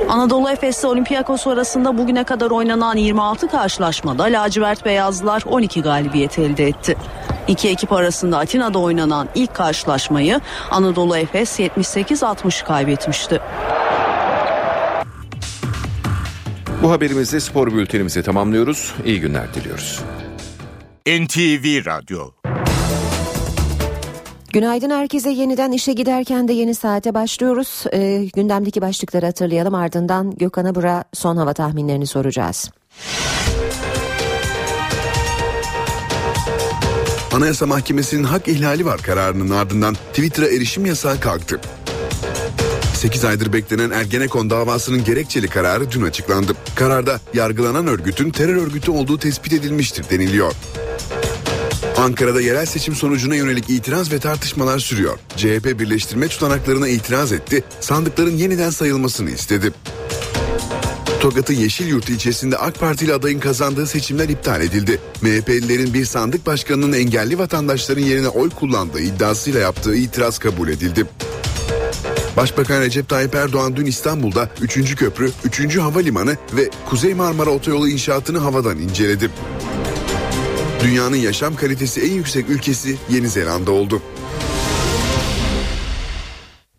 Anadolu 0.09 0.49
Efes 0.49 0.79
ile 0.79 0.87
Olympiakos 0.87 1.47
arasında 1.47 1.97
bugüne 1.97 2.23
kadar 2.23 2.51
oynanan 2.51 2.95
26 2.97 3.47
karşılaşmada 3.47 4.23
lacivert 4.23 4.85
beyazlılar 4.85 5.43
12 5.45 5.81
galibiyet 5.81 6.39
elde 6.39 6.67
etti. 6.67 6.97
İki 7.47 7.69
ekip 7.69 7.91
arasında 7.91 8.37
Atina'da 8.37 8.79
oynanan 8.79 9.27
ilk 9.35 9.53
karşılaşmayı 9.53 10.41
Anadolu 10.71 11.17
Efes 11.17 11.59
78-60 11.59 12.65
kaybetmişti. 12.65 13.41
Bu 16.83 16.91
haberimizle 16.91 17.39
spor 17.39 17.73
bültenimizi 17.73 18.23
tamamlıyoruz. 18.23 18.93
İyi 19.05 19.19
günler 19.19 19.53
diliyoruz. 19.53 20.01
NTV 21.07 21.85
Radyo 21.85 22.36
Günaydın 24.53 24.89
herkese 24.89 25.29
yeniden 25.29 25.71
işe 25.71 25.93
giderken 25.93 26.47
de 26.47 26.53
yeni 26.53 26.75
saate 26.75 27.13
başlıyoruz. 27.13 27.83
Ee, 27.93 28.29
gündemdeki 28.35 28.81
başlıkları 28.81 29.25
hatırlayalım 29.25 29.75
ardından 29.75 30.31
Gökhan 30.31 30.65
Abura 30.65 31.03
son 31.13 31.37
hava 31.37 31.53
tahminlerini 31.53 32.07
soracağız. 32.07 32.71
Anayasa 37.33 37.65
Mahkemesi'nin 37.65 38.23
hak 38.23 38.47
ihlali 38.47 38.85
var 38.85 39.01
kararının 39.01 39.49
ardından 39.49 39.95
Twitter'a 39.95 40.47
erişim 40.47 40.85
yasağı 40.85 41.19
kalktı. 41.19 41.61
8 42.93 43.25
aydır 43.25 43.53
beklenen 43.53 43.91
Ergenekon 43.91 44.49
davasının 44.49 45.03
gerekçeli 45.03 45.47
kararı 45.47 45.91
dün 45.91 46.01
açıklandı. 46.01 46.53
Kararda 46.75 47.19
yargılanan 47.33 47.87
örgütün 47.87 48.29
terör 48.29 48.55
örgütü 48.55 48.91
olduğu 48.91 49.17
tespit 49.17 49.53
edilmiştir 49.53 50.05
deniliyor. 50.09 50.53
Ankara'da 51.97 52.41
yerel 52.41 52.65
seçim 52.65 52.95
sonucuna 52.95 53.35
yönelik 53.35 53.69
itiraz 53.69 54.11
ve 54.11 54.19
tartışmalar 54.19 54.79
sürüyor. 54.79 55.19
CHP 55.35 55.79
birleştirme 55.79 56.27
tutanaklarına 56.27 56.87
itiraz 56.87 57.31
etti, 57.31 57.63
sandıkların 57.79 58.37
yeniden 58.37 58.69
sayılmasını 58.69 59.29
istedi. 59.29 59.73
Tokat'ın 61.21 61.53
Yeşilyurt 61.53 62.09
ilçesinde 62.09 62.57
AK 62.57 62.79
Partili 62.79 63.13
adayın 63.13 63.39
kazandığı 63.39 63.87
seçimler 63.87 64.29
iptal 64.29 64.61
edildi. 64.61 64.99
MHP'lilerin 65.21 65.93
bir 65.93 66.05
sandık 66.05 66.45
başkanının 66.45 66.93
engelli 66.93 67.37
vatandaşların 67.37 68.03
yerine 68.03 68.27
oy 68.27 68.49
kullandığı 68.49 69.01
iddiasıyla 69.01 69.59
yaptığı 69.59 69.95
itiraz 69.95 70.39
kabul 70.39 70.69
edildi. 70.69 71.05
Başbakan 72.37 72.81
Recep 72.81 73.09
Tayyip 73.09 73.35
Erdoğan 73.35 73.75
dün 73.75 73.85
İstanbul'da 73.85 74.49
3. 74.61 74.95
köprü, 74.95 75.31
3. 75.45 75.77
havalimanı 75.77 76.37
ve 76.53 76.69
Kuzey 76.89 77.13
Marmara 77.13 77.49
Otoyolu 77.49 77.89
inşaatını 77.89 78.37
havadan 78.37 78.79
inceledi. 78.79 79.29
Dünyanın 80.83 81.15
yaşam 81.15 81.55
kalitesi 81.55 82.01
en 82.01 82.11
yüksek 82.13 82.49
ülkesi 82.49 82.95
Yeni 83.09 83.27
Zelanda 83.27 83.71
oldu. 83.71 84.01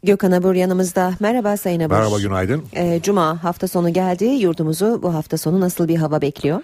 Gökhan 0.02 0.32
Abur 0.32 0.54
yanımızda. 0.54 1.14
Merhaba 1.20 1.56
Sayın 1.56 1.80
Abur. 1.80 1.94
Merhaba 1.94 2.20
günaydın. 2.20 2.62
Ee, 2.76 3.00
Cuma 3.02 3.44
hafta 3.44 3.68
sonu 3.68 3.92
geldi. 3.92 4.24
Yurdumuzu 4.24 5.00
bu 5.02 5.14
hafta 5.14 5.38
sonu 5.38 5.60
nasıl 5.60 5.88
bir 5.88 5.96
hava 5.96 6.22
bekliyor? 6.22 6.60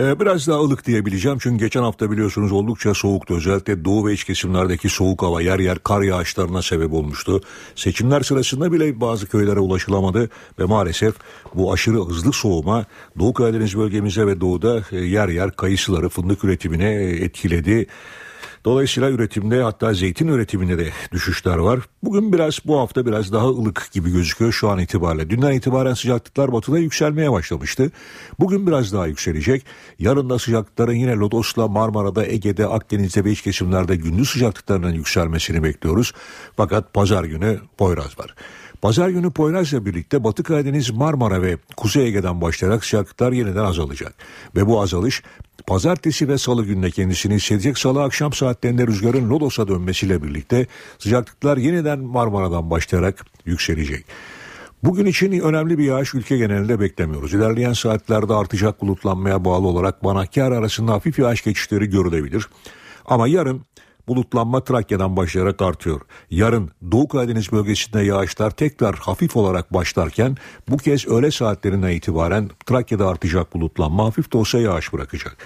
Ee, 0.00 0.20
biraz 0.20 0.48
daha 0.48 0.58
ılık 0.58 0.86
diyebileceğim 0.86 1.38
çünkü 1.40 1.64
geçen 1.64 1.82
hafta 1.82 2.10
biliyorsunuz 2.10 2.52
oldukça 2.52 2.94
soğuktu. 2.94 3.34
Özellikle 3.34 3.84
doğu 3.84 4.06
ve 4.06 4.12
iç 4.12 4.24
kesimlerdeki 4.24 4.88
soğuk 4.88 5.22
hava 5.22 5.42
yer 5.42 5.58
yer 5.58 5.78
kar 5.78 6.02
yağışlarına 6.02 6.62
sebep 6.62 6.92
olmuştu. 6.92 7.40
Seçimler 7.74 8.20
sırasında 8.20 8.72
bile 8.72 9.00
bazı 9.00 9.26
köylere 9.26 9.60
ulaşılamadı 9.60 10.30
ve 10.58 10.64
maalesef 10.64 11.14
bu 11.54 11.72
aşırı 11.72 12.04
hızlı 12.04 12.32
soğuma 12.32 12.86
Doğu 13.18 13.32
Karadeniz 13.32 13.78
bölgemize 13.78 14.26
ve 14.26 14.40
doğuda 14.40 14.82
e, 14.92 14.96
yer 14.96 15.28
yer 15.28 15.50
kayısıları 15.50 16.08
fındık 16.08 16.44
üretimine 16.44 16.94
e, 16.94 17.24
etkiledi. 17.24 17.86
Dolayısıyla 18.68 19.10
üretimde 19.10 19.62
hatta 19.62 19.94
zeytin 19.94 20.28
üretiminde 20.28 20.78
de 20.78 20.90
düşüşler 21.12 21.56
var. 21.56 21.80
Bugün 22.02 22.32
biraz 22.32 22.58
bu 22.64 22.78
hafta 22.78 23.06
biraz 23.06 23.32
daha 23.32 23.46
ılık 23.46 23.88
gibi 23.92 24.12
gözüküyor 24.12 24.52
şu 24.52 24.68
an 24.68 24.78
itibariyle. 24.78 25.30
Dünden 25.30 25.52
itibaren 25.52 25.94
sıcaklıklar 25.94 26.52
batıda 26.52 26.78
yükselmeye 26.78 27.32
başlamıştı. 27.32 27.90
Bugün 28.38 28.66
biraz 28.66 28.92
daha 28.92 29.06
yükselecek. 29.06 29.64
Yarın 29.98 30.30
da 30.30 30.38
sıcaklıkların 30.38 30.94
yine 30.94 31.14
Lodos'la 31.14 31.68
Marmara'da, 31.68 32.26
Ege'de, 32.26 32.66
Akdeniz'de 32.66 33.24
ve 33.24 33.30
iç 33.30 33.42
kesimlerde 33.42 33.96
gündüz 33.96 34.30
sıcaklıklarının 34.30 34.94
yükselmesini 34.94 35.62
bekliyoruz. 35.62 36.12
Fakat 36.56 36.94
pazar 36.94 37.24
günü 37.24 37.60
Poyraz 37.78 38.18
var. 38.18 38.34
Pazar 38.82 39.08
günü 39.08 39.30
Poyraz'la 39.30 39.86
birlikte 39.86 40.24
Batı 40.24 40.42
Karadeniz, 40.42 40.90
Marmara 40.90 41.42
ve 41.42 41.58
Kuzey 41.76 42.06
Ege'den 42.06 42.40
başlayarak 42.40 42.84
sıcaklıklar 42.84 43.32
yeniden 43.32 43.64
azalacak. 43.64 44.14
Ve 44.56 44.66
bu 44.66 44.80
azalış 44.80 45.22
pazartesi 45.68 46.28
ve 46.28 46.38
salı 46.38 46.64
gününe 46.64 46.90
kendisini 46.90 47.34
hissedecek. 47.34 47.78
Salı 47.78 48.02
akşam 48.02 48.32
saatlerinde 48.32 48.86
rüzgarın 48.86 49.30
Lodos'a 49.30 49.68
dönmesiyle 49.68 50.22
birlikte 50.22 50.66
sıcaklıklar 50.98 51.56
yeniden 51.56 51.98
Marmara'dan 51.98 52.70
başlayarak 52.70 53.26
yükselecek. 53.44 54.04
Bugün 54.84 55.06
için 55.06 55.40
önemli 55.40 55.78
bir 55.78 55.84
yağış 55.84 56.14
ülke 56.14 56.36
genelinde 56.36 56.80
beklemiyoruz. 56.80 57.34
İlerleyen 57.34 57.72
saatlerde 57.72 58.34
artacak 58.34 58.82
bulutlanmaya 58.82 59.44
bağlı 59.44 59.66
olarak 59.66 60.04
Banakkar 60.04 60.52
arasında 60.52 60.92
hafif 60.92 61.18
yağış 61.18 61.44
geçişleri 61.44 61.90
görülebilir. 61.90 62.48
Ama 63.06 63.28
yarın 63.28 63.62
bulutlanma 64.08 64.64
Trakya'dan 64.64 65.16
başlayarak 65.16 65.62
artıyor. 65.62 66.00
Yarın 66.30 66.70
Doğu 66.92 67.08
Karadeniz 67.08 67.52
bölgesinde 67.52 68.02
yağışlar 68.02 68.50
tekrar 68.50 68.94
hafif 68.94 69.36
olarak 69.36 69.74
başlarken 69.74 70.36
bu 70.68 70.76
kez 70.76 71.08
öğle 71.08 71.30
saatlerinden 71.30 71.90
itibaren 71.90 72.50
Trakya'da 72.66 73.08
artacak 73.08 73.54
bulutlanma 73.54 74.04
hafif 74.04 74.32
de 74.32 74.38
olsa 74.38 74.58
yağış 74.58 74.92
bırakacak. 74.92 75.36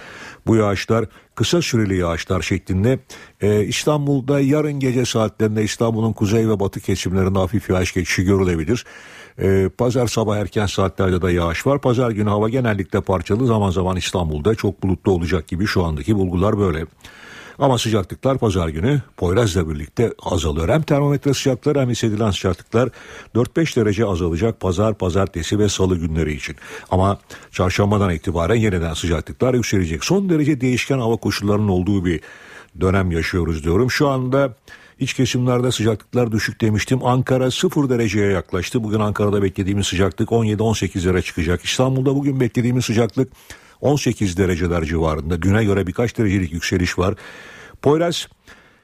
Bu 0.47 0.55
yağışlar 0.55 1.05
kısa 1.35 1.61
süreli 1.61 1.97
yağışlar 1.97 2.41
şeklinde 2.41 2.99
ee, 3.41 3.63
İstanbul'da 3.63 4.39
yarın 4.39 4.79
gece 4.79 5.05
saatlerinde 5.05 5.63
İstanbul'un 5.63 6.13
kuzey 6.13 6.49
ve 6.49 6.59
batı 6.59 6.79
kesimlerinde 6.79 7.39
hafif 7.39 7.69
yağış 7.69 7.93
geçişi 7.93 8.23
görülebilir. 8.23 8.85
Ee, 9.39 9.69
pazar 9.77 10.07
sabah 10.07 10.37
erken 10.37 10.65
saatlerde 10.65 11.21
de 11.21 11.31
yağış 11.31 11.67
var. 11.67 11.81
Pazar 11.81 12.11
günü 12.11 12.29
hava 12.29 12.49
genellikle 12.49 13.01
parçalı 13.01 13.47
zaman 13.47 13.69
zaman 13.69 13.97
İstanbul'da 13.97 14.55
çok 14.55 14.83
bulutlu 14.83 15.11
olacak 15.11 15.47
gibi 15.47 15.65
şu 15.65 15.83
andaki 15.83 16.15
bulgular 16.15 16.59
böyle. 16.59 16.85
Ama 17.59 17.77
sıcaklıklar 17.77 18.37
pazar 18.37 18.69
günü 18.69 19.01
Poyraz'la 19.17 19.69
birlikte 19.69 20.13
azalıyor. 20.23 20.69
Hem 20.69 20.81
termometre 20.81 21.33
sıcaklıkları 21.33 21.79
hem 21.79 21.89
hissedilen 21.89 22.31
sıcaklıklar 22.31 22.89
4-5 23.35 23.75
derece 23.75 24.05
azalacak 24.05 24.59
pazar, 24.59 24.97
pazartesi 24.97 25.59
ve 25.59 25.69
salı 25.69 25.97
günleri 25.97 26.33
için. 26.33 26.55
Ama 26.91 27.19
çarşambadan 27.51 28.13
itibaren 28.13 28.55
yeniden 28.55 28.93
sıcaklıklar 28.93 29.53
yükselecek. 29.53 30.05
Son 30.05 30.29
derece 30.29 30.61
değişken 30.61 30.99
hava 30.99 31.17
koşullarının 31.17 31.67
olduğu 31.67 32.05
bir 32.05 32.21
dönem 32.81 33.11
yaşıyoruz 33.11 33.63
diyorum. 33.63 33.91
Şu 33.91 34.07
anda 34.07 34.55
İç 34.99 35.13
kesimlerde 35.13 35.71
sıcaklıklar 35.71 36.31
düşük 36.31 36.61
demiştim. 36.61 37.05
Ankara 37.05 37.51
0 37.51 37.89
dereceye 37.89 38.31
yaklaştı. 38.31 38.83
Bugün 38.83 38.99
Ankara'da 38.99 39.43
beklediğimiz 39.43 39.87
sıcaklık 39.87 40.29
17-18'lere 40.29 41.21
çıkacak. 41.21 41.65
İstanbul'da 41.65 42.15
bugün 42.15 42.39
beklediğimiz 42.39 42.85
sıcaklık 42.85 43.31
18 43.83 44.37
dereceler 44.37 44.83
civarında. 44.83 45.41
Düne 45.41 45.63
göre 45.63 45.87
birkaç 45.87 46.17
derecelik 46.17 46.53
yükseliş 46.53 46.99
var. 46.99 47.15
Poyraz 47.81 48.27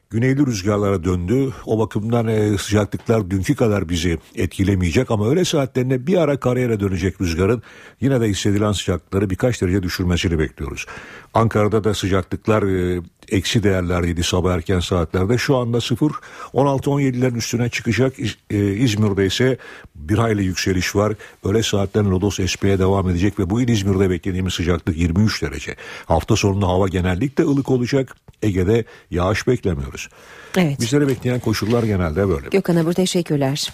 güneyli 0.10 0.45
rüzgarlara 0.45 1.03
döndü. 1.03 1.53
O 1.66 1.80
bakımdan 1.80 2.28
e, 2.28 2.57
sıcaklıklar 2.57 3.32
dünkü 3.32 3.55
kadar 3.55 3.89
bizi 3.89 4.18
etkilemeyecek 4.36 5.12
ama 5.12 5.28
öğle 5.28 5.45
saatlerinde 5.45 6.07
bir 6.07 6.18
ara 6.18 6.39
kariyere 6.39 6.80
dönecek 6.80 7.22
rüzgarın 7.22 7.64
yine 8.01 8.22
de 8.22 8.28
hissedilen 8.28 8.72
sıcaklıkları 8.72 9.30
birkaç 9.30 9.62
derece 9.62 9.84
düşürmesini 9.84 10.39
bekliyoruz. 10.39 10.86
Ankara'da 11.34 11.84
da 11.84 11.93
sıcaklıklar 11.93 12.64
e, 12.64 13.01
eksi 13.30 13.64
değerlerdeydi 13.64 14.24
sabah 14.24 14.53
erken 14.53 14.80
saatlerde. 14.80 15.38
Şu 15.38 15.57
anda 15.57 15.82
0 15.82 16.12
16-17'lerin 16.53 17.38
üstüne 17.38 17.70
çıkacak. 17.70 18.14
E, 18.49 18.74
İzmir'de 18.74 19.26
ise 19.26 19.57
bir 19.95 20.18
hayli 20.18 20.43
yükseliş 20.43 20.95
var. 20.95 21.14
Öğle 21.43 21.64
saatlerin 21.64 22.12
Lodos 22.12 22.39
esmeye 22.39 22.80
devam 22.80 23.10
edecek 23.10 23.39
ve 23.39 23.49
bugün 23.49 23.68
İzmir'de 23.68 24.10
beklediğimiz 24.10 24.53
sıcaklık 24.53 24.97
23 24.97 25.41
derece. 25.41 25.76
Hafta 26.05 26.36
sonunda 26.36 26.68
hava 26.68 26.88
genellikle 26.88 27.43
ılık 27.43 27.72
olacak. 27.72 28.16
Ege'de 28.43 28.85
yağış 29.11 29.47
beklemiyoruz. 29.47 30.09
Evet. 30.57 30.79
Bizleri 30.79 31.07
bekleyen 31.07 31.39
koşullar 31.39 31.83
genelde 31.83 32.29
böyle. 32.29 32.47
Gökhan 32.51 32.75
Abur 32.75 32.93
teşekkürler. 32.93 33.69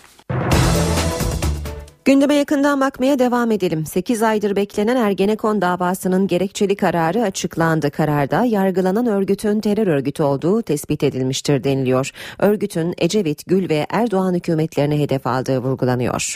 Gündeme 2.06 2.36
yakından 2.36 2.82
bakmaya 2.82 3.20
devam 3.20 3.52
edelim. 3.52 3.86
8 3.86 4.24
aydır 4.24 4.56
beklenen 4.56 4.96
Ergenekon 4.96 5.62
davasının 5.62 6.28
gerekçeli 6.28 6.76
kararı 6.76 7.22
açıklandı. 7.22 7.92
Kararda 7.92 8.46
yargılanan 8.46 9.06
örgütün 9.08 9.60
terör 9.60 9.88
örgütü 9.88 10.24
olduğu 10.24 10.62
tespit 10.62 11.04
edilmiştir 11.04 11.64
deniliyor. 11.64 12.12
Örgütün 12.40 12.94
Ecevit, 12.98 13.46
Gül 13.48 13.70
ve 13.70 13.86
Erdoğan 13.90 14.34
hükümetlerine 14.34 15.00
hedef 15.00 15.28
aldığı 15.28 15.60
vurgulanıyor. 15.60 16.36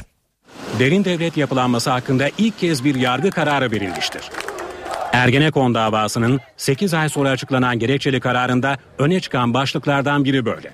Derin 0.80 1.05
devlet 1.05 1.38
yapılanması 1.38 1.89
hakkında 1.89 2.30
ilk 2.38 2.59
kez 2.59 2.84
bir 2.84 2.95
yargı 2.95 3.30
kararı 3.30 3.71
verilmiştir. 3.71 4.30
Ergenekon 5.14 5.76
davasının 5.76 6.39
8 6.57 6.93
ay 6.93 7.10
sonra 7.10 7.30
açıklanan 7.30 7.80
gerekçeli 7.80 8.20
kararında 8.20 8.78
öne 8.97 9.20
çıkan 9.20 9.53
başlıklardan 9.53 10.26
biri 10.26 10.45
böyle. 10.45 10.72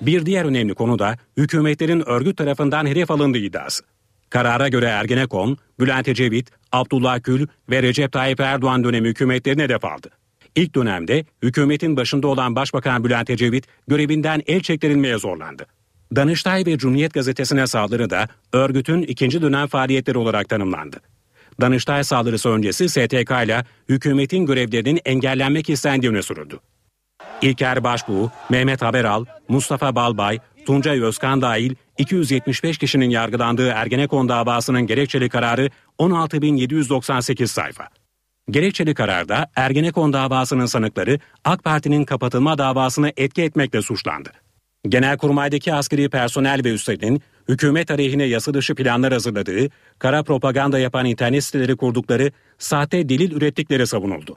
Bir 0.00 0.26
diğer 0.26 0.44
önemli 0.44 0.74
konu 0.74 0.98
da 0.98 1.16
hükümetlerin 1.36 2.08
örgüt 2.08 2.36
tarafından 2.36 2.86
hedef 2.86 3.10
alındığı 3.10 3.38
iddiası. 3.38 3.84
Karara 4.30 4.68
göre 4.68 4.86
Ergenekon, 4.86 5.58
Bülent 5.80 6.08
Ecevit, 6.08 6.50
Abdullah 6.72 7.24
Gül 7.24 7.46
ve 7.70 7.82
Recep 7.82 8.12
Tayyip 8.12 8.40
Erdoğan 8.40 8.84
dönemi 8.84 9.08
hükümetlerine 9.08 9.62
hedef 9.62 9.84
aldı. 9.84 10.10
İlk 10.56 10.74
dönemde 10.74 11.24
hükümetin 11.42 11.96
başında 11.96 12.28
olan 12.28 12.56
Başbakan 12.56 13.04
Bülent 13.04 13.30
Ecevit 13.30 13.66
görevinden 13.88 14.42
el 14.46 14.60
çektirilmeye 14.60 15.18
zorlandı. 15.18 15.66
Danıştay 16.16 16.66
ve 16.66 16.78
Cumhuriyet 16.78 17.14
gazetesine 17.14 17.66
saldırı 17.66 18.10
da 18.10 18.28
örgütün 18.52 19.02
ikinci 19.02 19.42
dönem 19.42 19.66
faaliyetleri 19.66 20.18
olarak 20.18 20.48
tanımlandı. 20.48 21.00
Danıştay 21.60 22.04
saldırısı 22.04 22.48
öncesi 22.48 22.88
STK 22.88 23.30
ile 23.44 23.64
hükümetin 23.88 24.46
görevlerinin 24.46 25.00
engellenmek 25.04 25.70
istendiği 25.70 26.12
öne 26.12 26.22
sürüldü. 26.22 26.60
İlker 27.42 27.84
Başbuğ, 27.84 28.30
Mehmet 28.50 28.82
Haberal, 28.82 29.24
Mustafa 29.48 29.94
Balbay, 29.94 30.38
Tuncay 30.66 31.02
Özkan 31.02 31.42
dahil 31.42 31.74
275 31.98 32.78
kişinin 32.78 33.10
yargılandığı 33.10 33.68
Ergenekon 33.68 34.28
davasının 34.28 34.86
gerekçeli 34.86 35.28
kararı 35.28 35.70
16.798 35.98 37.46
sayfa. 37.46 37.88
Gerekçeli 38.50 38.94
kararda 38.94 39.50
Ergenekon 39.56 40.12
davasının 40.12 40.66
sanıkları 40.66 41.18
AK 41.44 41.64
Parti'nin 41.64 42.04
kapatılma 42.04 42.58
davasını 42.58 43.12
etki 43.16 43.42
etmekle 43.42 43.82
suçlandı. 43.82 44.30
Genelkurmay'daki 44.88 45.74
askeri 45.74 46.08
personel 46.08 46.64
ve 46.64 46.72
üstlerin 46.72 47.22
hükümet 47.50 47.90
aleyhine 47.90 48.24
yasa 48.24 48.54
dışı 48.54 48.74
planlar 48.74 49.12
hazırladığı, 49.12 49.68
kara 49.98 50.22
propaganda 50.22 50.78
yapan 50.78 51.06
internet 51.06 51.44
siteleri 51.44 51.76
kurdukları, 51.76 52.32
sahte 52.58 53.08
delil 53.08 53.32
ürettikleri 53.32 53.86
savunuldu. 53.86 54.36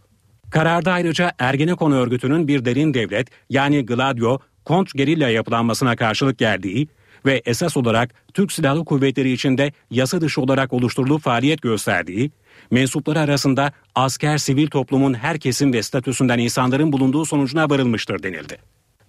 Kararda 0.51 0.91
ayrıca 0.91 1.31
Ergenekon 1.39 1.91
örgütünün 1.91 2.47
bir 2.47 2.65
derin 2.65 2.93
devlet 2.93 3.27
yani 3.49 3.85
Gladio, 3.85 4.39
kont 4.65 4.93
gerilla 4.93 5.29
yapılanmasına 5.29 5.95
karşılık 5.95 6.37
geldiği 6.37 6.87
ve 7.25 7.41
esas 7.45 7.77
olarak 7.77 8.13
Türk 8.33 8.51
Silahlı 8.51 8.85
Kuvvetleri 8.85 9.31
içinde 9.31 9.71
yasa 9.91 10.21
dışı 10.21 10.41
olarak 10.41 10.73
oluşturulup 10.73 11.21
faaliyet 11.21 11.61
gösterdiği 11.61 12.31
mensupları 12.71 13.19
arasında 13.19 13.71
asker 13.95 14.37
sivil 14.37 14.67
toplumun 14.67 15.13
her 15.13 15.39
kesim 15.39 15.73
ve 15.73 15.83
statüsünden 15.83 16.39
insanların 16.39 16.91
bulunduğu 16.91 17.25
sonucuna 17.25 17.69
varılmıştır 17.69 18.23
denildi. 18.23 18.57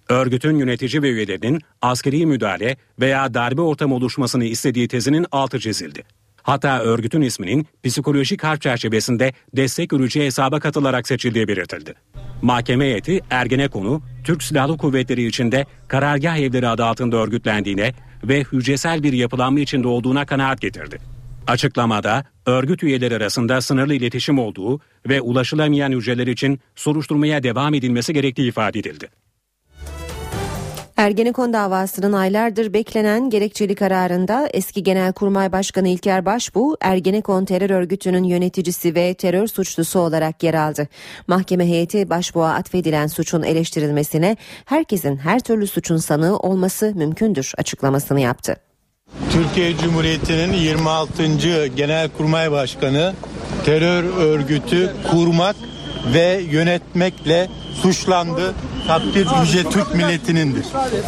Örgütün 0.09 0.57
yönetici 0.57 1.01
ve 1.01 1.09
üyelerinin 1.09 1.61
askeri 1.81 2.25
müdahale 2.25 2.77
veya 2.99 3.33
darbe 3.33 3.61
ortamı 3.61 3.95
oluşmasını 3.95 4.45
istediği 4.45 4.87
tezinin 4.87 5.25
altı 5.31 5.59
çizildi. 5.59 6.03
Hatta 6.43 6.79
örgütün 6.79 7.21
isminin 7.21 7.67
psikolojik 7.83 8.43
harp 8.43 8.61
çerçevesinde 8.61 9.33
destek 9.55 9.93
ürücü 9.93 10.19
hesaba 10.19 10.59
katılarak 10.59 11.07
seçildiği 11.07 11.47
belirtildi. 11.47 11.93
Mahkeme 12.41 12.85
heyeti 12.85 13.21
Ergenekon'u 13.29 14.01
Türk 14.23 14.43
Silahlı 14.43 14.77
Kuvvetleri 14.77 15.27
içinde 15.27 15.65
karargah 15.87 16.37
evleri 16.37 16.67
adı 16.67 16.85
altında 16.85 17.17
örgütlendiğine 17.17 17.93
ve 18.23 18.43
hücresel 18.43 19.03
bir 19.03 19.13
yapılanma 19.13 19.59
içinde 19.59 19.87
olduğuna 19.87 20.25
kanaat 20.25 20.61
getirdi. 20.61 20.97
Açıklamada 21.47 22.25
örgüt 22.45 22.83
üyeleri 22.83 23.15
arasında 23.15 23.61
sınırlı 23.61 23.93
iletişim 23.93 24.39
olduğu 24.39 24.79
ve 25.09 25.21
ulaşılamayan 25.21 25.91
hücreler 25.91 26.27
için 26.27 26.59
soruşturmaya 26.75 27.43
devam 27.43 27.73
edilmesi 27.73 28.13
gerektiği 28.13 28.47
ifade 28.47 28.79
edildi. 28.79 29.09
Ergenekon 30.97 31.53
davasının 31.53 32.13
aylardır 32.13 32.73
beklenen 32.73 33.29
gerekçeli 33.29 33.75
kararında 33.75 34.49
eski 34.53 34.83
Genelkurmay 34.83 35.51
Başkanı 35.51 35.87
İlker 35.87 36.25
Başbuğ, 36.25 36.77
Ergenekon 36.81 37.45
terör 37.45 37.69
örgütünün 37.69 38.23
yöneticisi 38.23 38.95
ve 38.95 39.13
terör 39.13 39.47
suçlusu 39.47 39.99
olarak 39.99 40.43
yer 40.43 40.53
aldı. 40.53 40.87
Mahkeme 41.27 41.67
heyeti 41.67 42.09
Başbuğ'a 42.09 42.53
atfedilen 42.53 43.07
suçun 43.07 43.43
eleştirilmesine 43.43 44.37
herkesin 44.65 45.17
her 45.17 45.39
türlü 45.39 45.67
suçun 45.67 45.97
sanığı 45.97 46.37
olması 46.37 46.91
mümkündür 46.95 47.53
açıklamasını 47.57 48.21
yaptı. 48.21 48.55
Türkiye 49.31 49.77
Cumhuriyeti'nin 49.77 50.53
26. 50.53 51.23
Genelkurmay 51.75 52.51
Başkanı 52.51 53.13
terör 53.65 54.03
örgütü 54.03 54.93
kurmak 55.11 55.55
ve 56.13 56.41
yönetmekle 56.51 57.47
suçlandı. 57.81 58.53
Takdir 58.87 59.27
yüce 59.41 59.63
Türk 59.69 59.95
milletinindir. 59.95 60.65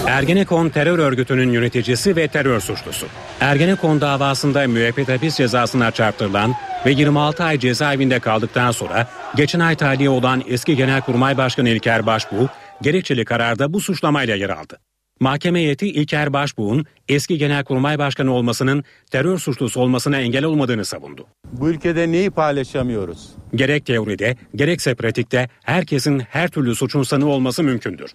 Ergenekon 0.08 0.70
terör 0.70 1.00
örgütünün 1.00 1.52
yöneticisi 1.52 2.16
ve 2.16 2.28
terör 2.28 2.60
suçlusu. 2.60 3.06
Ergenekon 3.40 4.02
davasında 4.02 4.68
müebbet 4.68 5.10
hapis 5.10 5.36
cezasına 5.38 5.92
çarptırılan 5.92 6.56
ve 6.86 6.92
26 6.92 7.44
ay 7.44 7.60
cezaevinde 7.60 8.20
kaldıktan 8.20 8.72
sonra 8.72 9.08
geçen 9.36 9.60
ay 9.60 9.76
tahliye 9.76 10.10
olan 10.10 10.44
eski 10.48 10.76
Genelkurmay 10.76 11.38
Başkanı 11.38 11.70
İlker 11.70 12.06
Başbuğ 12.06 12.50
gerekçeli 12.82 13.26
kararda 13.26 13.74
bu 13.74 13.82
suçlamayla 13.82 14.36
yer 14.36 14.50
aldı. 14.50 14.80
Mahkeme 15.20 15.60
heyeti 15.60 15.88
İlker 15.88 16.34
Başbuğ'un 16.34 16.86
eski 17.10 17.38
Genelkurmay 17.38 18.00
Başkanı 18.00 18.34
olmasının 18.34 18.84
terör 19.12 19.38
suçlusu 19.38 19.82
olmasına 19.82 20.18
engel 20.18 20.44
olmadığını 20.44 20.86
savundu. 20.86 21.28
Bu 21.52 21.70
ülkede 21.70 22.12
neyi 22.12 22.30
paylaşamıyoruz? 22.30 23.30
Gerek 23.56 23.86
teoride 23.86 24.36
gerekse 24.56 24.96
pratikte 24.96 25.50
herkesin 25.64 26.20
her 26.20 26.48
türlü 26.48 26.76
suçun 26.76 27.04
sanığı 27.04 27.30
olması 27.30 27.64
mümkündür. 27.64 28.12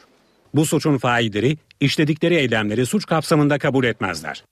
Bu 0.55 0.66
suçun 0.66 0.98
failleri 0.98 1.57
işledikleri 1.80 2.34
eylemleri 2.34 2.86
suç 2.86 3.07
kapsamında 3.07 3.59
kabul 3.59 3.84
etmezler. 3.84 4.44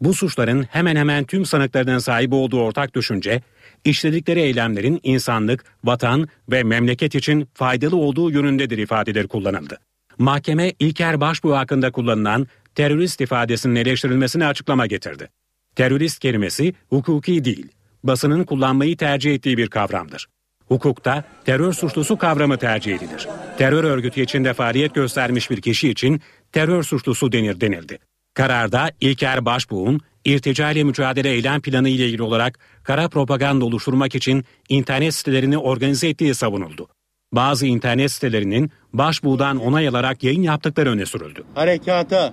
Bu 0.00 0.14
suçların 0.14 0.62
hemen 0.62 0.96
hemen 0.96 1.24
tüm 1.24 1.46
sanıklarının 1.46 1.98
sahibi 1.98 2.34
olduğu 2.34 2.60
ortak 2.60 2.94
düşünce, 2.94 3.42
işledikleri 3.84 4.40
eylemlerin 4.40 5.00
insanlık, 5.02 5.64
vatan 5.84 6.28
ve 6.50 6.62
memleket 6.62 7.14
için 7.14 7.48
faydalı 7.54 7.96
olduğu 7.96 8.30
yönündedir 8.30 8.78
ifadeleri 8.78 9.28
kullanıldı. 9.28 9.78
Mahkeme 10.18 10.72
İlker 10.78 11.20
Başbuğ 11.20 11.56
hakkında 11.56 11.92
kullanılan 11.92 12.46
terörist 12.74 13.20
ifadesinin 13.20 13.74
eleştirilmesine 13.74 14.46
açıklama 14.46 14.86
getirdi. 14.86 15.28
Terörist 15.76 16.18
kelimesi 16.18 16.74
hukuki 16.90 17.44
değil, 17.44 17.68
basının 18.04 18.44
kullanmayı 18.44 18.96
tercih 18.96 19.34
ettiği 19.34 19.56
bir 19.56 19.68
kavramdır. 19.68 20.26
Hukukta 20.68 21.24
terör 21.44 21.72
suçlusu 21.72 22.18
kavramı 22.18 22.58
tercih 22.58 22.96
edilir. 22.96 23.28
Terör 23.58 23.84
örgütü 23.84 24.20
içinde 24.20 24.54
faaliyet 24.54 24.94
göstermiş 24.94 25.50
bir 25.50 25.60
kişi 25.60 25.88
için 25.90 26.20
terör 26.52 26.82
suçlusu 26.82 27.32
denir 27.32 27.60
denildi. 27.60 27.98
Kararda 28.34 28.90
İlker 29.00 29.44
Başbuğ'un 29.44 30.00
irtica 30.24 30.70
ile 30.70 30.84
mücadele 30.84 31.30
eylem 31.30 31.60
planı 31.60 31.88
ile 31.88 32.06
ilgili 32.06 32.22
olarak 32.22 32.58
kara 32.82 33.08
propaganda 33.08 33.64
oluşturmak 33.64 34.14
için 34.14 34.44
internet 34.68 35.14
sitelerini 35.14 35.58
organize 35.58 36.08
ettiği 36.08 36.34
savunuldu. 36.34 36.88
Bazı 37.32 37.66
internet 37.66 38.12
sitelerinin 38.12 38.70
başbuğdan 38.92 39.56
onay 39.56 39.88
alarak 39.88 40.24
yayın 40.24 40.42
yaptıkları 40.42 40.90
öne 40.90 41.06
sürüldü. 41.06 41.44
Harekata 41.54 42.32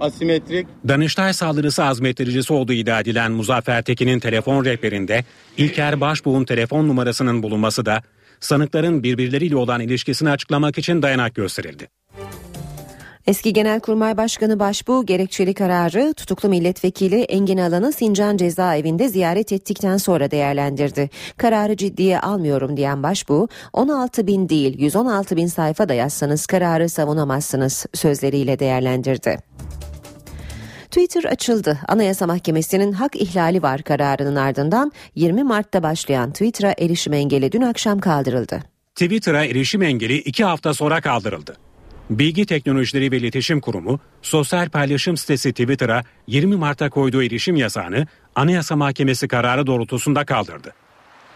asimetrik 0.00 0.66
Danıştay 0.88 1.32
saldırısı 1.32 1.84
azmettiricisi 1.84 2.52
olduğu 2.52 2.72
iddia 2.72 3.00
edilen 3.00 3.32
Muzaffer 3.32 3.82
Tekin'in 3.82 4.20
telefon 4.20 4.64
rehberinde 4.64 5.24
İlker 5.56 6.00
Başbuğ'un 6.00 6.44
telefon 6.44 6.88
numarasının 6.88 7.42
bulunması 7.42 7.86
da 7.86 8.02
sanıkların 8.40 9.02
birbirleriyle 9.02 9.56
olan 9.56 9.80
ilişkisini 9.80 10.30
açıklamak 10.30 10.78
için 10.78 11.02
dayanak 11.02 11.34
gösterildi. 11.34 11.88
Eski 13.26 13.52
Genelkurmay 13.52 14.16
Başkanı 14.16 14.58
Başbuğ 14.58 15.06
gerekçeli 15.06 15.54
kararı 15.54 16.14
tutuklu 16.14 16.48
milletvekili 16.48 17.22
Engin 17.22 17.58
Alan'ı 17.58 17.92
Sincan 17.92 18.36
cezaevinde 18.36 19.08
ziyaret 19.08 19.52
ettikten 19.52 19.96
sonra 19.96 20.30
değerlendirdi. 20.30 21.10
Kararı 21.36 21.76
ciddiye 21.76 22.20
almıyorum 22.20 22.76
diyen 22.76 23.02
Başbuğ 23.02 23.48
16 23.72 24.26
bin 24.26 24.48
değil 24.48 24.78
116 24.78 25.36
bin 25.36 25.46
sayfa 25.46 25.88
da 25.88 25.94
yazsanız 25.94 26.46
kararı 26.46 26.88
savunamazsınız 26.88 27.86
sözleriyle 27.94 28.58
değerlendirdi. 28.58 29.38
Twitter 30.84 31.24
açıldı. 31.24 31.78
Anayasa 31.88 32.26
Mahkemesi'nin 32.26 32.92
hak 32.92 33.16
ihlali 33.16 33.62
var 33.62 33.82
kararının 33.82 34.36
ardından 34.36 34.92
20 35.14 35.42
Mart'ta 35.44 35.82
başlayan 35.82 36.32
Twitter'a 36.32 36.74
erişim 36.78 37.12
engeli 37.12 37.52
dün 37.52 37.62
akşam 37.62 37.98
kaldırıldı. 37.98 38.62
Twitter'a 38.94 39.44
erişim 39.44 39.82
engeli 39.82 40.18
iki 40.18 40.44
hafta 40.44 40.74
sonra 40.74 41.00
kaldırıldı. 41.00 41.65
Bilgi 42.10 42.46
Teknolojileri 42.46 43.12
ve 43.12 43.16
İletişim 43.16 43.60
Kurumu, 43.60 44.00
sosyal 44.22 44.68
paylaşım 44.68 45.16
sitesi 45.16 45.50
Twitter'a 45.50 46.02
20 46.26 46.56
Mart'ta 46.56 46.90
koyduğu 46.90 47.22
erişim 47.22 47.56
yasağını 47.56 48.06
Anayasa 48.34 48.76
Mahkemesi 48.76 49.28
kararı 49.28 49.66
doğrultusunda 49.66 50.24
kaldırdı. 50.24 50.72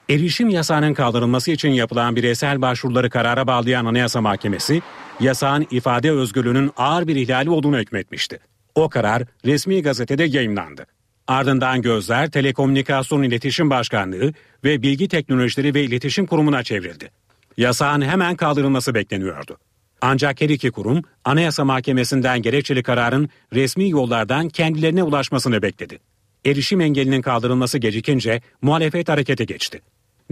Erişim 0.09 0.49
yasağının 0.49 0.95
kaldırılması 0.95 1.51
için 1.51 1.68
yapılan 1.68 2.16
bireysel 2.16 2.62
başvuruları 2.62 3.11
karara 3.11 3.47
bağlayan 3.47 3.85
Anayasa 3.85 4.21
Mahkemesi, 4.21 4.83
yasağın 5.21 5.66
ifade 5.71 6.11
özgürlüğünün 6.11 6.71
ağır 6.77 7.07
bir 7.07 7.16
ihlali 7.16 7.51
olduğunu 7.51 7.79
hükmetmişti. 7.79 8.39
O 8.75 8.89
karar 8.89 9.23
resmi 9.45 9.83
gazetede 9.83 10.25
yayınlandı. 10.25 10.87
Ardından 11.27 11.83
gözler 11.83 12.31
Telekomünikasyon 12.31 13.23
İletişim 13.23 13.71
Başkanlığı 13.71 14.33
ve 14.64 14.83
Bilgi 14.83 15.09
Teknolojileri 15.09 15.75
ve 15.75 15.83
İletişim 15.83 16.27
Kurumu'na 16.27 16.62
çevrildi. 16.62 17.11
Yasağın 17.57 18.03
hemen 18.03 18.37
kaldırılması 18.37 18.95
bekleniyordu. 18.95 19.59
Ancak 20.01 20.40
her 20.40 20.48
iki 20.48 20.70
kurum 20.70 21.03
Anayasa 21.24 21.64
Mahkemesi'nden 21.64 22.42
gerekçeli 22.42 22.82
kararın 22.82 23.28
resmi 23.53 23.90
yollardan 23.90 24.48
kendilerine 24.48 25.03
ulaşmasını 25.03 25.62
bekledi. 25.62 25.98
Erişim 26.46 26.80
engelinin 26.80 27.22
kaldırılması 27.22 27.78
gecikince 27.78 28.40
muhalefet 28.62 29.09
harekete 29.09 29.44
geçti. 29.44 29.80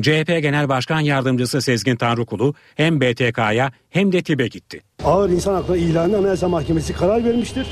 CHP 0.03 0.27
Genel 0.43 0.69
Başkan 0.69 1.01
Yardımcısı 1.01 1.63
Sezgin 1.63 1.97
Tanrıkulu 1.97 2.55
hem 2.75 3.01
BTK'ya 3.01 3.73
hem 3.91 4.13
de 4.13 4.23
TİB'e 4.23 4.47
gitti. 4.47 4.83
Ağır 5.05 5.31
insan 5.31 5.55
hakları 5.55 5.79
ihlalinde 5.79 6.17
Anayasa 6.17 6.49
Mahkemesi 6.49 6.93
karar 6.93 7.25
vermiştir. 7.25 7.67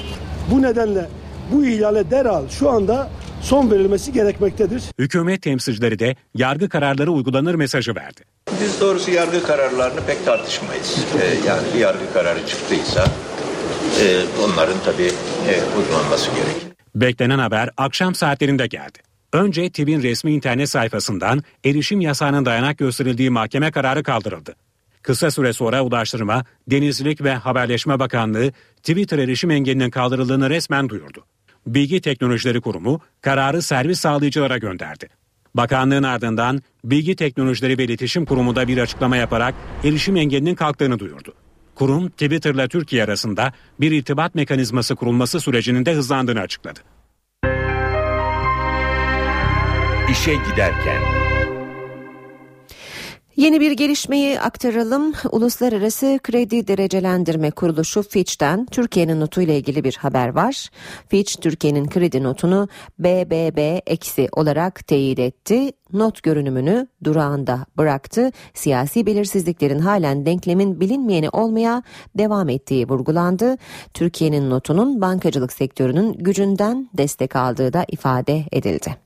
Bu 0.51 0.63
nedenle 0.63 1.09
bu 1.53 1.67
ihlale 1.67 2.11
derhal 2.11 2.49
şu 2.49 2.71
anda 2.71 3.11
son 3.47 3.71
verilmesi 3.71 4.13
gerekmektedir. 4.13 4.83
Hükümet 4.99 5.43
temsilcileri 5.43 5.99
de 5.99 6.17
yargı 6.35 6.69
kararları 6.69 7.11
uygulanır 7.13 7.55
mesajı 7.55 7.95
verdi. 7.95 8.21
Biz 8.61 8.81
doğrusu 8.81 9.11
yargı 9.11 9.43
kararlarını 9.43 10.01
pek 10.07 10.25
tartışmayız. 10.25 11.05
Ee, 11.23 11.49
yani 11.49 11.63
bir 11.75 11.81
yargı 11.81 12.13
kararı 12.13 12.47
çıktıysa 12.47 13.05
e, 14.03 14.07
onların 14.45 14.77
tabii 14.85 15.11
e, 15.49 15.79
uygulanması 15.79 16.31
gerekir. 16.31 16.69
Beklenen 16.95 17.39
haber 17.39 17.71
akşam 17.77 18.15
saatlerinde 18.15 18.67
geldi. 18.67 18.99
Önce 19.33 19.71
TİB'in 19.71 20.03
resmi 20.03 20.33
internet 20.33 20.69
sayfasından 20.69 21.43
erişim 21.65 22.01
yasağının 22.01 22.45
dayanak 22.45 22.79
gösterildiği 22.79 23.31
mahkeme 23.31 23.71
kararı 23.71 24.03
kaldırıldı. 24.03 24.55
Kısa 25.03 25.31
süre 25.31 25.53
sonra 25.53 25.83
Ulaştırma, 25.83 26.45
Denizcilik 26.69 27.23
ve 27.23 27.35
Haberleşme 27.35 27.99
Bakanlığı 27.99 28.53
Twitter 28.77 29.19
erişim 29.19 29.51
engelinin 29.51 29.91
kaldırıldığını 29.91 30.51
resmen 30.51 30.89
duyurdu. 30.89 31.25
Bilgi 31.67 32.01
Teknolojileri 32.01 32.61
Kurumu 32.61 33.01
kararı 33.21 33.63
servis 33.63 34.01
sağlayıcılara 34.01 34.59
gönderdi. 34.59 35.09
Bakanlığın 35.55 36.03
ardından 36.03 36.63
Bilgi 36.85 37.17
Teknolojileri 37.17 37.79
ve 37.79 37.85
İletişim 37.85 38.25
Kurumu 38.25 38.57
da 38.57 38.69
bir 38.69 38.79
açıklama 38.79 39.17
yaparak 39.17 39.55
erişim 39.85 40.17
engelinin 40.17 40.55
kalktığını 40.55 40.99
duyurdu. 40.99 41.35
Kurum 41.75 42.09
Twitter'la 42.09 42.69
Türkiye 42.69 43.05
arasında 43.05 43.53
bir 43.81 43.93
irtibat 43.93 44.35
mekanizması 44.35 44.97
kurulması 44.97 45.41
sürecinin 45.41 45.87
de 45.87 45.95
hızlandığını 45.95 46.41
açıkladı. 46.41 46.81
İşe 50.11 50.35
giderken 50.35 51.26
Yeni 53.37 53.61
bir 53.61 53.73
gelişmeyi 53.73 54.41
aktaralım. 54.41 55.13
Uluslararası 55.33 56.19
Kredi 56.23 56.69
Derecelendirme 56.69 57.51
Kuruluşu 57.51 58.03
Fitch'ten 58.03 58.67
Türkiye'nin 58.67 59.21
notuyla 59.21 59.55
ilgili 59.55 59.85
bir 59.85 59.97
haber 59.97 60.29
var. 60.29 60.71
Fitch 61.09 61.41
Türkiye'nin 61.41 61.89
kredi 61.89 62.23
notunu 62.23 62.69
BBB 62.99 63.79
olarak 64.33 64.87
teyit 64.87 65.19
etti. 65.19 65.73
Not 65.93 66.23
görünümünü 66.23 66.87
durağında 67.05 67.67
bıraktı. 67.77 68.33
Siyasi 68.55 69.07
belirsizliklerin 69.07 69.79
halen 69.79 70.27
denklemin 70.27 70.81
bilinmeyeni 70.81 71.29
olmaya 71.29 71.83
devam 72.19 72.49
ettiği 72.49 72.89
vurgulandı. 72.89 73.57
Türkiye'nin 73.95 74.51
notunun 74.51 75.01
bankacılık 75.01 75.53
sektörünün 75.53 76.13
gücünden 76.13 76.89
destek 76.95 77.37
aldığı 77.37 77.73
da 77.73 77.85
ifade 77.89 78.45
edildi. 78.53 79.06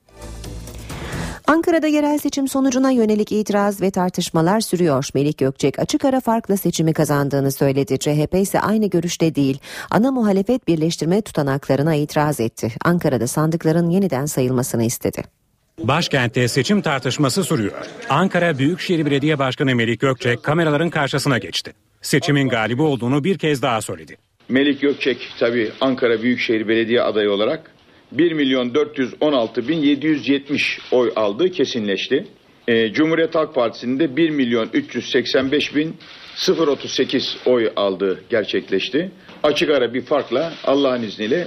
Ankara'da 1.51 1.87
yerel 1.87 2.19
seçim 2.19 2.49
sonucuna 2.49 2.91
yönelik 2.91 3.33
itiraz 3.33 3.83
ve 3.83 3.91
tartışmalar 3.91 4.61
sürüyor. 4.61 5.09
Melik 5.15 5.39
Gökçek 5.39 5.79
açık 5.79 6.05
ara 6.05 6.21
farkla 6.21 6.57
seçimi 6.57 6.93
kazandığını 6.93 7.53
söyledi. 7.53 7.99
CHP 7.99 8.35
ise 8.35 8.61
aynı 8.61 8.91
görüşte 8.91 9.35
değil. 9.35 9.59
Ana 9.91 10.11
muhalefet 10.11 10.69
birleştirme 10.69 11.23
tutanaklarına 11.23 11.95
itiraz 11.95 12.41
etti. 12.41 12.73
Ankara'da 12.85 13.27
sandıkların 13.27 13.91
yeniden 13.91 14.27
sayılmasını 14.27 14.85
istedi. 14.85 15.23
Başkentte 15.79 16.49
seçim 16.49 16.83
tartışması 16.83 17.45
sürüyor. 17.45 17.87
Ankara 18.09 18.59
Büyükşehir 18.59 19.07
Belediye 19.07 19.39
Başkanı 19.39 19.75
Melik 19.75 20.01
Gökçek 20.01 20.43
kameraların 20.43 20.91
karşısına 20.91 21.39
geçti. 21.39 21.73
Seçimin 22.03 22.49
galibi 22.49 22.83
olduğunu 22.83 23.25
bir 23.25 23.39
kez 23.39 23.63
daha 23.63 23.81
söyledi. 23.81 24.17
Melik 24.49 24.81
Gökçek 24.81 25.29
tabii 25.39 25.73
Ankara 25.81 26.23
Büyükşehir 26.23 26.69
Belediye 26.69 27.03
adayı 27.03 27.31
olarak 27.31 27.71
1 28.13 28.33
milyon 28.33 28.75
416 28.75 29.69
bin 29.69 29.79
770 29.79 30.79
oy 30.91 31.13
aldığı 31.17 31.51
kesinleşti. 31.51 32.27
E, 32.69 32.93
Cumhuriyet 32.93 33.35
Halk 33.35 33.55
Partisi'nin 33.55 33.99
de 33.99 34.17
1 34.17 34.31
milyon 34.31 34.71
385 34.73 35.75
bin 35.77 35.97
038 36.49 37.37
oy 37.47 37.73
aldığı 37.77 38.21
gerçekleşti. 38.31 39.11
Açık 39.43 39.71
ara 39.71 39.95
bir 39.95 40.03
farkla 40.03 40.53
Allah'ın 40.65 41.03
izniyle 41.03 41.47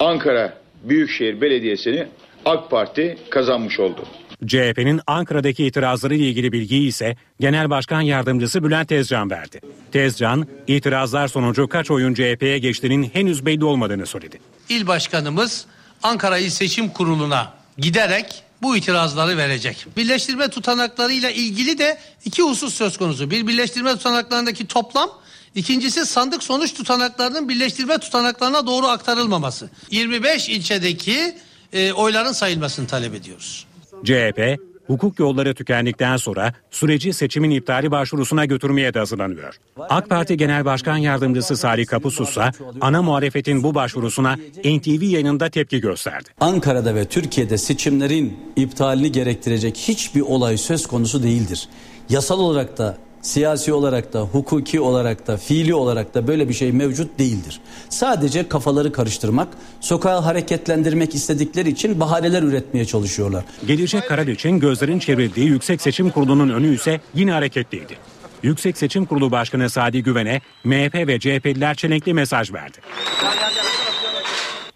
Ankara 0.00 0.58
Büyükşehir 0.84 1.40
Belediyesi'ni 1.40 2.06
AK 2.44 2.70
Parti 2.70 3.18
kazanmış 3.30 3.80
oldu. 3.80 4.04
CHP'nin 4.46 5.00
Ankara'daki 5.06 5.66
itirazları 5.66 6.14
ile 6.14 6.28
ilgili 6.28 6.52
bilgiyi 6.52 6.88
ise 6.88 7.16
Genel 7.40 7.70
Başkan 7.70 8.00
Yardımcısı 8.00 8.64
Bülent 8.64 8.88
Tezcan 8.88 9.30
verdi. 9.30 9.60
Tezcan, 9.92 10.46
itirazlar 10.66 11.28
sonucu 11.28 11.68
kaç 11.68 11.90
oyun 11.90 12.14
CHP'ye 12.14 12.58
geçtiğinin 12.58 13.02
henüz 13.02 13.46
belli 13.46 13.64
olmadığını 13.64 14.06
söyledi. 14.06 14.38
İl 14.68 14.86
başkanımız 14.86 15.66
Ankara 16.02 16.38
İl 16.38 16.50
Seçim 16.50 16.88
Kurulu'na 16.88 17.52
giderek 17.78 18.42
bu 18.62 18.76
itirazları 18.76 19.36
verecek. 19.36 19.86
Birleştirme 19.96 20.48
tutanaklarıyla 20.48 21.30
ilgili 21.30 21.78
de 21.78 21.98
iki 22.24 22.42
husus 22.42 22.74
söz 22.74 22.96
konusu. 22.96 23.30
Bir 23.30 23.46
birleştirme 23.46 23.92
tutanaklarındaki 23.92 24.66
toplam, 24.66 25.10
ikincisi 25.54 26.06
sandık 26.06 26.42
sonuç 26.42 26.74
tutanaklarının 26.74 27.48
birleştirme 27.48 27.98
tutanaklarına 27.98 28.66
doğru 28.66 28.86
aktarılmaması. 28.86 29.70
25 29.90 30.48
ilçedeki 30.48 31.36
e, 31.72 31.92
oyların 31.92 32.32
sayılmasını 32.32 32.86
talep 32.86 33.14
ediyoruz. 33.14 33.66
CHP, 34.04 34.58
hukuk 34.86 35.18
yolları 35.18 35.54
tükendikten 35.54 36.16
sonra 36.16 36.52
süreci 36.70 37.12
seçimin 37.12 37.50
iptali 37.50 37.90
başvurusuna 37.90 38.44
götürmeye 38.44 38.94
de 38.94 38.98
hazırlanıyor. 38.98 39.56
AK 39.78 40.08
Parti 40.10 40.36
Genel 40.36 40.64
Başkan 40.64 40.96
Yardımcısı 40.96 41.56
Salih 41.56 41.86
Kapusus 41.86 42.38
ana 42.80 43.02
muhalefetin 43.02 43.62
bu 43.62 43.74
başvurusuna 43.74 44.36
NTV 44.64 45.02
yayınında 45.02 45.50
tepki 45.50 45.80
gösterdi. 45.80 46.28
Ankara'da 46.40 46.94
ve 46.94 47.04
Türkiye'de 47.04 47.58
seçimlerin 47.58 48.38
iptalini 48.56 49.12
gerektirecek 49.12 49.76
hiçbir 49.76 50.20
olay 50.20 50.56
söz 50.56 50.86
konusu 50.86 51.22
değildir. 51.22 51.68
Yasal 52.08 52.38
olarak 52.40 52.78
da 52.78 52.98
siyasi 53.22 53.72
olarak 53.72 54.12
da, 54.12 54.20
hukuki 54.20 54.80
olarak 54.80 55.26
da, 55.26 55.36
fiili 55.36 55.74
olarak 55.74 56.14
da 56.14 56.26
böyle 56.26 56.48
bir 56.48 56.54
şey 56.54 56.72
mevcut 56.72 57.18
değildir. 57.18 57.60
Sadece 57.88 58.48
kafaları 58.48 58.92
karıştırmak, 58.92 59.48
sokağı 59.80 60.20
hareketlendirmek 60.20 61.14
istedikleri 61.14 61.68
için 61.68 62.00
bahaneler 62.00 62.42
üretmeye 62.42 62.84
çalışıyorlar. 62.84 63.44
Gelecek 63.66 64.08
karar 64.08 64.26
için 64.26 64.60
gözlerin 64.60 64.98
çevrildiği 64.98 65.46
Yüksek 65.46 65.80
Seçim 65.80 66.10
Kurulu'nun 66.10 66.48
önü 66.48 66.74
ise 66.74 67.00
yine 67.14 67.32
hareketliydi. 67.32 67.96
Yüksek 68.42 68.78
Seçim 68.78 69.06
Kurulu 69.06 69.30
Başkanı 69.30 69.70
Sadi 69.70 70.02
Güven'e 70.02 70.40
MHP 70.64 70.94
ve 70.94 71.20
CHP'liler 71.20 71.74
çelenkli 71.74 72.14
mesaj 72.14 72.52
verdi. 72.52 72.78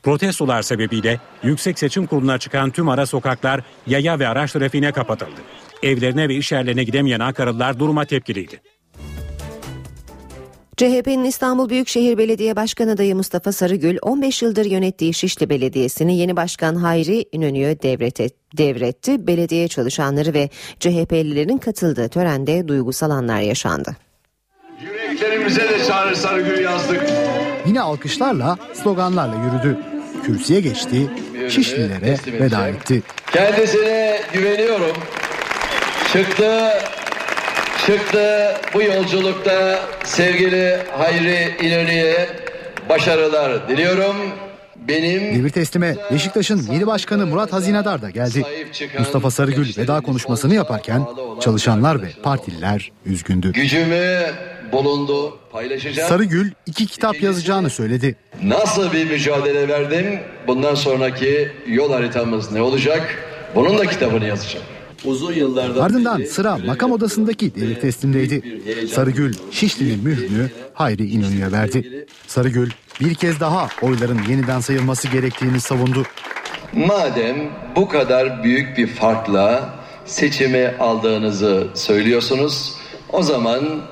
Protestolar 0.02 0.62
sebebiyle 0.62 1.20
Yüksek 1.42 1.78
Seçim 1.78 2.06
Kurulu'na 2.06 2.38
çıkan 2.38 2.70
tüm 2.70 2.88
ara 2.88 3.06
sokaklar 3.06 3.60
yaya 3.86 4.18
ve 4.18 4.28
araç 4.28 4.52
trafiğine 4.52 4.92
kapatıldı. 4.92 5.40
Evlerine 5.82 6.28
ve 6.28 6.34
iş 6.34 6.52
yerlerine 6.52 6.84
gidemeyen 6.84 7.20
Ankaralılar 7.20 7.78
duruma 7.78 8.04
tepkiliydi. 8.04 8.60
CHP'nin 10.76 11.24
İstanbul 11.24 11.68
Büyükşehir 11.68 12.18
Belediye 12.18 12.56
Başkanı 12.56 12.92
adayı 12.92 13.16
Mustafa 13.16 13.52
Sarıgül 13.52 13.98
15 14.02 14.42
yıldır 14.42 14.64
yönettiği 14.64 15.14
Şişli 15.14 15.50
Belediyesi'ni 15.50 16.18
yeni 16.18 16.36
başkan 16.36 16.74
Hayri 16.74 17.24
İnönü'ye 17.32 17.82
devretti. 17.82 19.26
Belediye 19.26 19.68
çalışanları 19.68 20.34
ve 20.34 20.48
CHP'lilerin 20.80 21.58
katıldığı 21.58 22.08
törende 22.08 22.68
duygusal 22.68 23.10
anlar 23.10 23.40
yaşandı. 23.40 23.96
Yüreklerimize 24.80 25.68
de 25.68 25.84
Çağrı 25.84 26.16
Sarıgül 26.16 26.64
yazdık. 26.64 27.02
Yine 27.66 27.80
alkışlarla, 27.80 28.58
sloganlarla 28.74 29.34
yürüdü. 29.44 29.78
Kürsüye 30.24 30.60
geçti, 30.60 31.10
Şişlilere 31.48 32.16
veda 32.40 32.68
etti. 32.68 33.02
Kendisine 33.32 34.20
güveniyorum. 34.32 34.96
Çıktı, 36.12 36.68
çıktı 37.86 38.54
bu 38.74 38.82
yolculukta 38.82 39.80
sevgili 40.04 40.76
Hayri 40.98 41.54
İnönü'ye 41.66 42.28
başarılar 42.88 43.68
diliyorum. 43.68 44.16
Benim 44.76 45.20
Devir 45.38 45.50
teslime 45.50 45.96
Beşiktaş'ın 46.12 46.72
yeni 46.72 46.86
başkanı 46.86 47.26
Murat 47.26 47.52
Hazinedar 47.52 48.02
da 48.02 48.10
geldi. 48.10 48.42
Mustafa 48.98 49.30
Sarıgül 49.30 49.76
veda 49.78 50.00
konuşmasını 50.00 50.54
yaparken 50.54 51.02
çalışanlar 51.40 52.02
ve 52.02 52.06
partililer 52.22 52.92
üzgündü. 53.06 53.52
gücümü 53.52 54.22
bulundu 54.72 55.38
paylaşacağım. 55.52 56.08
Sarıgül 56.08 56.50
iki 56.66 56.86
kitap 56.86 57.22
yazacağını 57.22 57.70
söyledi. 57.70 58.16
Nasıl 58.42 58.92
bir 58.92 59.10
mücadele 59.10 59.68
verdim? 59.68 60.18
Bundan 60.46 60.74
sonraki 60.74 61.52
yol 61.66 61.92
haritamız 61.92 62.52
ne 62.52 62.62
olacak? 62.62 63.18
Bunun 63.54 63.78
da 63.78 63.86
kitabını 63.86 64.24
yazacağım. 64.26 64.66
Uzun 65.04 65.32
yıllardan 65.32 65.82
Ardından 65.82 66.24
sıra 66.24 66.58
makam 66.66 66.92
odasındaki 66.92 67.54
devir 67.54 67.80
teslimdeydi. 67.80 68.60
Sarıgül 68.94 69.34
Şişli'nin 69.50 70.04
mührünü 70.04 70.50
Hayri 70.74 71.06
İnönü'ye 71.10 71.52
verdi. 71.52 72.06
Sarıgül 72.26 72.70
bir 73.00 73.14
kez 73.14 73.40
daha 73.40 73.68
oyların 73.82 74.20
yeniden 74.28 74.60
sayılması 74.60 75.08
gerektiğini 75.08 75.60
savundu. 75.60 76.02
Madem 76.72 77.36
bu 77.76 77.88
kadar 77.88 78.44
büyük 78.44 78.78
bir 78.78 78.86
farkla 78.86 79.74
seçimi 80.04 80.74
aldığınızı 80.80 81.66
söylüyorsunuz, 81.74 82.74
o 83.12 83.22
zaman 83.22 83.82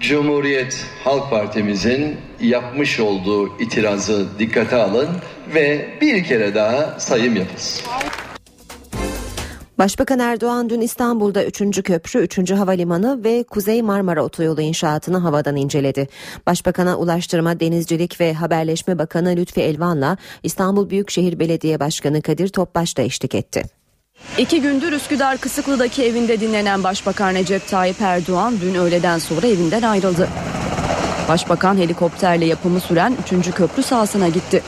Cumhuriyet 0.00 0.86
Halk 1.04 1.30
Partimizin 1.30 2.16
yapmış 2.40 3.00
olduğu 3.00 3.60
itirazı 3.60 4.26
dikkate 4.38 4.76
alın 4.76 5.08
ve 5.54 5.88
bir 6.00 6.24
kere 6.24 6.54
daha 6.54 7.00
sayım 7.00 7.36
yapılsın. 7.36 7.84
Başbakan 9.78 10.18
Erdoğan 10.18 10.70
dün 10.70 10.80
İstanbul'da 10.80 11.44
3. 11.44 11.82
köprü, 11.82 12.20
3. 12.20 12.50
havalimanı 12.50 13.24
ve 13.24 13.42
Kuzey 13.42 13.82
Marmara 13.82 14.24
Otoyolu 14.24 14.60
inşaatını 14.60 15.18
havadan 15.18 15.56
inceledi. 15.56 16.08
Başbakan'a 16.46 16.96
Ulaştırma, 16.96 17.60
Denizcilik 17.60 18.20
ve 18.20 18.34
Haberleşme 18.34 18.98
Bakanı 18.98 19.36
Lütfi 19.36 19.60
Elvan'la 19.60 20.16
İstanbul 20.42 20.90
Büyükşehir 20.90 21.38
Belediye 21.38 21.80
Başkanı 21.80 22.22
Kadir 22.22 22.48
Topbaş 22.48 22.96
da 22.96 23.02
eşlik 23.02 23.34
etti. 23.34 23.62
İki 24.38 24.60
gündür 24.60 24.92
Üsküdar 24.92 25.38
Kısıklı'daki 25.38 26.04
evinde 26.04 26.40
dinlenen 26.40 26.84
Başbakan 26.84 27.34
Recep 27.34 27.68
Tayyip 27.68 28.00
Erdoğan 28.00 28.54
dün 28.62 28.74
öğleden 28.74 29.18
sonra 29.18 29.46
evinden 29.46 29.82
ayrıldı. 29.82 30.28
Başbakan 31.28 31.76
helikopterle 31.76 32.44
yapımı 32.44 32.80
süren 32.80 33.16
3. 33.32 33.50
köprü 33.50 33.82
sahasına 33.82 34.28
gitti. 34.28 34.62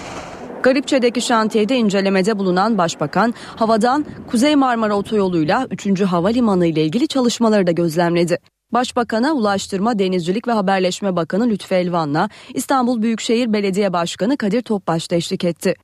Garipçe'deki 0.62 1.20
şantiyede 1.20 1.76
incelemede 1.76 2.38
bulunan 2.38 2.78
Başbakan 2.78 3.34
havadan 3.56 4.06
Kuzey 4.30 4.56
Marmara 4.56 4.94
Otoyolu'yla 4.94 5.66
3. 5.70 6.00
Havalimanı 6.00 6.66
ile 6.66 6.84
ilgili 6.84 7.08
çalışmaları 7.08 7.66
da 7.66 7.70
gözlemledi. 7.70 8.38
Başbakan'a 8.72 9.32
Ulaştırma, 9.32 9.98
Denizcilik 9.98 10.48
ve 10.48 10.52
Haberleşme 10.52 11.16
Bakanı 11.16 11.48
Lütfü 11.48 11.74
Elvan'la 11.74 12.28
İstanbul 12.54 13.02
Büyükşehir 13.02 13.52
Belediye 13.52 13.92
Başkanı 13.92 14.36
Kadir 14.36 14.62
Topbaş 14.62 15.10
da 15.10 15.16
eşlik 15.16 15.44
etti. 15.44 15.74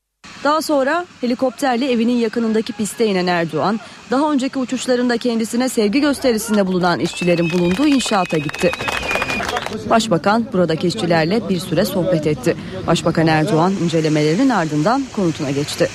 Daha 0.44 0.62
sonra 0.62 1.06
helikopterle 1.20 1.92
evinin 1.92 2.16
yakınındaki 2.16 2.72
piste 2.72 3.06
inen 3.06 3.26
Erdoğan, 3.26 3.80
daha 4.10 4.32
önceki 4.32 4.58
uçuşlarında 4.58 5.16
kendisine 5.16 5.68
sevgi 5.68 6.00
gösterisinde 6.00 6.66
bulunan 6.66 7.00
işçilerin 7.00 7.50
bulunduğu 7.50 7.86
inşaata 7.86 8.38
gitti. 8.38 8.70
Başbakan 9.90 10.46
buradaki 10.52 10.86
işçilerle 10.88 11.48
bir 11.48 11.58
süre 11.58 11.84
sohbet 11.84 12.26
etti. 12.26 12.56
Başbakan 12.86 13.26
Erdoğan 13.26 13.72
incelemelerinin 13.84 14.48
ardından 14.48 15.04
konutuna 15.16 15.50
geçti. 15.50 15.88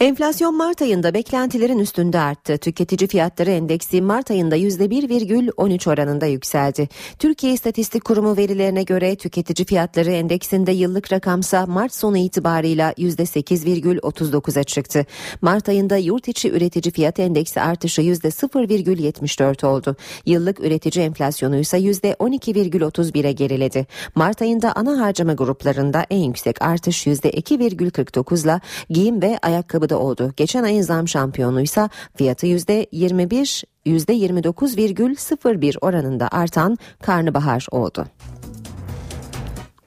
Enflasyon 0.00 0.56
Mart 0.56 0.82
ayında 0.82 1.14
beklentilerin 1.14 1.78
üstünde 1.78 2.18
arttı. 2.20 2.58
Tüketici 2.58 3.08
fiyatları 3.08 3.50
endeksi 3.50 4.02
Mart 4.02 4.30
ayında 4.30 4.56
%1,13 4.56 5.90
oranında 5.90 6.26
yükseldi. 6.26 6.88
Türkiye 7.18 7.52
İstatistik 7.52 8.04
Kurumu 8.04 8.36
verilerine 8.36 8.82
göre 8.82 9.16
tüketici 9.16 9.66
fiyatları 9.66 10.10
endeksinde 10.10 10.72
yıllık 10.72 11.12
rakamsa 11.12 11.66
Mart 11.66 11.94
sonu 11.94 12.16
itibarıyla 12.16 12.92
%8,39'a 12.92 14.64
çıktı. 14.64 15.06
Mart 15.42 15.68
ayında 15.68 15.96
yurt 15.96 16.28
içi 16.28 16.50
üretici 16.50 16.92
fiyat 16.92 17.20
endeksi 17.20 17.60
artışı 17.60 18.02
%0,74 18.02 19.66
oldu. 19.66 19.96
Yıllık 20.26 20.60
üretici 20.60 21.04
enflasyonu 21.04 21.56
ise 21.56 21.78
%12,31'e 21.78 23.32
geriledi. 23.32 23.86
Mart 24.14 24.42
ayında 24.42 24.72
ana 24.72 25.00
harcama 25.00 25.32
gruplarında 25.32 26.06
en 26.10 26.22
yüksek 26.22 26.62
artış 26.62 27.06
%2,49 27.06 28.44
ile 28.44 28.60
giyim 28.90 29.22
ve 29.22 29.38
ayakkabıda 29.84 29.98
oldu. 29.98 30.32
Geçen 30.36 30.64
ayın 30.64 30.82
zam 30.82 31.08
şampiyonuysa 31.08 31.90
fiyatı 32.16 32.46
%21 32.46 33.64
%29,01 33.86 35.78
oranında 35.80 36.28
artan 36.32 36.78
karnabahar 37.02 37.66
oldu. 37.70 38.06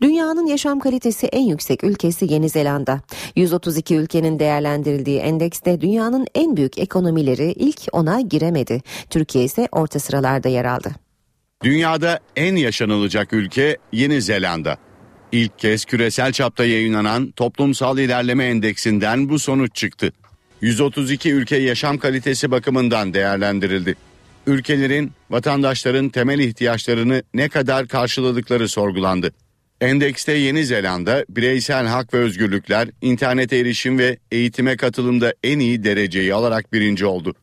Dünyanın 0.01 0.45
yaşam 0.45 0.79
kalitesi 0.79 1.27
en 1.27 1.47
yüksek 1.47 1.83
ülkesi 1.83 2.25
Yeni 2.33 2.49
Zelanda. 2.49 3.01
132 3.35 3.95
ülkenin 3.95 4.39
değerlendirildiği 4.39 5.19
endekste 5.19 5.81
dünyanın 5.81 6.27
en 6.35 6.57
büyük 6.57 6.77
ekonomileri 6.77 7.51
ilk 7.51 7.87
ona 7.91 8.21
giremedi. 8.21 8.81
Türkiye 9.09 9.43
ise 9.43 9.67
orta 9.71 9.99
sıralarda 9.99 10.49
yer 10.49 10.65
aldı. 10.65 10.89
Dünyada 11.63 12.19
en 12.35 12.55
yaşanılacak 12.55 13.33
ülke 13.33 13.77
Yeni 13.91 14.21
Zelanda. 14.21 14.77
İlk 15.31 15.59
kez 15.59 15.85
küresel 15.85 16.31
çapta 16.31 16.65
yayınlanan 16.65 17.31
Toplumsal 17.31 17.97
İlerleme 17.97 18.45
Endeksinden 18.45 19.29
bu 19.29 19.39
sonuç 19.39 19.75
çıktı. 19.75 20.11
132 20.61 21.33
ülke 21.33 21.57
yaşam 21.57 21.97
kalitesi 21.97 22.51
bakımından 22.51 23.13
değerlendirildi. 23.13 23.95
Ülkelerin 24.47 25.11
vatandaşların 25.29 26.09
temel 26.09 26.39
ihtiyaçlarını 26.39 27.23
ne 27.33 27.49
kadar 27.49 27.87
karşıladıkları 27.87 28.69
sorgulandı. 28.69 29.31
Endekste 29.81 30.31
Yeni 30.31 30.65
Zelanda 30.65 31.25
bireysel 31.29 31.87
hak 31.87 32.13
ve 32.13 32.17
özgürlükler, 32.17 32.89
internete 33.01 33.57
erişim 33.57 33.99
ve 33.99 34.17
eğitime 34.31 34.77
katılımda 34.77 35.33
en 35.43 35.59
iyi 35.59 35.83
dereceyi 35.83 36.33
alarak 36.33 36.73
birinci 36.73 37.05
oldu. 37.05 37.35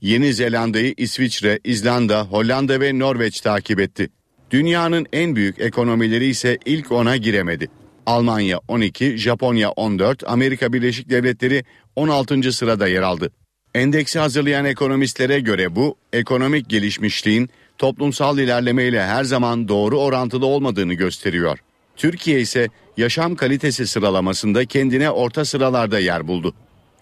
Yeni 0.00 0.34
Zelanda'yı 0.34 0.94
İsviçre, 0.96 1.58
İzlanda, 1.64 2.22
Hollanda 2.22 2.80
ve 2.80 2.98
Norveç 2.98 3.40
takip 3.40 3.80
etti. 3.80 4.08
Dünyanın 4.52 5.06
en 5.12 5.36
büyük 5.36 5.60
ekonomileri 5.60 6.26
ise 6.26 6.58
ilk 6.64 6.92
ona 6.92 7.16
giremedi. 7.16 7.68
Almanya 8.06 8.60
12, 8.68 9.18
Japonya 9.18 9.70
14, 9.70 10.30
Amerika 10.30 10.72
Birleşik 10.72 11.10
Devletleri 11.10 11.64
16. 11.96 12.52
sırada 12.52 12.88
yer 12.88 13.02
aldı. 13.02 13.32
Endeksi 13.74 14.18
hazırlayan 14.18 14.64
ekonomistlere 14.64 15.40
göre 15.40 15.76
bu 15.76 15.96
ekonomik 16.12 16.68
gelişmişliğin 16.68 17.50
toplumsal 17.78 18.38
ilerlemeyle 18.38 19.02
her 19.02 19.24
zaman 19.24 19.68
doğru 19.68 20.00
orantılı 20.00 20.46
olmadığını 20.46 20.94
gösteriyor. 20.94 21.58
Türkiye 21.96 22.40
ise 22.40 22.68
yaşam 22.96 23.34
kalitesi 23.34 23.86
sıralamasında 23.86 24.64
kendine 24.64 25.10
orta 25.10 25.44
sıralarda 25.44 25.98
yer 25.98 26.28
buldu. 26.28 26.54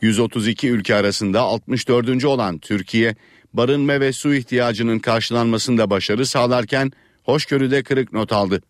132 0.02 0.68
ülke 0.68 0.94
arasında 0.94 1.40
64. 1.40 2.24
olan 2.24 2.58
Türkiye, 2.58 3.14
barınma 3.54 4.00
ve 4.00 4.12
su 4.12 4.34
ihtiyacının 4.34 4.98
karşılanmasında 4.98 5.90
başarı 5.90 6.26
sağlarken 6.26 6.92
hoşgörüde 7.30 7.82
kırık 7.82 8.12
not 8.12 8.32
aldı. 8.32 8.62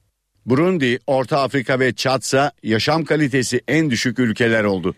Burundi, 0.46 0.98
Orta 1.06 1.40
Afrika 1.40 1.80
ve 1.80 1.92
Çatsa 1.92 2.52
yaşam 2.62 3.04
kalitesi 3.04 3.60
en 3.68 3.90
düşük 3.90 4.18
ülkeler 4.18 4.64
oldu. 4.64 4.94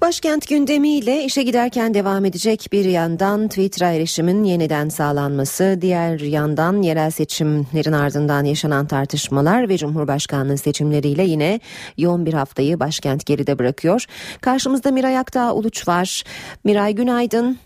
Başkent 0.00 0.48
gündemiyle 0.48 1.24
işe 1.24 1.42
giderken 1.42 1.94
devam 1.94 2.24
edecek 2.24 2.66
bir 2.72 2.84
yandan 2.84 3.48
Twitter'a 3.48 3.92
erişimin 3.92 4.44
yeniden 4.44 4.88
sağlanması, 4.88 5.78
diğer 5.80 6.20
yandan 6.20 6.82
yerel 6.82 7.10
seçimlerin 7.10 7.92
ardından 7.92 8.44
yaşanan 8.44 8.86
tartışmalar 8.86 9.68
ve 9.68 9.76
Cumhurbaşkanlığı 9.76 10.58
seçimleriyle 10.58 11.22
yine 11.22 11.60
yoğun 11.98 12.26
bir 12.26 12.34
haftayı 12.34 12.80
başkent 12.80 13.26
geride 13.26 13.58
bırakıyor. 13.58 14.04
Karşımızda 14.40 14.90
Miray 14.90 15.18
Aktağ 15.18 15.54
Uluç 15.54 15.88
var. 15.88 16.22
Miray 16.64 16.94
günaydın. 16.94 17.58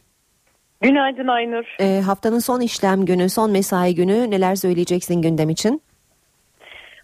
Günaydın 0.80 1.26
Aynur. 1.26 1.76
E, 1.80 2.00
haftanın 2.00 2.38
son 2.38 2.60
işlem 2.60 3.04
günü, 3.04 3.28
son 3.28 3.50
mesai 3.50 3.94
günü 3.94 4.30
neler 4.30 4.54
söyleyeceksin 4.54 5.22
gündem 5.22 5.50
için? 5.50 5.82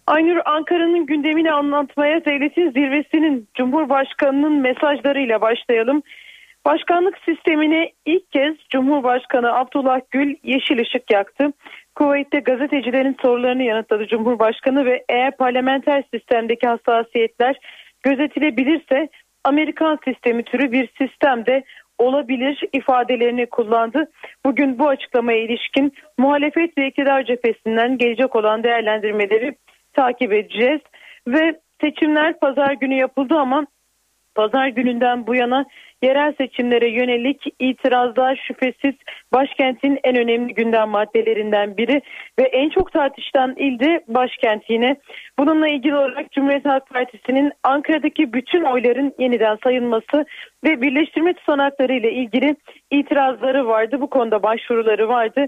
Aynur 0.07 0.37
Ankara'nın 0.45 1.05
gündemini 1.05 1.51
anlatmaya 1.51 2.25
devletin 2.25 2.71
zirvesinin 2.71 3.47
Cumhurbaşkanı'nın 3.55 4.61
mesajlarıyla 4.61 5.41
başlayalım. 5.41 6.01
Başkanlık 6.65 7.17
sistemine 7.25 7.91
ilk 8.05 8.31
kez 8.31 8.55
Cumhurbaşkanı 8.69 9.53
Abdullah 9.53 9.99
Gül 10.11 10.35
yeşil 10.43 10.79
ışık 10.79 11.11
yaktı. 11.11 11.53
Kuveyt'te 11.95 12.39
gazetecilerin 12.39 13.17
sorularını 13.21 13.63
yanıtladı 13.63 14.07
Cumhurbaşkanı 14.07 14.85
ve 14.85 15.05
eğer 15.09 15.37
parlamenter 15.37 16.03
sistemdeki 16.13 16.67
hassasiyetler 16.67 17.55
gözetilebilirse 18.03 19.09
Amerikan 19.43 19.99
sistemi 20.05 20.43
türü 20.43 20.71
bir 20.71 20.89
sistemde 20.97 21.63
olabilir 21.97 22.63
ifadelerini 22.73 23.45
kullandı. 23.45 24.11
Bugün 24.45 24.79
bu 24.79 24.87
açıklamaya 24.87 25.39
ilişkin 25.39 25.93
muhalefet 26.17 26.77
ve 26.77 26.87
iktidar 26.87 27.25
cephesinden 27.25 27.97
gelecek 27.97 28.35
olan 28.35 28.63
değerlendirmeleri 28.63 29.55
takip 29.93 30.33
edeceğiz. 30.33 30.81
Ve 31.27 31.59
seçimler 31.81 32.39
pazar 32.39 32.73
günü 32.73 32.95
yapıldı 32.95 33.35
ama 33.35 33.65
pazar 34.35 34.67
gününden 34.67 35.27
bu 35.27 35.35
yana 35.35 35.65
yerel 36.01 36.33
seçimlere 36.37 36.89
yönelik 36.89 37.43
itirazlar 37.59 38.43
şüphesiz 38.47 38.95
başkentin 39.33 39.99
en 40.03 40.15
önemli 40.15 40.53
gündem 40.53 40.89
maddelerinden 40.89 41.77
biri 41.77 42.01
ve 42.39 42.43
en 42.43 42.69
çok 42.69 42.91
tartışılan 42.91 43.55
ilde 43.55 44.03
başkent 44.07 44.69
yine. 44.69 44.95
Bununla 45.39 45.67
ilgili 45.67 45.95
olarak 45.95 46.31
Cumhuriyet 46.31 46.65
Halk 46.65 46.89
Partisi'nin 46.89 47.51
Ankara'daki 47.63 48.33
bütün 48.33 48.63
oyların 48.63 49.13
yeniden 49.19 49.57
sayılması 49.63 50.25
ve 50.63 50.81
birleştirme 50.81 51.33
tutanakları 51.33 51.93
ile 51.93 52.11
ilgili 52.11 52.55
itirazları 52.91 53.67
vardı. 53.67 54.01
Bu 54.01 54.09
konuda 54.09 54.43
başvuruları 54.43 55.09
vardı. 55.09 55.47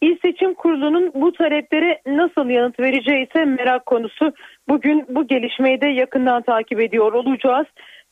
İl 0.00 0.16
Seçim 0.22 0.54
Kurulu'nun 0.54 1.12
bu 1.14 1.32
taleplere 1.32 2.00
nasıl 2.06 2.48
yanıt 2.48 2.80
vereceği 2.80 3.26
ise 3.26 3.44
merak 3.44 3.86
konusu. 3.86 4.32
Bugün 4.68 5.06
bu 5.08 5.26
gelişmeyi 5.26 5.80
de 5.80 5.88
yakından 5.88 6.42
takip 6.42 6.80
ediyor 6.80 7.12
olacağız. 7.12 7.66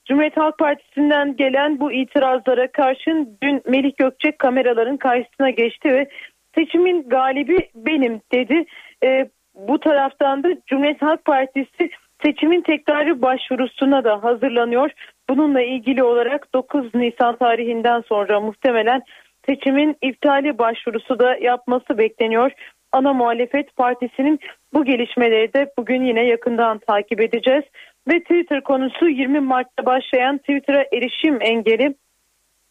Cumhuriyet 0.07 0.37
Halk 0.37 0.59
Partisi'nden 0.59 1.37
gelen 1.37 1.81
bu 1.81 1.93
itirazlara 1.93 2.73
karşın 2.73 3.39
dün 3.43 3.63
Melih 3.67 3.97
Gökçek 3.97 4.39
kameraların 4.39 4.97
karşısına 4.97 5.51
geçti 5.51 5.89
ve 5.89 6.09
seçimin 6.55 7.09
galibi 7.09 7.57
benim 7.75 8.21
dedi. 8.33 8.65
E, 9.05 9.29
bu 9.55 9.81
taraftan 9.81 10.43
da 10.43 10.49
Cumhuriyet 10.67 11.03
Halk 11.03 11.25
Partisi 11.25 11.91
seçimin 12.25 12.63
tekrarı 12.63 13.23
başvurusuna 13.23 14.05
da 14.05 14.25
hazırlanıyor. 14.25 14.91
Bununla 15.31 15.63
ilgili 15.63 16.03
olarak 16.03 16.55
9 16.55 16.95
Nisan 16.95 17.37
tarihinden 17.37 18.01
sonra 18.01 18.41
muhtemelen 18.41 19.03
seçimin 19.47 19.97
iptali 20.03 20.59
başvurusu 20.59 21.19
da 21.19 21.37
yapması 21.37 21.99
bekleniyor. 21.99 22.51
Ana 22.93 23.13
muhalefet 23.13 23.77
partisinin 23.77 24.41
bu 24.75 24.85
gelişmeleri 24.85 25.53
de 25.53 25.73
bugün 25.79 26.05
yine 26.05 26.27
yakından 26.27 26.79
takip 26.79 27.21
edeceğiz. 27.21 27.65
Ve 28.09 28.21
Twitter 28.21 28.61
konusu 28.61 29.09
20 29.09 29.41
Mart'ta 29.41 29.87
başlayan 29.87 30.39
Twitter'a 30.39 30.85
erişim 30.93 31.39
engeli 31.43 31.95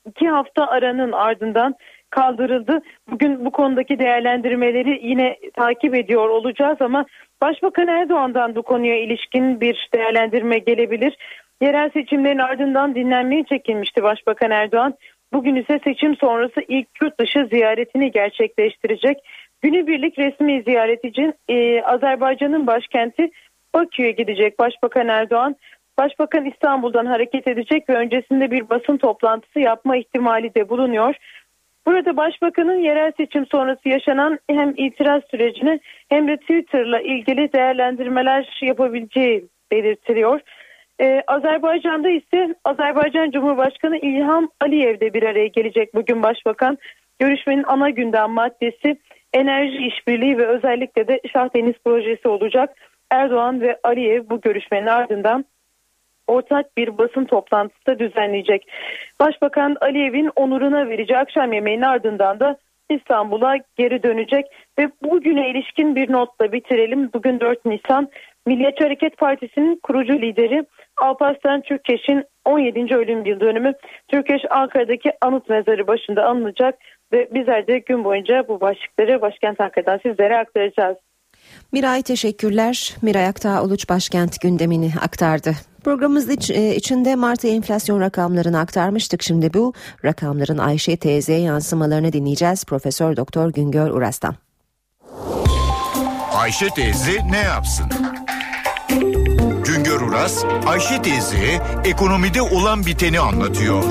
iki 0.05 0.27
hafta 0.27 0.67
aranın 0.67 1.11
ardından 1.11 1.75
kaldırıldı. 2.09 2.81
Bugün 3.11 3.45
bu 3.45 3.51
konudaki 3.51 3.99
değerlendirmeleri 3.99 4.99
yine 5.03 5.37
takip 5.55 5.95
ediyor 5.95 6.29
olacağız 6.29 6.77
ama 6.81 7.05
Başbakan 7.41 7.87
Erdoğan'dan 7.87 8.55
bu 8.55 8.63
konuya 8.63 8.97
ilişkin 8.97 9.61
bir 9.61 9.89
değerlendirme 9.93 10.57
gelebilir. 10.57 11.17
Yerel 11.61 11.89
seçimlerin 11.89 12.37
ardından 12.37 12.95
dinlenmeye 12.95 13.43
çekilmişti 13.43 14.03
Başbakan 14.03 14.51
Erdoğan. 14.51 14.93
Bugün 15.33 15.55
ise 15.55 15.79
seçim 15.83 16.15
sonrası 16.15 16.61
ilk 16.67 16.87
yurt 17.01 17.19
dışı 17.19 17.47
ziyaretini 17.51 18.11
gerçekleştirecek. 18.11 19.17
Günübirlik 19.61 20.19
resmi 20.19 20.63
ziyaret 20.63 21.05
için 21.05 21.33
e, 21.49 21.81
Azerbaycan'ın 21.81 22.67
başkenti 22.67 23.29
Bakü'ye 23.75 24.11
gidecek 24.11 24.59
Başbakan 24.59 25.07
Erdoğan. 25.07 25.55
Başbakan 25.99 26.45
İstanbul'dan 26.45 27.05
hareket 27.05 27.47
edecek 27.47 27.89
ve 27.89 27.95
öncesinde 27.95 28.51
bir 28.51 28.69
basın 28.69 28.97
toplantısı 28.97 29.59
yapma 29.59 29.97
ihtimali 29.97 30.55
de 30.55 30.69
bulunuyor. 30.69 31.15
Burada 31.87 32.17
başbakanın 32.17 32.79
yerel 32.79 33.11
seçim 33.17 33.45
sonrası 33.45 33.89
yaşanan 33.89 34.39
hem 34.49 34.73
itiraz 34.77 35.23
sürecini 35.31 35.79
hem 36.09 36.27
de 36.27 36.37
Twitter'la 36.37 36.99
ilgili 36.99 37.53
değerlendirmeler 37.53 38.59
yapabileceği 38.61 39.47
belirtiliyor. 39.71 40.39
Ee, 41.01 41.23
Azerbaycan'da 41.27 42.09
ise 42.09 42.55
Azerbaycan 42.63 43.31
Cumhurbaşkanı 43.31 43.97
İlham 43.97 44.49
Aliyev 44.61 44.99
de 44.99 45.13
bir 45.13 45.23
araya 45.23 45.47
gelecek 45.47 45.95
bugün 45.95 46.23
başbakan. 46.23 46.77
Görüşmenin 47.19 47.63
ana 47.67 47.89
gündem 47.89 48.31
maddesi 48.31 48.97
enerji 49.33 49.77
işbirliği 49.77 50.37
ve 50.37 50.45
özellikle 50.47 51.07
de 51.07 51.21
Şah 51.33 51.55
Deniz 51.55 51.75
projesi 51.85 52.27
olacak. 52.27 52.77
Erdoğan 53.15 53.61
ve 53.61 53.79
Aliyev 53.83 54.29
bu 54.29 54.41
görüşmenin 54.41 54.87
ardından 54.87 55.45
ortak 56.27 56.77
bir 56.77 56.97
basın 56.97 57.25
toplantısı 57.25 57.99
düzenleyecek. 57.99 58.67
Başbakan 59.19 59.75
Aliyev'in 59.81 60.31
onuruna 60.35 60.89
vereceği 60.89 61.19
akşam 61.19 61.53
yemeğinin 61.53 61.81
ardından 61.81 62.39
da 62.39 62.57
İstanbul'a 62.89 63.55
geri 63.77 64.03
dönecek 64.03 64.45
ve 64.79 64.89
bugüne 65.03 65.49
ilişkin 65.49 65.95
bir 65.95 66.11
notla 66.11 66.51
bitirelim. 66.51 67.09
Bugün 67.13 67.39
4 67.39 67.65
Nisan 67.65 68.09
Milliyetçi 68.45 68.83
Hareket 68.83 69.17
Partisi'nin 69.17 69.79
kurucu 69.83 70.13
lideri 70.13 70.65
Alparslan 70.97 71.61
Türkeş'in 71.61 72.23
17. 72.45 72.95
ölüm 72.95 73.25
yıl 73.25 73.39
dönümü 73.39 73.73
Türkeş 74.07 74.41
Ankara'daki 74.49 75.11
anıt 75.21 75.49
mezarı 75.49 75.87
başında 75.87 76.25
anılacak 76.25 76.75
ve 77.13 77.27
bizler 77.33 77.67
de 77.67 77.79
gün 77.79 78.03
boyunca 78.03 78.47
bu 78.47 78.61
başlıkları 78.61 79.21
başkent 79.21 79.61
Ankara'dan 79.61 79.99
sizlere 80.03 80.37
aktaracağız. 80.37 80.97
Miray 81.71 82.01
teşekkürler. 82.01 82.95
Miray 83.01 83.27
Aktağ 83.27 83.63
Uluç 83.63 83.89
Başkent 83.89 84.41
gündemini 84.41 84.93
aktardı. 85.01 85.55
Programımız 85.83 86.29
iç, 86.29 86.49
e, 86.49 86.75
içinde 86.75 87.15
Mart 87.15 87.45
ayı 87.45 87.53
enflasyon 87.53 87.99
rakamlarını 87.99 88.59
aktarmıştık. 88.59 89.23
Şimdi 89.23 89.53
bu 89.53 89.73
rakamların 90.05 90.57
Ayşe 90.57 90.97
teyzeye 90.97 91.39
yansımalarını 91.39 92.13
dinleyeceğiz. 92.13 92.65
Profesör 92.65 93.17
Doktor 93.17 93.53
Güngör 93.53 93.91
Uras'tan. 93.91 94.35
Ayşe 96.35 96.69
teyze 96.69 97.11
ne 97.31 97.37
yapsın? 97.37 97.85
Güngör 99.65 100.01
Uras, 100.01 100.43
Ayşe 100.67 101.01
teyze 101.01 101.61
ekonomide 101.85 102.41
olan 102.41 102.85
biteni 102.85 103.19
anlatıyor. 103.19 103.83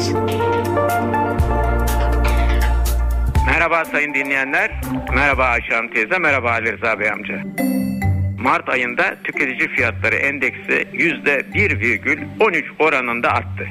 Merhaba 3.65 3.85
sayın 3.85 4.15
dinleyenler. 4.15 4.71
Merhaba 5.15 5.45
Ayşe 5.45 5.75
Hanım 5.75 5.91
teyze, 5.91 6.19
merhaba 6.19 6.51
Ali 6.51 6.73
Rıza 6.73 7.01
Bey 7.01 7.11
amca. 7.11 7.43
Mart 8.39 8.69
ayında 8.69 9.17
tüketici 9.25 9.69
fiyatları 9.69 10.15
endeksi 10.15 10.87
%1,13 10.93 12.65
oranında 12.79 13.31
arttı. 13.31 13.69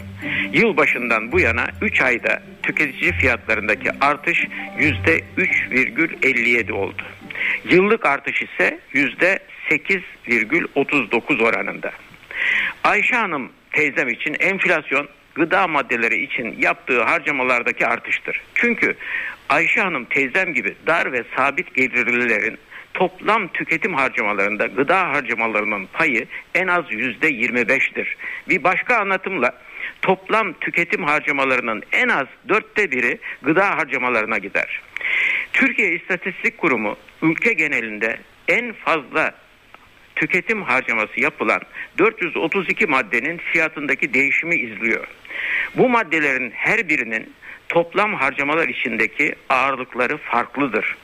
Yıl 0.53 0.77
başından 0.77 1.31
bu 1.31 1.39
yana 1.39 1.67
3 1.81 2.01
ayda 2.01 2.43
tüketici 2.63 3.11
fiyatlarındaki 3.11 3.89
artış 4.01 4.47
%3,57 4.79 6.71
oldu. 6.71 7.03
Yıllık 7.69 8.05
artış 8.05 8.41
ise 8.41 8.79
%8,39 8.93 11.43
oranında. 11.43 11.91
Ayşe 12.83 13.15
Hanım 13.15 13.51
teyzem 13.71 14.09
için 14.09 14.35
enflasyon 14.39 15.09
gıda 15.35 15.67
maddeleri 15.67 16.23
için 16.23 16.55
yaptığı 16.59 17.03
harcamalardaki 17.03 17.87
artıştır. 17.87 18.41
Çünkü 18.55 18.95
Ayşe 19.53 19.81
Hanım 19.81 20.05
teyzem 20.05 20.53
gibi 20.53 20.75
dar 20.87 21.11
ve 21.11 21.23
sabit 21.35 21.75
gelirlilerin 21.75 22.57
toplam 22.93 23.47
tüketim 23.47 23.93
harcamalarında 23.93 24.65
gıda 24.65 25.09
harcamalarının 25.09 25.87
payı 25.93 26.27
en 26.55 26.67
az 26.67 26.83
yüzde 26.89 27.29
25'tir. 27.29 28.07
Bir 28.49 28.63
başka 28.63 28.97
anlatımla 28.97 29.57
toplam 30.01 30.53
tüketim 30.53 31.03
harcamalarının 31.03 31.83
en 31.91 32.07
az 32.07 32.27
dörtte 32.49 32.91
biri 32.91 33.19
gıda 33.41 33.77
harcamalarına 33.77 34.37
gider. 34.37 34.81
Türkiye 35.53 35.95
İstatistik 35.95 36.57
Kurumu 36.57 36.95
ülke 37.21 37.53
genelinde 37.53 38.17
en 38.47 38.73
fazla 38.73 39.31
tüketim 40.15 40.63
harcaması 40.63 41.21
yapılan 41.21 41.61
432 41.97 42.85
maddenin 42.85 43.37
fiyatındaki 43.37 44.13
değişimi 44.13 44.55
izliyor. 44.55 45.07
Bu 45.75 45.89
maddelerin 45.89 46.51
her 46.51 46.89
birinin 46.89 47.33
toplam 47.73 48.13
harcamalar 48.13 48.67
içindeki 48.67 49.35
ağırlıkları 49.49 50.17
farklıdır. 50.17 50.97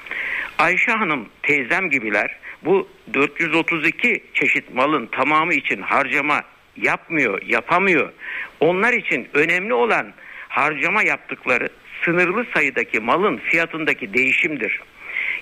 Ayşe 0.57 0.91
Hanım 0.91 1.29
teyzem 1.43 1.89
gibiler 1.89 2.35
bu 2.65 2.89
432 3.13 4.23
çeşit 4.33 4.73
malın 4.73 5.05
tamamı 5.05 5.53
için 5.53 5.81
harcama 5.81 6.41
yapmıyor, 6.77 7.41
yapamıyor. 7.41 8.11
Onlar 8.59 8.93
için 8.93 9.27
önemli 9.33 9.73
olan 9.73 10.13
harcama 10.49 11.03
yaptıkları 11.03 11.69
sınırlı 12.05 12.45
sayıdaki 12.53 12.99
malın 12.99 13.37
fiyatındaki 13.37 14.13
değişimdir. 14.13 14.81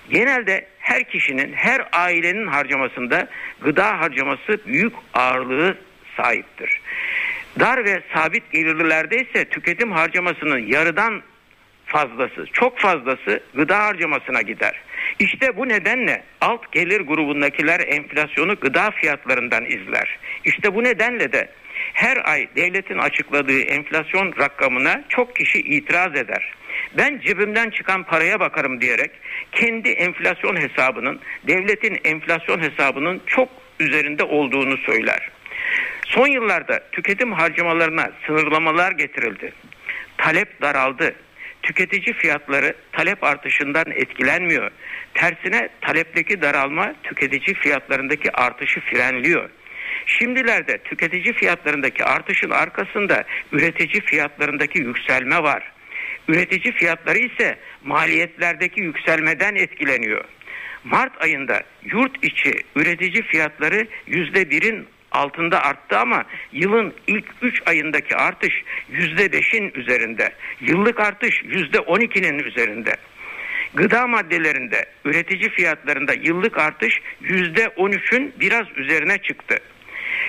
Genelde 0.10 0.68
her 0.80 1.04
kişinin, 1.04 1.54
her 1.54 1.88
ailenin 1.92 2.48
harcamasında 2.48 3.28
gıda 3.62 4.00
harcaması 4.00 4.60
büyük 4.68 4.94
ağırlığı 5.14 5.78
sahiptir. 6.18 6.82
Dar 7.60 7.86
ve 7.86 8.02
sabit 8.14 8.52
gelirlilerde 8.52 9.16
ise 9.16 9.46
tüketim 9.46 9.92
harcamasının 9.92 10.60
yarıdan 10.60 11.22
fazlası, 11.86 12.46
çok 12.54 12.80
fazlası 12.80 13.44
gıda 13.56 13.86
harcamasına 13.86 14.42
gider. 14.42 14.82
İşte 15.20 15.58
bu 15.58 15.70
nedenle 15.70 16.24
alt 16.42 16.72
gelir 16.72 17.02
grubundakiler 17.02 17.80
enflasyonu 17.80 18.56
gıda 18.56 18.92
fiyatlarından 18.92 19.66
izler. 19.66 20.20
İşte 20.46 20.76
bu 20.76 20.84
nedenle 20.84 21.32
de 21.32 21.50
her 21.94 22.32
ay 22.32 22.48
devletin 22.56 22.98
açıkladığı 22.98 23.60
enflasyon 23.60 24.34
rakamına 24.40 25.04
çok 25.10 25.36
kişi 25.36 25.60
itiraz 25.60 26.16
eder. 26.16 26.54
Ben 26.98 27.20
cebimden 27.20 27.70
çıkan 27.70 28.04
paraya 28.04 28.40
bakarım 28.40 28.82
diyerek 28.82 29.12
kendi 29.52 29.90
enflasyon 29.90 30.56
hesabının 30.56 31.20
devletin 31.48 31.98
enflasyon 32.04 32.60
hesabının 32.60 33.22
çok 33.28 33.50
üzerinde 33.80 34.24
olduğunu 34.24 34.78
söyler. 34.78 35.37
Son 36.08 36.28
yıllarda 36.28 36.84
tüketim 36.92 37.32
harcamalarına 37.32 38.12
sınırlamalar 38.26 38.92
getirildi. 38.92 39.54
Talep 40.18 40.62
daraldı. 40.62 41.16
Tüketici 41.64 42.14
fiyatları 42.14 42.76
talep 42.92 43.24
artışından 43.24 43.86
etkilenmiyor. 43.92 44.72
Tersine 45.14 45.70
talepteki 45.82 46.42
daralma 46.42 46.94
tüketici 47.04 47.56
fiyatlarındaki 47.56 48.32
artışı 48.32 48.80
frenliyor. 48.80 49.50
Şimdilerde 50.06 50.78
tüketici 50.78 51.34
fiyatlarındaki 51.34 52.04
artışın 52.04 52.50
arkasında 52.50 53.24
üretici 53.52 54.02
fiyatlarındaki 54.02 54.80
yükselme 54.80 55.44
var. 55.44 55.72
Üretici 56.28 56.74
fiyatları 56.74 57.18
ise 57.18 57.58
maliyetlerdeki 57.84 58.82
yükselmeden 58.82 59.56
etkileniyor. 59.56 60.26
Mart 60.84 61.24
ayında 61.24 61.62
yurt 61.84 62.24
içi 62.24 62.54
üretici 62.76 63.24
fiyatları 63.24 63.88
yüzde 64.08 64.50
birin 64.50 64.88
altında 65.18 65.62
arttı 65.64 66.00
ama 66.00 66.24
yılın 66.52 66.94
ilk 67.08 67.26
3 67.42 67.62
ayındaki 67.66 68.16
artış 68.16 68.64
%5'in 68.92 69.72
üzerinde. 69.76 70.34
Yıllık 70.62 71.00
artış 71.00 71.42
%12'nin 71.42 72.40
üzerinde. 72.40 72.96
Gıda 73.74 74.08
maddelerinde 74.08 74.86
üretici 75.06 75.50
fiyatlarında 75.50 76.14
yıllık 76.14 76.58
artış 76.58 77.02
%13'ün 77.24 78.34
biraz 78.40 78.66
üzerine 78.76 79.18
çıktı. 79.18 79.60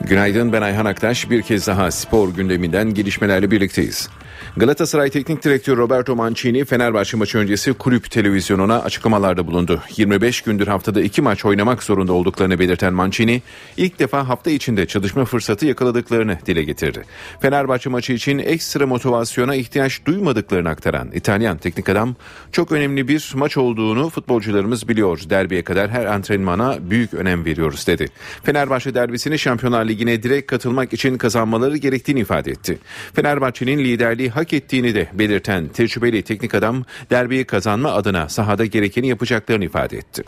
Günaydın 0.00 0.52
ben 0.52 0.62
Ayhan 0.62 0.84
Aktaş. 0.84 1.30
Bir 1.30 1.42
kez 1.42 1.66
daha 1.66 1.90
spor 1.90 2.28
gündeminden 2.28 2.94
gelişmelerle 2.94 3.50
birlikteyiz. 3.50 4.08
Galatasaray 4.56 5.10
Teknik 5.10 5.44
Direktörü 5.44 5.76
Roberto 5.76 6.16
Mancini 6.16 6.64
Fenerbahçe 6.64 7.16
maçı 7.16 7.38
öncesi 7.38 7.72
kulüp 7.72 8.10
televizyonuna 8.10 8.82
açıklamalarda 8.82 9.46
bulundu. 9.46 9.82
25 9.96 10.40
gündür 10.40 10.66
haftada 10.66 11.00
iki 11.00 11.22
maç 11.22 11.44
oynamak 11.44 11.82
zorunda 11.82 12.12
olduklarını 12.12 12.58
belirten 12.58 12.94
Mancini 12.94 13.42
ilk 13.76 13.98
defa 13.98 14.28
hafta 14.28 14.50
içinde 14.50 14.86
çalışma 14.86 15.24
fırsatı 15.24 15.66
yakaladıklarını 15.66 16.38
dile 16.46 16.62
getirdi. 16.62 17.04
Fenerbahçe 17.40 17.90
maçı 17.90 18.12
için 18.12 18.38
ekstra 18.38 18.86
motivasyona 18.86 19.54
ihtiyaç 19.54 20.04
duymadıklarını 20.06 20.68
aktaran 20.68 21.10
İtalyan 21.12 21.58
teknik 21.58 21.88
adam 21.88 22.16
çok 22.52 22.72
önemli 22.72 23.08
bir 23.08 23.32
maç 23.34 23.56
olduğunu 23.56 24.10
futbolcularımız 24.10 24.88
biliyor. 24.88 25.20
Derbiye 25.30 25.62
kadar 25.62 25.90
her 25.90 26.06
antrenmana 26.06 26.76
büyük 26.90 27.14
önem 27.14 27.44
veriyoruz 27.44 27.86
dedi. 27.86 28.06
Fenerbahçe 28.42 28.94
derbisini 28.94 29.38
Şampiyonlar 29.38 29.84
Ligi'ne 29.84 30.22
direkt 30.22 30.50
katılmak 30.50 30.92
için 30.92 31.18
kazanmaları 31.18 31.76
gerektiğini 31.76 32.20
ifade 32.20 32.50
etti. 32.50 32.78
Fenerbahçe'nin 33.14 33.78
liderliği 33.78 34.30
hak 34.38 34.52
ettiğini 34.52 34.94
de 34.94 35.08
belirten 35.12 35.68
tecrübeli 35.68 36.22
teknik 36.22 36.54
adam 36.54 36.84
derbiyi 37.10 37.44
kazanma 37.44 37.92
adına 37.92 38.28
sahada 38.28 38.64
gerekeni 38.64 39.08
yapacaklarını 39.08 39.64
ifade 39.64 39.96
etti. 39.96 40.24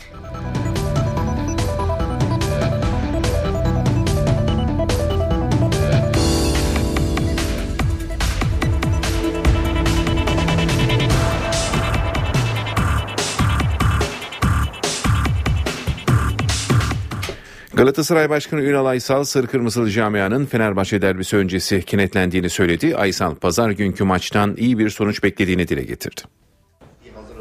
Galatasaray 17.73 18.29
Başkanı 18.29 18.61
Ünal 18.61 18.85
Aysal 18.85 19.23
Sarı 19.23 19.47
Kırmızılı 19.47 19.91
Camia'nın 19.91 20.45
Fenerbahçe 20.45 21.01
derbisi 21.01 21.37
öncesi 21.37 21.83
kenetlendiğini 21.83 22.49
söyledi. 22.49 22.95
Aysal 22.95 23.35
pazar 23.35 23.69
günkü 23.69 24.03
maçtan 24.03 24.55
iyi 24.57 24.77
bir 24.77 24.89
sonuç 24.89 25.23
beklediğini 25.23 25.67
dile 25.67 25.83
getirdi. 25.83 26.21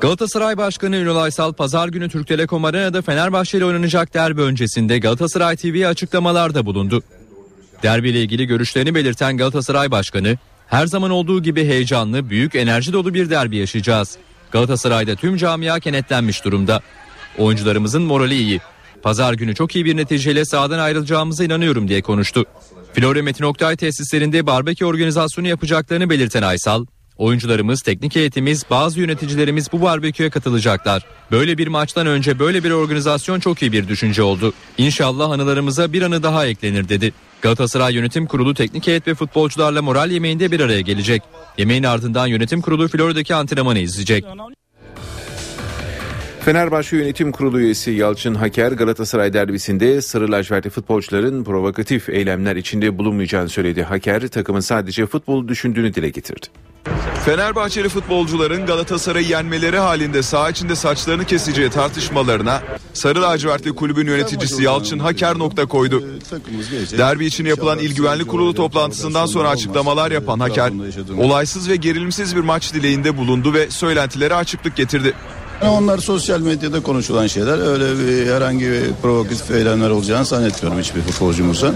Galatasaray 0.00 0.56
Başkanı 0.56 0.96
Ünal 0.96 1.16
Aysal 1.16 1.52
pazar 1.52 1.88
günü 1.88 2.08
Türk 2.08 2.26
Telekom 2.26 2.64
Arena'da 2.64 3.02
Fenerbahçe 3.02 3.58
ile 3.58 3.64
oynanacak 3.64 4.14
derbi 4.14 4.40
öncesinde 4.40 4.98
Galatasaray 4.98 5.56
TV'ye 5.56 5.86
açıklamalarda 5.88 6.66
bulundu. 6.66 7.02
Derbi 7.82 8.08
ile 8.10 8.22
ilgili 8.22 8.46
görüşlerini 8.46 8.94
belirten 8.94 9.36
Galatasaray 9.36 9.90
Başkanı, 9.90 10.38
her 10.66 10.86
zaman 10.86 11.10
olduğu 11.10 11.42
gibi 11.42 11.64
heyecanlı, 11.64 12.30
büyük 12.30 12.54
enerji 12.54 12.92
dolu 12.92 13.14
bir 13.14 13.30
derbi 13.30 13.56
yaşayacağız. 13.56 14.16
Galatasaray'da 14.50 15.16
tüm 15.16 15.36
camia 15.36 15.80
kenetlenmiş 15.80 16.44
durumda. 16.44 16.80
Oyuncularımızın 17.38 18.02
morali 18.02 18.34
iyi. 18.34 18.60
Pazar 19.02 19.34
günü 19.34 19.54
çok 19.54 19.76
iyi 19.76 19.84
bir 19.84 19.96
neticeyle 19.96 20.44
sahadan 20.44 20.78
ayrılacağımıza 20.78 21.44
inanıyorum 21.44 21.88
diye 21.88 22.02
konuştu. 22.02 22.44
Florya 22.94 23.22
Metin 23.22 23.44
Oktay 23.44 23.76
tesislerinde 23.76 24.46
barbekü 24.46 24.84
organizasyonu 24.84 25.48
yapacaklarını 25.48 26.10
belirten 26.10 26.42
Aysal, 26.42 26.86
oyuncularımız, 27.16 27.82
teknik 27.82 28.16
heyetimiz, 28.16 28.64
bazı 28.70 29.00
yöneticilerimiz 29.00 29.72
bu 29.72 29.82
barbeküye 29.82 30.30
katılacaklar. 30.30 31.04
Böyle 31.30 31.58
bir 31.58 31.66
maçtan 31.66 32.06
önce 32.06 32.38
böyle 32.38 32.64
bir 32.64 32.70
organizasyon 32.70 33.40
çok 33.40 33.62
iyi 33.62 33.72
bir 33.72 33.88
düşünce 33.88 34.22
oldu. 34.22 34.52
İnşallah 34.78 35.30
anılarımıza 35.30 35.92
bir 35.92 36.02
anı 36.02 36.22
daha 36.22 36.46
eklenir 36.46 36.88
dedi. 36.88 37.12
Galatasaray 37.42 37.94
Yönetim 37.94 38.26
Kurulu 38.26 38.54
teknik 38.54 38.86
heyet 38.86 39.06
ve 39.06 39.14
futbolcularla 39.14 39.82
moral 39.82 40.10
yemeğinde 40.10 40.52
bir 40.52 40.60
araya 40.60 40.80
gelecek. 40.80 41.22
Yemeğin 41.58 41.82
ardından 41.82 42.26
yönetim 42.26 42.60
kurulu 42.60 42.88
Florya'daki 42.88 43.34
antrenmanı 43.34 43.78
izleyecek. 43.78 44.24
Fenerbahçe 46.44 46.96
Yönetim 46.96 47.32
Kurulu 47.32 47.60
üyesi 47.60 47.90
Yalçın 47.90 48.34
Haker 48.34 48.72
Galatasaray 48.72 49.32
derbisinde 49.32 50.02
sarı 50.02 50.32
lacivertli 50.32 50.70
futbolcuların 50.70 51.44
provokatif 51.44 52.08
eylemler 52.08 52.56
içinde 52.56 52.98
bulunmayacağını 52.98 53.48
söyledi. 53.48 53.82
Haker 53.82 54.28
takımın 54.28 54.60
sadece 54.60 55.06
futbol 55.06 55.48
düşündüğünü 55.48 55.94
dile 55.94 56.08
getirdi. 56.08 56.46
Fenerbahçeli 57.24 57.88
futbolcuların 57.88 58.66
Galatasaray'ı 58.66 59.26
yenmeleri 59.26 59.78
halinde 59.78 60.22
saha 60.22 60.50
içinde 60.50 60.76
saçlarını 60.76 61.24
keseceği 61.24 61.70
tartışmalarına 61.70 62.62
Sarı 62.92 63.22
Lacivertli 63.22 63.74
kulübün 63.74 64.06
yöneticisi 64.06 64.62
Yalçın 64.62 64.98
Haker 64.98 65.38
nokta 65.38 65.66
koydu. 65.66 66.04
Derbi 66.98 67.26
için 67.26 67.44
yapılan 67.44 67.78
İl 67.78 67.94
Güvenlik 67.94 68.28
Kurulu 68.28 68.54
toplantısından 68.54 69.26
sonra 69.26 69.48
açıklamalar 69.48 70.10
yapan 70.10 70.40
Haker, 70.40 70.72
olaysız 71.18 71.68
ve 71.68 71.76
gerilimsiz 71.76 72.36
bir 72.36 72.40
maç 72.40 72.74
dileğinde 72.74 73.16
bulundu 73.16 73.54
ve 73.54 73.70
söylentilere 73.70 74.34
açıklık 74.34 74.76
getirdi. 74.76 75.14
Onlar 75.62 75.98
sosyal 75.98 76.40
medyada 76.40 76.82
konuşulan 76.82 77.26
şeyler. 77.26 77.58
Öyle 77.58 77.98
bir, 77.98 78.32
herhangi 78.32 78.70
bir 78.70 78.82
provokatif 79.02 79.50
eylemler 79.50 79.90
olacağını 79.90 80.24
zannetmiyorum 80.24 80.80
hiçbir 80.80 81.00
futbolcumuzdan. 81.00 81.74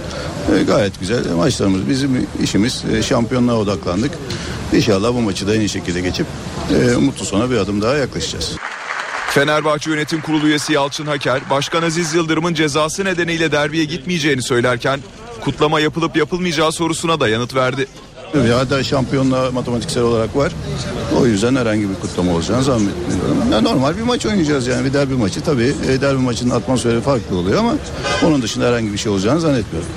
E, 0.56 0.62
gayet 0.62 1.00
güzel 1.00 1.32
maçlarımız. 1.32 1.88
Bizim 1.88 2.26
işimiz 2.42 2.84
e, 2.92 3.02
şampiyonluğa 3.02 3.56
odaklandık. 3.56 4.10
İnşallah 4.72 5.14
bu 5.14 5.20
maçı 5.20 5.46
da 5.46 5.54
en 5.54 5.60
iyi 5.60 5.68
şekilde 5.68 6.00
geçip 6.00 6.26
e, 6.70 6.96
mutlu 6.96 7.24
sona 7.24 7.50
bir 7.50 7.56
adım 7.56 7.82
daha 7.82 7.96
yaklaşacağız. 7.96 8.56
Fenerbahçe 9.30 9.90
Yönetim 9.90 10.20
Kurulu 10.20 10.46
üyesi 10.46 10.72
Yalçın 10.72 11.06
Haker, 11.06 11.50
Başkan 11.50 11.82
Aziz 11.82 12.14
Yıldırım'ın 12.14 12.54
cezası 12.54 13.04
nedeniyle 13.04 13.52
derbiye 13.52 13.84
gitmeyeceğini 13.84 14.42
söylerken 14.42 15.00
kutlama 15.40 15.80
yapılıp 15.80 16.16
yapılmayacağı 16.16 16.72
sorusuna 16.72 17.20
da 17.20 17.28
yanıt 17.28 17.54
verdi. 17.54 17.86
Ya 18.34 18.70
da 18.70 18.82
şampiyonluğa 18.82 19.50
matematiksel 19.50 20.02
olarak 20.02 20.36
var. 20.36 20.52
O 21.20 21.26
yüzden 21.26 21.56
herhangi 21.56 21.90
bir 21.90 21.94
kutlama 21.94 22.32
olacağını 22.32 22.62
zannetmiyorum. 22.62 23.52
Ya 23.52 23.60
normal 23.60 23.96
bir 23.96 24.02
maç 24.02 24.26
oynayacağız 24.26 24.66
yani 24.66 24.84
bir 24.84 24.92
derbi 24.92 25.14
maçı. 25.14 25.40
Tabii 25.40 25.72
e, 25.88 26.00
derbi 26.00 26.22
maçının 26.22 26.50
atmosferi 26.50 27.00
farklı 27.00 27.36
oluyor 27.36 27.58
ama 27.58 27.74
onun 28.26 28.42
dışında 28.42 28.66
herhangi 28.66 28.92
bir 28.92 28.98
şey 28.98 29.12
olacağını 29.12 29.40
zannetmiyorum. 29.40 29.88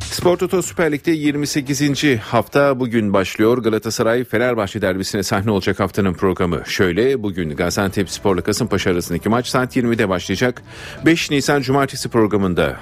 Spor 0.00 0.36
Toto 0.36 0.62
Süper 0.62 0.92
Lig'de 0.92 1.10
28. 1.10 2.02
hafta 2.20 2.80
bugün 2.80 3.12
başlıyor. 3.12 3.58
Galatasaray 3.58 4.24
Fenerbahçe 4.24 4.82
derbisine 4.82 5.22
sahne 5.22 5.50
olacak 5.50 5.80
haftanın 5.80 6.14
programı 6.14 6.62
şöyle. 6.66 7.22
Bugün 7.22 7.56
Gaziantep 7.56 8.10
Spor'la 8.10 8.42
Kasımpaşa 8.42 8.90
arasındaki 8.90 9.28
maç 9.28 9.46
saat 9.46 9.76
20'de 9.76 10.08
başlayacak. 10.08 10.62
5 11.06 11.30
Nisan 11.30 11.62
Cumartesi 11.62 12.08
programında 12.08 12.76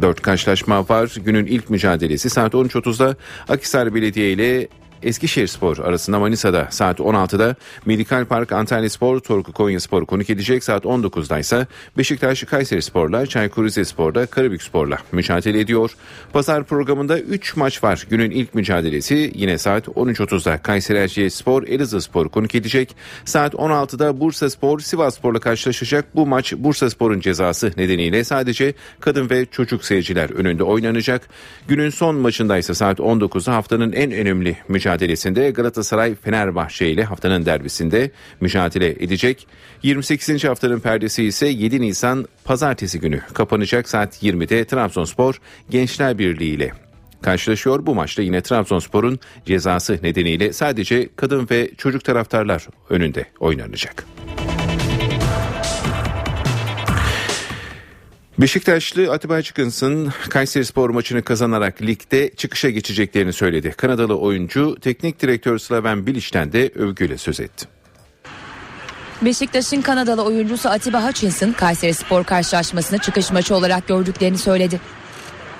4 0.00 0.22
karşılaşma 0.22 0.88
var. 0.88 1.14
Günün 1.24 1.46
ilk 1.46 1.70
mücadelesi 1.70 2.30
saat 2.30 2.54
13.30'da 2.54 3.16
Akhisar 3.48 3.94
Belediye 3.94 4.32
ile 4.32 4.68
Eskişehir 5.02 5.46
Spor 5.46 5.78
arasında 5.78 6.18
Manisa'da 6.18 6.68
saat 6.70 6.98
16'da 6.98 7.56
Medikal 7.86 8.24
Park 8.24 8.52
Antalya 8.52 8.90
Spor 8.90 9.18
Torku 9.18 9.52
Konya 9.52 9.80
Spor 9.80 10.06
konuk 10.06 10.30
edecek 10.30 10.64
saat 10.64 10.84
19'da 10.84 11.38
ise 11.38 11.66
Beşiktaş 11.98 12.42
Kayseri 12.44 12.82
Spor'la 12.82 13.26
Çaykur 13.26 13.64
Rizespor'da 13.64 14.26
Karabük 14.26 14.62
Spor'la 14.62 14.98
mücadele 15.12 15.60
ediyor. 15.60 15.90
Pazar 16.32 16.64
programında 16.64 17.20
3 17.20 17.56
maç 17.56 17.84
var. 17.84 18.06
Günün 18.10 18.30
ilk 18.30 18.54
mücadelesi 18.54 19.32
yine 19.34 19.58
saat 19.58 19.88
13.30'da 19.88 20.58
Kayseri 20.58 20.98
Erciyes 20.98 21.34
Spor 21.34 21.62
Elazığ 21.62 22.00
Spor 22.00 22.28
konuk 22.28 22.54
edecek. 22.54 22.96
Saat 23.24 23.54
16'da 23.54 24.20
Bursa 24.20 24.50
Spor 24.50 24.80
Sivas 24.80 25.18
Spor'la 25.18 25.40
karşılaşacak. 25.40 26.16
Bu 26.16 26.26
maç 26.26 26.52
Bursa 26.56 26.90
Spor'un 26.90 27.20
cezası 27.20 27.72
nedeniyle 27.76 28.24
sadece 28.24 28.74
kadın 29.00 29.30
ve 29.30 29.46
çocuk 29.46 29.84
seyirciler 29.84 30.30
önünde 30.30 30.62
oynanacak. 30.62 31.28
Günün 31.68 31.90
son 31.90 32.16
maçında 32.16 32.58
ise 32.58 32.74
saat 32.74 32.98
19'da 32.98 33.54
haftanın 33.54 33.92
en 33.92 34.12
önemli 34.12 34.56
mücadelesi 34.68 34.91
mücadelesinde 34.92 35.50
Galatasaray 35.50 36.14
Fenerbahçe 36.14 36.90
ile 36.90 37.04
haftanın 37.04 37.46
derbisinde 37.46 38.10
mücadele 38.40 38.90
edecek. 38.90 39.46
28. 39.82 40.44
haftanın 40.44 40.80
perdesi 40.80 41.24
ise 41.24 41.46
7 41.46 41.80
Nisan 41.80 42.26
pazartesi 42.44 43.00
günü 43.00 43.20
kapanacak 43.34 43.88
saat 43.88 44.22
20'de 44.22 44.64
Trabzonspor 44.64 45.40
Gençler 45.70 46.18
Birliği 46.18 46.54
ile 46.54 46.72
karşılaşıyor. 47.22 47.86
Bu 47.86 47.94
maçta 47.94 48.22
yine 48.22 48.40
Trabzonspor'un 48.40 49.18
cezası 49.46 49.98
nedeniyle 50.02 50.52
sadece 50.52 51.08
kadın 51.16 51.48
ve 51.50 51.70
çocuk 51.78 52.04
taraftarlar 52.04 52.68
önünde 52.90 53.24
oynanacak. 53.40 54.11
Beşiktaşlı 58.38 59.12
Atiba 59.12 59.42
Çıkınsın 59.42 60.12
Kayseri 60.28 60.64
Spor 60.64 60.90
maçını 60.90 61.22
kazanarak 61.22 61.82
ligde 61.82 62.30
çıkışa 62.36 62.70
geçeceklerini 62.70 63.32
söyledi. 63.32 63.74
Kanadalı 63.76 64.18
oyuncu 64.18 64.76
teknik 64.80 65.22
direktör 65.22 65.58
Slaven 65.58 66.06
Bilic'ten 66.06 66.52
de 66.52 66.70
övgüyle 66.74 67.18
söz 67.18 67.40
etti. 67.40 67.66
Beşiktaş'ın 69.22 69.80
Kanadalı 69.80 70.22
oyuncusu 70.22 70.68
Atiba 70.68 71.08
Hutchinson 71.08 71.52
Kayseri 71.52 71.94
Spor 71.94 72.24
karşılaşmasını 72.24 72.98
çıkış 72.98 73.30
maçı 73.30 73.54
olarak 73.54 73.88
gördüklerini 73.88 74.38
söyledi. 74.38 74.80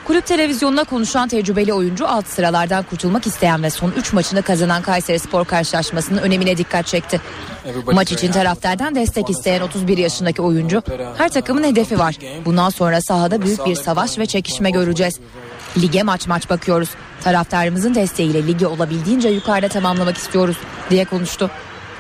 Kulüp 0.07 0.26
televizyonuna 0.26 0.84
konuşan 0.84 1.28
tecrübeli 1.28 1.72
oyuncu 1.72 2.09
alt 2.09 2.26
sıralardan 2.26 2.82
kurtulmak 2.82 3.26
isteyen 3.26 3.62
ve 3.62 3.70
son 3.70 3.92
3 3.96 4.12
maçını 4.12 4.42
kazanan 4.42 4.82
Kayseri 4.82 5.18
Spor 5.18 5.44
karşılaşmasının 5.44 6.18
önemine 6.18 6.57
dikkat 6.57 6.86
çekti. 6.86 7.20
Maç 7.92 8.12
için 8.12 8.32
taraftardan 8.32 8.94
destek 8.94 9.30
isteyen 9.30 9.61
31 9.61 9.98
yaşındaki 9.98 10.42
oyuncu 10.42 10.82
her 11.16 11.28
takımın 11.28 11.64
hedefi 11.64 11.98
var. 11.98 12.16
Bundan 12.44 12.70
sonra 12.70 13.00
sahada 13.00 13.42
büyük 13.42 13.66
bir 13.66 13.74
savaş 13.74 14.18
ve 14.18 14.26
çekişme 14.26 14.70
göreceğiz. 14.70 15.20
Lige 15.76 16.03
maç 16.03 16.26
maç 16.26 16.50
bakıyoruz. 16.50 16.88
Taraftarımızın 17.24 17.94
desteğiyle 17.94 18.46
ligi 18.46 18.66
olabildiğince 18.66 19.28
yukarıda 19.28 19.68
tamamlamak 19.68 20.16
istiyoruz 20.16 20.57
diye 20.90 21.05
konuştu. 21.05 21.50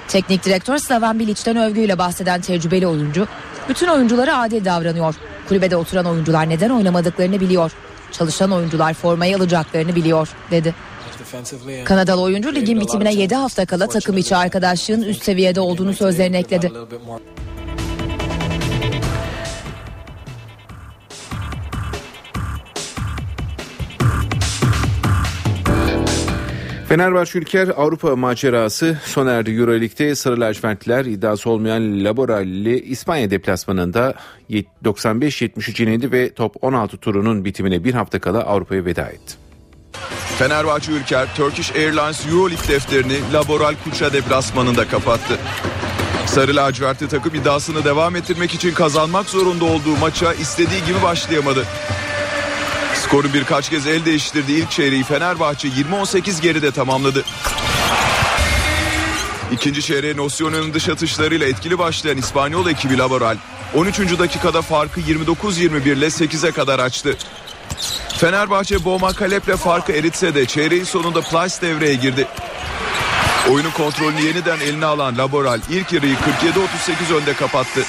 Teknik 0.08 0.44
direktör 0.44 0.78
Slaven 0.78 1.18
Bilic'ten 1.18 1.56
övgüyle 1.56 1.98
bahseden 1.98 2.40
tecrübeli 2.40 2.86
oyuncu, 2.86 3.26
bütün 3.68 3.86
oyunculara 3.86 4.38
adil 4.38 4.64
davranıyor. 4.64 5.14
Kulübede 5.48 5.76
oturan 5.76 6.06
oyuncular 6.06 6.48
neden 6.48 6.70
oynamadıklarını 6.70 7.40
biliyor. 7.40 7.72
Çalışan 8.12 8.52
oyuncular 8.52 8.94
formayı 8.94 9.36
alacaklarını 9.36 9.94
biliyor 9.94 10.28
dedi. 10.50 10.74
Kanadalı 11.84 12.20
oyuncu 12.22 12.54
ligin 12.54 12.80
bitimine 12.80 13.14
7 13.14 13.34
hafta 13.34 13.66
kala 13.66 13.86
takım 13.86 14.18
içi 14.18 14.36
arkadaşlığın 14.36 15.02
üst 15.02 15.22
seviyede 15.22 15.60
olduğunu 15.60 15.94
sözlerine 15.94 16.38
ekledi. 16.38 16.72
Fenerbahçe 26.92 27.38
Ülker 27.38 27.68
Avrupa 27.68 28.16
macerası 28.16 28.98
sona 29.04 29.30
erdi. 29.30 29.50
Euroleague'de 29.50 30.14
Sarı 30.14 30.40
Lacivertliler 30.40 31.04
iddiası 31.04 31.50
olmayan 31.50 32.04
Laboralli 32.04 32.80
İspanya 32.80 33.30
deplasmanında 33.30 34.14
95-73 34.84 35.82
yenildi 35.82 36.12
ve 36.12 36.34
top 36.34 36.54
16 36.60 36.96
turunun 36.96 37.44
bitimine 37.44 37.84
bir 37.84 37.94
hafta 37.94 38.20
kala 38.20 38.42
Avrupa'ya 38.42 38.84
veda 38.84 39.02
etti. 39.02 39.34
Fenerbahçe 40.38 40.92
Ülker 40.92 41.34
Turkish 41.34 41.76
Airlines 41.76 42.26
Euroleague 42.26 42.68
defterini 42.68 43.32
Laboral 43.32 43.74
Kuça 43.84 44.12
deplasmanında 44.12 44.88
kapattı. 44.88 45.38
Sarı 46.26 46.56
lacivertli 46.56 47.08
takım 47.08 47.34
iddiasını 47.34 47.84
devam 47.84 48.16
ettirmek 48.16 48.54
için 48.54 48.74
kazanmak 48.74 49.28
zorunda 49.28 49.64
olduğu 49.64 49.96
maça 50.00 50.32
istediği 50.32 50.84
gibi 50.84 51.02
başlayamadı. 51.02 51.64
Skoru 53.02 53.34
birkaç 53.34 53.70
kez 53.70 53.86
el 53.86 54.04
değiştirdi. 54.04 54.52
İlk 54.52 54.70
çeyreği 54.70 55.04
Fenerbahçe 55.04 55.68
20-18 55.68 56.42
geride 56.42 56.70
tamamladı. 56.70 57.24
İkinci 59.52 59.82
çeyreğin 59.82 60.18
Osion'un 60.18 60.74
dış 60.74 60.88
atışlarıyla 60.88 61.46
etkili 61.46 61.78
başlayan 61.78 62.16
İspanyol 62.18 62.66
ekibi 62.66 62.98
Laboral 62.98 63.36
13. 63.74 63.98
dakikada 64.18 64.62
farkı 64.62 65.00
29-21 65.00 65.92
ile 65.92 66.06
8'e 66.06 66.50
kadar 66.50 66.78
açtı. 66.78 67.16
Fenerbahçe 68.08 68.84
Boma 68.84 69.12
Kalep'le 69.12 69.56
farkı 69.56 69.92
eritse 69.92 70.34
de 70.34 70.46
çeyreğin 70.46 70.84
sonunda 70.84 71.20
Plyce 71.20 71.60
devreye 71.60 71.94
girdi. 71.94 72.28
Oyunun 73.50 73.70
kontrolünü 73.70 74.20
yeniden 74.20 74.60
eline 74.60 74.86
alan 74.86 75.18
Laboral 75.18 75.60
ilk 75.70 75.92
yarıyı 75.92 76.14
47-38 76.14 77.14
önde 77.14 77.34
kapattı. 77.34 77.80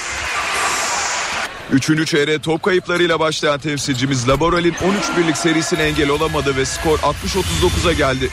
Üçüncü 1.72 2.06
çeyreğe 2.06 2.38
top 2.38 2.62
kayıplarıyla 2.62 3.20
başlayan 3.20 3.58
temsilcimiz 3.58 4.28
Laboral'in 4.28 4.74
13 4.74 5.18
birlik 5.18 5.36
serisine 5.36 5.82
engel 5.82 6.08
olamadı 6.08 6.56
ve 6.56 6.64
skor 6.64 6.98
60-39'a 6.98 7.92
geldi. 7.92 8.30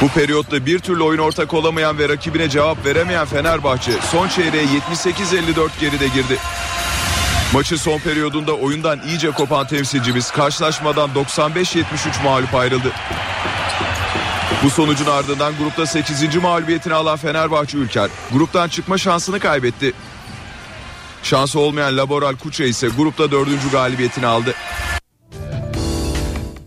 Bu 0.00 0.08
periyotta 0.08 0.66
bir 0.66 0.78
türlü 0.78 1.02
oyun 1.02 1.18
ortak 1.18 1.54
olamayan 1.54 1.98
ve 1.98 2.08
rakibine 2.08 2.48
cevap 2.48 2.86
veremeyen 2.86 3.26
Fenerbahçe 3.26 3.92
son 4.12 4.28
çeyreğe 4.28 4.64
78-54 4.64 5.68
geride 5.80 6.08
girdi. 6.08 6.38
Maçın 7.52 7.76
son 7.76 7.98
periyodunda 7.98 8.52
oyundan 8.52 9.00
iyice 9.06 9.30
kopan 9.30 9.66
temsilcimiz 9.66 10.30
karşılaşmadan 10.30 11.10
95-73 11.38 11.84
mağlup 12.24 12.54
ayrıldı. 12.54 12.92
Bu 14.64 14.70
sonucun 14.70 15.06
ardından 15.06 15.54
grupta 15.58 15.86
8. 15.86 16.36
mağlubiyetini 16.36 16.94
alan 16.94 17.16
Fenerbahçe 17.16 17.78
Ülker 17.78 18.10
gruptan 18.32 18.68
çıkma 18.68 18.98
şansını 18.98 19.40
kaybetti. 19.40 19.92
Şansı 21.24 21.60
olmayan 21.60 21.96
Laboral 21.96 22.36
Kuça 22.36 22.64
ise 22.64 22.88
grupta 22.96 23.30
dördüncü 23.30 23.70
galibiyetini 23.72 24.26
aldı. 24.26 24.54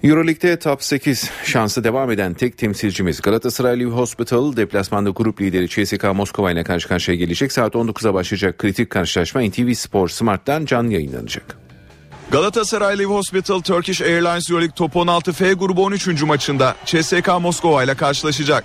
Euroleague'de 0.04 0.60
top 0.60 0.84
8 0.84 1.32
şansı 1.44 1.84
devam 1.84 2.12
eden 2.12 2.34
tek 2.34 2.58
temsilcimiz 2.58 3.22
Galatasaray 3.22 3.80
Live 3.80 3.90
Hospital 3.90 4.56
deplasmanda 4.56 5.10
grup 5.10 5.42
lideri 5.42 5.68
CSKA 5.68 6.14
Moskova 6.14 6.52
ile 6.52 6.64
karşı 6.64 6.88
karşıya 6.88 7.18
gelecek. 7.18 7.52
Saat 7.52 7.74
19'a 7.74 8.14
başlayacak 8.14 8.58
kritik 8.58 8.90
karşılaşma 8.90 9.42
NTV 9.42 9.74
Spor 9.74 10.08
Smart'tan 10.08 10.66
canlı 10.66 10.94
yayınlanacak. 10.94 11.58
Galatasaray 12.32 12.98
Live 12.98 13.14
Hospital 13.14 13.60
Turkish 13.60 14.02
Airlines 14.02 14.50
Euroleague 14.50 14.76
Top 14.76 14.96
16 14.96 15.34
F 15.34 15.54
grubu 15.54 15.84
13. 15.84 16.24
maçında 16.24 16.76
CSKA 16.86 17.40
Moskova 17.40 17.84
ile 17.84 17.96
karşılaşacak. 17.96 18.64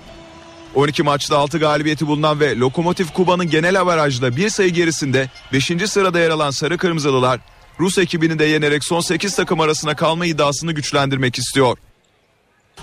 12 0.75 1.03
maçta 1.03 1.37
6 1.37 1.57
galibiyeti 1.57 2.07
bulunan 2.07 2.39
ve 2.39 2.55
Lokomotiv 2.55 3.05
Kuba'nın 3.07 3.49
genel 3.49 3.81
averajda 3.81 4.35
bir 4.35 4.49
sayı 4.49 4.69
gerisinde 4.69 5.29
5. 5.53 5.71
sırada 5.85 6.19
yer 6.19 6.29
alan 6.29 6.51
Sarı 6.51 6.77
Kırmızılılar 6.77 7.39
Rus 7.79 7.97
ekibini 7.97 8.39
de 8.39 8.45
yenerek 8.45 8.83
son 8.83 8.99
8 8.99 9.35
takım 9.35 9.59
arasına 9.59 9.95
kalma 9.95 10.25
iddiasını 10.25 10.71
güçlendirmek 10.71 11.37
istiyor. 11.37 11.77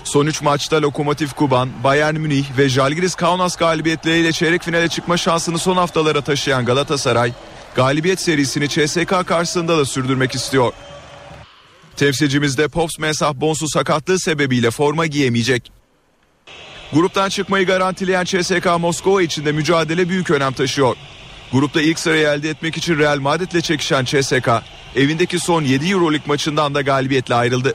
Son 0.03 0.25
3 0.25 0.41
maçta 0.41 0.81
Lokomotiv 0.81 1.27
Kuban, 1.27 1.69
Bayern 1.83 2.15
Münih 2.15 2.57
ve 2.57 2.69
Jalgiris 2.69 3.15
Kaunas 3.15 3.55
galibiyetleriyle 3.55 4.31
çeyrek 4.31 4.63
finale 4.63 4.87
çıkma 4.87 5.17
şansını 5.17 5.59
son 5.59 5.77
haftalara 5.77 6.21
taşıyan 6.21 6.65
Galatasaray, 6.65 7.33
galibiyet 7.75 8.21
serisini 8.21 8.69
CSK 8.69 9.27
karşısında 9.27 9.77
da 9.77 9.85
sürdürmek 9.85 10.35
istiyor. 10.35 10.73
Temsilcimizde 11.95 12.67
Pops 12.67 12.99
Mesah 12.99 13.33
Bonsu 13.33 13.69
sakatlığı 13.69 14.19
sebebiyle 14.19 14.71
forma 14.71 15.05
giyemeyecek. 15.05 15.80
Gruptan 16.93 17.29
çıkmayı 17.29 17.65
garantileyen 17.65 18.23
CSK 18.23 18.65
Moskova 18.79 19.21
için 19.21 19.45
de 19.45 19.51
mücadele 19.51 20.09
büyük 20.09 20.31
önem 20.31 20.53
taşıyor. 20.53 20.95
Grupta 21.51 21.81
ilk 21.81 21.99
sırayı 21.99 22.27
elde 22.27 22.49
etmek 22.49 22.77
için 22.77 22.99
Real 22.99 23.19
Madrid'le 23.19 23.61
çekişen 23.61 24.05
CSK, 24.05 24.49
evindeki 24.95 25.39
son 25.39 25.61
7 25.61 25.91
Euroleague 25.91 26.27
maçından 26.27 26.75
da 26.75 26.81
galibiyetle 26.81 27.35
ayrıldı. 27.35 27.73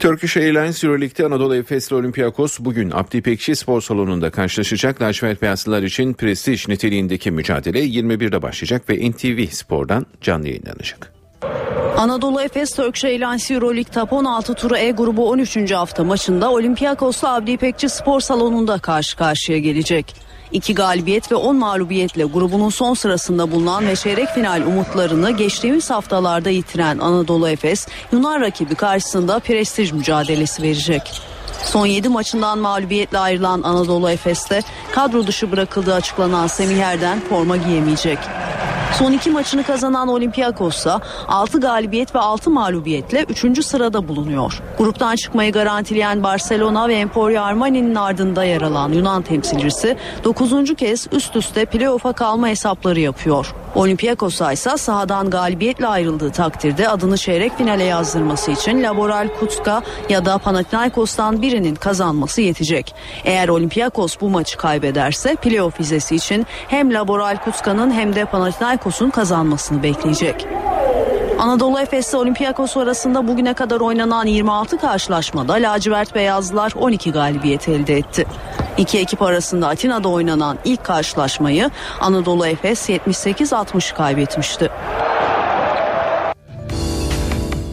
Turkish 0.00 0.36
Airlines 0.36 0.84
Euroleague'de 0.84 1.26
Anadolu 1.26 1.56
Efes 1.56 1.88
ile 1.88 1.94
Olympiakos 1.96 2.58
bugün 2.60 2.90
Abdi 2.90 3.22
Pekşi 3.22 3.56
Spor 3.56 3.80
Salonu'nda 3.80 4.30
karşılaşacak. 4.30 5.02
Lacivert 5.02 5.42
Beyazlılar 5.42 5.82
için 5.82 6.14
prestij 6.14 6.68
niteliğindeki 6.68 7.30
mücadele 7.30 7.84
21'de 7.84 8.42
başlayacak 8.42 8.90
ve 8.90 9.10
NTV 9.10 9.46
Spor'dan 9.50 10.06
canlı 10.20 10.48
yayınlanacak. 10.48 11.17
Anadolu 11.98 12.40
Efes 12.40 12.74
Turkish 12.74 13.04
Airlines 13.04 13.50
Euroleague 13.50 13.92
Top 13.92 14.12
16 14.12 14.54
turu 14.54 14.76
E 14.76 14.90
grubu 14.90 15.28
13. 15.28 15.72
hafta 15.72 16.04
maçında 16.04 16.50
Olympiakos'la 16.52 17.34
Abdi 17.34 17.50
İpekçi 17.50 17.88
Spor 17.88 18.20
Salonu'nda 18.20 18.78
karşı 18.78 19.16
karşıya 19.16 19.58
gelecek. 19.58 20.14
İki 20.52 20.74
galibiyet 20.74 21.32
ve 21.32 21.36
10 21.36 21.56
mağlubiyetle 21.56 22.24
grubunun 22.24 22.68
son 22.68 22.94
sırasında 22.94 23.52
bulunan 23.52 23.86
ve 23.86 23.96
çeyrek 23.96 24.28
final 24.28 24.62
umutlarını 24.66 25.30
geçtiğimiz 25.30 25.90
haftalarda 25.90 26.50
yitiren 26.50 26.98
Anadolu 26.98 27.48
Efes, 27.48 27.86
Yunan 28.12 28.40
rakibi 28.40 28.74
karşısında 28.74 29.38
prestij 29.38 29.92
mücadelesi 29.92 30.62
verecek. 30.62 31.20
Son 31.64 31.86
7 31.86 32.08
maçından 32.08 32.58
mağlubiyetle 32.58 33.18
ayrılan 33.18 33.62
Anadolu 33.62 34.10
Efes'te 34.10 34.62
kadro 34.92 35.26
dışı 35.26 35.52
bırakıldığı 35.52 35.94
açıklanan 35.94 36.46
Semih 36.46 36.78
Erden 36.78 37.20
forma 37.20 37.56
giyemeyecek. 37.56 38.18
Son 38.92 39.12
iki 39.12 39.30
maçını 39.30 39.62
kazanan 39.62 40.08
Olympiakos'sa 40.08 41.00
6 41.28 41.60
galibiyet 41.60 42.14
ve 42.14 42.18
6 42.18 42.50
mağlubiyetle 42.50 43.24
3. 43.28 43.64
sırada 43.64 44.08
bulunuyor. 44.08 44.62
Gruptan 44.78 45.16
çıkmayı 45.16 45.52
garantileyen 45.52 46.22
Barcelona 46.22 46.88
ve 46.88 46.94
Emporio 46.94 47.42
Armani'nin 47.42 47.94
ardında 47.94 48.44
yer 48.44 48.62
alan 48.62 48.92
Yunan 48.92 49.22
temsilcisi 49.22 49.96
9. 50.24 50.74
kez 50.76 51.06
üst 51.12 51.36
üste 51.36 51.64
playoff'a 51.64 52.12
kalma 52.12 52.48
hesapları 52.48 53.00
yapıyor. 53.00 53.54
Olympiakos'a 53.74 54.52
ise 54.52 54.76
sahadan 54.76 55.30
galibiyetle 55.30 55.86
ayrıldığı 55.86 56.30
takdirde 56.30 56.88
adını 56.88 57.18
çeyrek 57.18 57.58
finale 57.58 57.84
yazdırması 57.84 58.50
için 58.50 58.82
Laboral 58.82 59.28
Kutska 59.40 59.82
ya 60.08 60.24
da 60.24 60.38
Panathinaikos'tan 60.38 61.42
birinin 61.42 61.74
kazanması 61.74 62.40
yetecek. 62.40 62.94
Eğer 63.24 63.48
Olympiakos 63.48 64.20
bu 64.20 64.30
maçı 64.30 64.56
kaybederse 64.56 65.34
playoff 65.34 65.80
vizesi 65.80 66.16
için 66.16 66.46
hem 66.68 66.94
Laboral 66.94 67.36
Kutska'nın 67.44 67.90
hem 67.90 68.14
de 68.14 68.24
Panathinaikos'un 68.24 68.77
kazanmasını 69.10 69.82
bekleyecek. 69.82 70.46
Anadolu 71.38 71.80
Efes 71.80 72.10
ile 72.10 72.16
Olympiakos 72.16 72.76
arasında 72.76 73.28
bugüne 73.28 73.54
kadar 73.54 73.80
oynanan 73.80 74.26
26 74.26 74.78
karşılaşmada 74.78 75.52
lacivert 75.52 76.14
beyazlılar 76.14 76.72
12 76.76 77.12
galibiyet 77.12 77.68
elde 77.68 77.96
etti. 77.96 78.26
İki 78.78 78.98
ekip 78.98 79.22
arasında 79.22 79.68
Atina'da 79.68 80.08
oynanan 80.08 80.58
ilk 80.64 80.84
karşılaşmayı 80.84 81.70
Anadolu 82.00 82.46
Efes 82.46 82.90
78-60 82.90 83.94
kaybetmişti. 83.94 84.70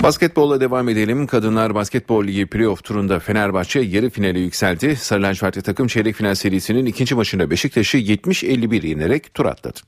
Basketbolla 0.04 0.62
devam 0.62 0.90
edelim. 0.90 1.28
Kadınlar 1.28 1.76
Basketbol 1.76 2.24
Ligi 2.28 2.46
playoff 2.46 2.84
turunda 2.84 3.20
Fenerbahçe 3.20 3.80
yarı 3.80 4.10
finale 4.10 4.40
yükseldi. 4.40 4.96
Sarı 4.96 5.24
lacivertli 5.24 5.62
takım 5.62 5.88
çeyrek 5.88 6.16
final 6.16 6.36
serisinin 6.36 6.86
ikinci 6.86 7.16
maçında 7.16 7.50
Beşiktaş'ı 7.50 7.98
70-51 7.98 8.88
yenerek 8.88 9.34
tur 9.34 9.46
atladı. 9.46 9.80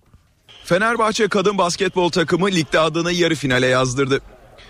Fenerbahçe 0.67 1.27
kadın 1.27 1.57
basketbol 1.57 2.09
takımı 2.09 2.51
ligde 2.51 2.79
adını 2.79 3.11
yarı 3.11 3.35
finale 3.35 3.67
yazdırdı. 3.67 4.21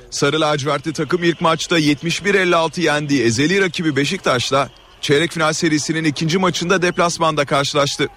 Sarı 0.09 0.41
lacivertli 0.41 0.93
takım 0.93 1.23
ilk 1.23 1.41
maçta 1.41 1.79
71-56 1.79 2.81
yendiği 2.81 3.23
ezeli 3.23 3.61
rakibi 3.61 3.95
Beşiktaş'la 3.95 4.69
çeyrek 5.01 5.31
final 5.31 5.53
serisinin 5.53 6.03
ikinci 6.03 6.37
maçında 6.37 6.81
deplasmanda 6.81 7.45
karşılaştı. 7.45 8.07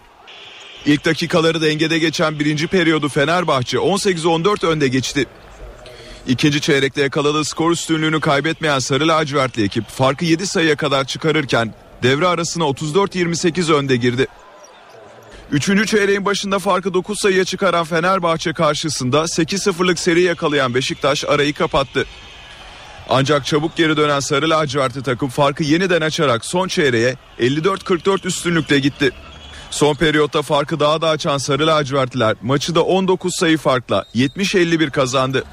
İlk 0.87 1.05
dakikaları 1.05 1.63
dengede 1.63 1.99
geçen 1.99 2.39
birinci 2.39 2.67
periyodu 2.67 3.09
Fenerbahçe 3.09 3.77
18-14 3.77 4.67
önde 4.67 4.89
geçti. 4.89 5.27
İkinci 6.29 6.61
çeyrekte 6.61 7.03
yakaladığı 7.03 7.45
skor 7.45 7.71
üstünlüğünü 7.71 8.21
kaybetmeyen 8.21 8.79
Sarı 8.79 9.09
lacivertli 9.09 9.65
ekip 9.65 9.89
farkı 9.89 10.25
7 10.25 10.47
sayıya 10.47 10.77
kadar 10.77 11.05
çıkarırken 11.05 11.75
devre 12.03 12.27
arasına 12.27 12.65
34-28 12.65 13.73
önde 13.73 13.97
girdi. 13.97 14.27
Üçüncü 15.53 15.87
çeyreğin 15.87 16.25
başında 16.25 16.59
farkı 16.59 16.95
9 16.95 17.21
sayıya 17.21 17.45
çıkaran 17.45 17.85
Fenerbahçe 17.85 18.53
karşısında 18.53 19.21
8-0'lık 19.21 19.99
seri 19.99 20.23
yakalayan 20.23 20.75
Beşiktaş 20.75 21.25
arayı 21.25 21.55
kapattı. 21.55 22.07
Ancak 23.09 23.47
çabuk 23.47 23.77
geri 23.77 23.97
dönen 23.97 24.21
Sarı 24.21 24.51
lacivertli 24.51 25.03
takım 25.03 25.29
farkı 25.29 25.65
yeniden 25.65 26.01
açarak 26.01 26.45
son 26.45 26.69
çeyreğe 26.69 27.17
54-44 27.39 28.27
üstünlükle 28.27 28.79
gitti. 28.79 29.11
Son 29.71 29.95
periyotta 29.95 30.43
farkı 30.43 30.81
daha 30.81 31.01
da 31.01 31.09
açan 31.09 31.39
Sarı 31.39 31.67
lacivertliler 31.67 32.37
maçı 32.43 32.75
da 32.75 32.83
19 32.85 33.35
sayı 33.35 33.59
farkla 33.59 34.05
70-51 34.15 34.91
kazandı. 34.91 35.45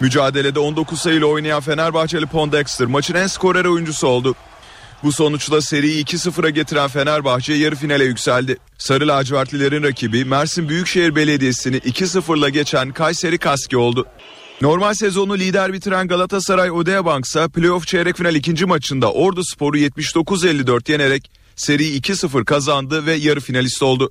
Mücadelede 0.00 0.58
19 0.58 1.00
sayıyla 1.00 1.26
oynayan 1.26 1.60
Fenerbahçeli 1.60 2.26
Pondexter 2.26 2.86
maçın 2.86 3.14
en 3.14 3.26
skorer 3.26 3.64
oyuncusu 3.64 4.06
oldu. 4.06 4.34
Bu 5.06 5.12
sonuçla 5.12 5.62
seriyi 5.62 6.04
2-0'a 6.04 6.50
getiren 6.50 6.88
Fenerbahçe 6.88 7.52
yarı 7.52 7.74
finale 7.76 8.04
yükseldi. 8.04 8.56
Sarı 8.78 9.08
lacivertlilerin 9.08 9.82
rakibi 9.82 10.24
Mersin 10.24 10.68
Büyükşehir 10.68 11.16
Belediyesi'ni 11.16 11.76
2-0'la 11.76 12.48
geçen 12.48 12.92
Kayseri 12.92 13.38
Kaski 13.38 13.76
oldu. 13.76 14.06
Normal 14.60 14.94
sezonu 14.94 15.38
lider 15.38 15.72
bitiren 15.72 16.08
Galatasaray 16.08 16.70
Odeabank 16.70 17.24
ise 17.24 17.48
playoff 17.48 17.86
çeyrek 17.86 18.16
final 18.16 18.34
ikinci 18.34 18.66
maçında 18.66 19.12
Ordu 19.12 19.44
Spor'u 19.44 19.78
79-54 19.78 20.92
yenerek 20.92 21.30
seriyi 21.56 22.00
2-0 22.00 22.44
kazandı 22.44 23.06
ve 23.06 23.14
yarı 23.14 23.40
finalist 23.40 23.82
oldu. 23.82 24.10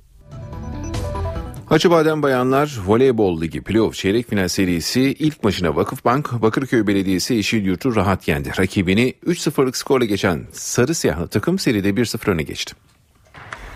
Acıbadem 1.70 2.22
Bayanlar 2.22 2.78
Voleybol 2.86 3.40
Ligi 3.40 3.60
Playoff 3.60 3.94
Çeyrek 3.94 4.30
Final 4.30 4.48
serisi 4.48 5.00
ilk 5.00 5.44
maçına 5.44 5.76
Vakıfbank, 5.76 6.42
Bakırköy 6.42 6.86
Belediyesi 6.86 7.34
Yeşilyurt'u 7.34 7.96
rahat 7.96 8.28
yendi. 8.28 8.52
Rakibini 8.58 9.14
3-0'lık 9.26 9.76
skorla 9.76 10.04
geçen 10.04 10.46
Sarı 10.52 10.94
Siyahlı 10.94 11.28
takım 11.28 11.58
seride 11.58 11.90
1-0 11.90 12.30
öne 12.30 12.42
geçti. 12.42 12.74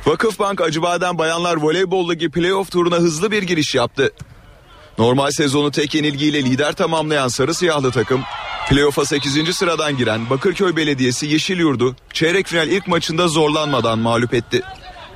Vakıfbank 0.07 0.61
Acıbadem 0.61 1.19
Bayanlar 1.19 1.57
Voleybol 1.57 2.11
Ligi 2.11 2.31
playoff 2.31 2.71
turuna 2.71 2.97
hızlı 2.97 3.31
bir 3.31 3.43
giriş 3.43 3.75
yaptı. 3.75 4.13
Normal 4.99 5.31
sezonu 5.31 5.71
tek 5.71 5.95
yenilgiyle 5.95 6.45
lider 6.45 6.73
tamamlayan 6.73 7.29
Sarı 7.29 7.55
Siyahlı 7.55 7.91
takım, 7.91 8.23
playoff'a 8.69 9.05
8. 9.05 9.57
sıradan 9.57 9.97
giren 9.97 10.31
Bakırköy 10.31 10.77
Belediyesi 10.77 11.27
Yeşilyurt'u 11.27 11.97
çeyrek 12.13 12.47
final 12.47 12.69
ilk 12.69 12.87
maçında 12.87 13.29
zorlanmadan 13.29 13.99
mağlup 13.99 14.35
etti. 14.35 14.63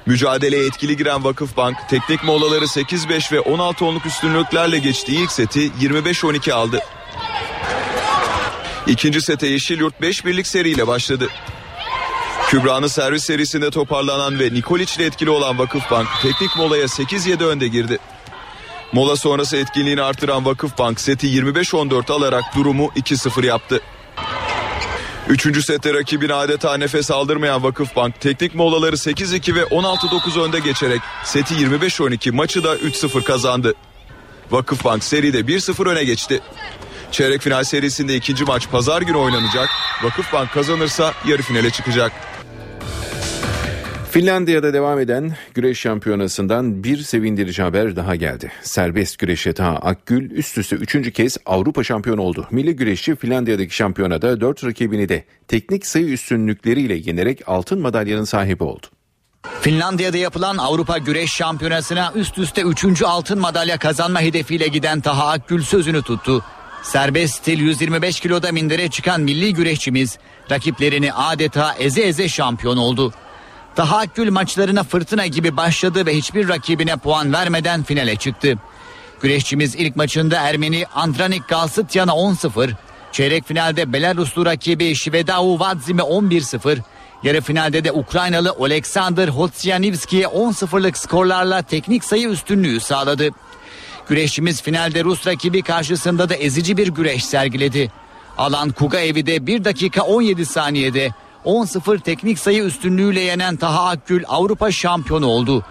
Mücadeleye 0.07 0.67
etkili 0.67 0.97
giren 0.97 1.25
Vakıfbank 1.25 1.77
teknik 1.91 2.25
molaları 2.25 2.65
8-5 2.65 3.33
ve 3.33 3.39
16-10'luk 3.39 4.07
üstünlüklerle 4.07 4.79
geçtiği 4.79 5.23
ilk 5.23 5.33
seti 5.33 5.71
25-12 5.71 6.53
aldı. 6.53 6.81
İkinci 8.87 9.21
sete 9.21 9.47
Yeşilyurt 9.47 10.01
5 10.01 10.27
birlik 10.27 10.47
seriyle 10.47 10.87
başladı. 10.87 11.29
Kübra'nın 12.49 12.87
servis 12.87 13.25
serisinde 13.25 13.71
toparlanan 13.71 14.39
ve 14.39 14.55
Nikolic 14.55 14.93
ile 14.97 15.05
etkili 15.05 15.31
olan 15.31 15.59
Vakıfbank 15.59 16.09
teknik 16.23 16.57
molaya 16.57 16.85
8-7 16.85 17.45
önde 17.45 17.69
girdi. 17.69 17.99
Mola 18.93 19.17
sonrası 19.17 19.57
etkinliğini 19.57 20.03
artıran 20.03 20.45
Vakıfbank 20.45 21.01
seti 21.01 21.27
25-14 21.27 22.13
alarak 22.13 22.45
durumu 22.57 22.87
2-0 22.97 23.47
yaptı. 23.47 23.81
Üçüncü 25.29 25.63
sette 25.63 25.95
rakibine 25.95 26.35
adeta 26.35 26.77
nefes 26.77 27.11
aldırmayan 27.11 27.63
Vakıfbank 27.63 28.21
teknik 28.21 28.55
molaları 28.55 28.97
8-2 28.97 29.55
ve 29.55 29.63
16-9 29.63 30.41
önde 30.41 30.61
geçerek 30.61 31.01
seti 31.25 31.55
25-12 31.55 32.33
maçı 32.33 32.65
da 32.65 32.77
3-0 32.77 33.25
kazandı. 33.25 33.75
Vakıfbank 34.51 35.05
seride 35.05 35.41
1-0 35.41 35.89
öne 35.89 36.05
geçti. 36.05 36.41
Çeyrek 37.13 37.43
final 37.43 37.65
serisinde 37.65 38.17
ikinci 38.17 38.45
maç 38.45 38.71
pazar 38.71 39.03
günü 39.03 39.17
oynanacak. 39.17 39.69
Vakıfbank 40.03 40.53
kazanırsa 40.53 41.15
yarı 41.27 41.43
finale 41.43 41.71
çıkacak. 41.71 42.13
Finlandiya'da 44.15 44.73
devam 44.75 45.01
eden 45.01 45.37
güreş 45.55 45.79
şampiyonasından 45.79 46.85
bir 46.85 46.99
sevindirici 46.99 47.63
haber 47.63 47.97
daha 47.97 48.17
geldi. 48.17 48.53
Serbest 48.63 49.19
güreşe 49.19 49.53
Taha 49.53 49.77
Akgül 49.77 50.31
üst 50.31 50.59
üste 50.59 50.77
üçüncü 50.77 51.13
kez 51.13 51.37
Avrupa 51.47 51.85
şampiyonu 51.85 52.21
oldu. 52.21 52.47
Milli 52.51 52.77
güreşçi 52.77 53.17
Finlandiya'daki 53.17 53.77
şampiyonada 53.77 54.41
dört 54.41 54.65
rakibini 54.65 55.09
de 55.09 55.25
teknik 55.49 55.87
sayı 55.87 56.07
üstünlükleriyle 56.07 56.95
yenerek 56.95 57.43
altın 57.47 57.81
madalyanın 57.81 58.25
sahibi 58.25 58.65
oldu. 58.65 58.87
Finlandiya'da 59.61 60.17
yapılan 60.17 60.57
Avrupa 60.57 60.99
Güreş 60.99 61.31
Şampiyonası'na 61.31 62.13
üst 62.15 62.39
üste 62.39 62.63
3. 62.63 63.03
altın 63.03 63.39
madalya 63.39 63.79
kazanma 63.79 64.21
hedefiyle 64.21 64.69
giden 64.69 65.01
Taha 65.01 65.29
Akgül 65.29 65.63
sözünü 65.63 66.03
tuttu. 66.03 66.45
Serbest 66.83 67.35
stil 67.35 67.59
125 67.59 68.21
kiloda 68.21 68.53
mindere 68.53 68.89
çıkan 68.89 69.21
milli 69.21 69.55
güreşçimiz 69.55 70.19
rakiplerini 70.51 71.13
adeta 71.13 71.75
eze 71.79 72.03
eze 72.03 72.29
şampiyon 72.29 72.77
oldu. 72.77 73.13
Taha 73.77 73.99
Akgül 73.99 74.31
maçlarına 74.31 74.83
fırtına 74.83 75.27
gibi 75.27 75.57
başladı 75.57 76.07
ve 76.07 76.17
hiçbir 76.17 76.49
rakibine 76.49 76.97
puan 76.97 77.33
vermeden 77.33 77.83
finale 77.83 78.17
çıktı. 78.17 78.55
Güreşçimiz 79.21 79.75
ilk 79.75 79.97
maçında 79.97 80.41
Ermeni 80.41 80.87
Andranik 80.95 81.49
Galsıtyan'a 81.49 82.13
10-0, 82.13 82.71
çeyrek 83.13 83.47
finalde 83.47 83.93
Belaruslu 83.93 84.47
rakibi 84.47 84.95
Şvedau 84.95 85.61
Vadzim'e 85.61 86.03
11-0, 86.03 86.79
yarı 87.23 87.41
finalde 87.41 87.85
de 87.85 87.93
Ukraynalı 87.93 88.53
Oleksandr 88.53 89.29
Hotsyanivski'ye 89.29 90.27
10-0'lık 90.27 90.99
skorlarla 90.99 91.63
teknik 91.63 92.05
sayı 92.05 92.29
üstünlüğü 92.29 92.81
sağladı. 92.81 93.31
Güreşçimiz 94.09 94.63
finalde 94.63 95.05
Rus 95.05 95.27
rakibi 95.27 95.63
karşısında 95.63 96.29
da 96.29 96.35
ezici 96.35 96.77
bir 96.77 96.89
güreş 96.89 97.25
sergiledi. 97.25 97.93
Alan 98.39 98.71
Kugaev'i 98.71 99.27
de 99.27 99.47
1 99.47 99.65
dakika 99.65 100.03
17 100.03 100.47
saniyede 100.47 101.11
10-0 101.45 102.01
teknik 102.01 102.39
sayı 102.39 102.63
üstünlüğüyle 102.63 103.21
yenen 103.21 103.57
Taha 103.57 103.89
Akgül 103.89 104.25
Avrupa 104.29 104.73
şampiyonu 104.73 105.27
oldu. 105.27 105.65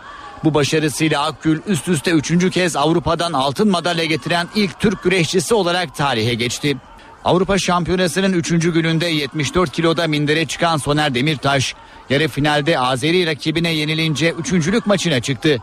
Bu 0.43 0.53
başarısıyla 0.53 1.23
Akgül 1.23 1.61
üst 1.67 1.87
üste 1.87 2.11
üçüncü 2.11 2.51
kez 2.51 2.75
Avrupa'dan 2.75 3.33
altın 3.33 3.69
madalya 3.69 4.05
getiren 4.05 4.47
ilk 4.55 4.79
Türk 4.79 5.03
güreşçisi 5.03 5.53
olarak 5.53 5.95
tarihe 5.95 6.33
geçti. 6.33 6.77
Avrupa 7.25 7.57
Şampiyonası'nın 7.57 8.33
3. 8.33 8.49
gününde 8.49 9.05
74 9.05 9.71
kiloda 9.71 10.07
mindere 10.07 10.45
çıkan 10.45 10.77
Soner 10.77 11.15
Demirtaş, 11.15 11.75
yarı 12.09 12.27
finalde 12.27 12.79
Azeri 12.79 13.25
rakibine 13.25 13.73
yenilince 13.73 14.31
üçüncülük 14.31 14.87
maçına 14.87 15.19
çıktı. 15.19 15.57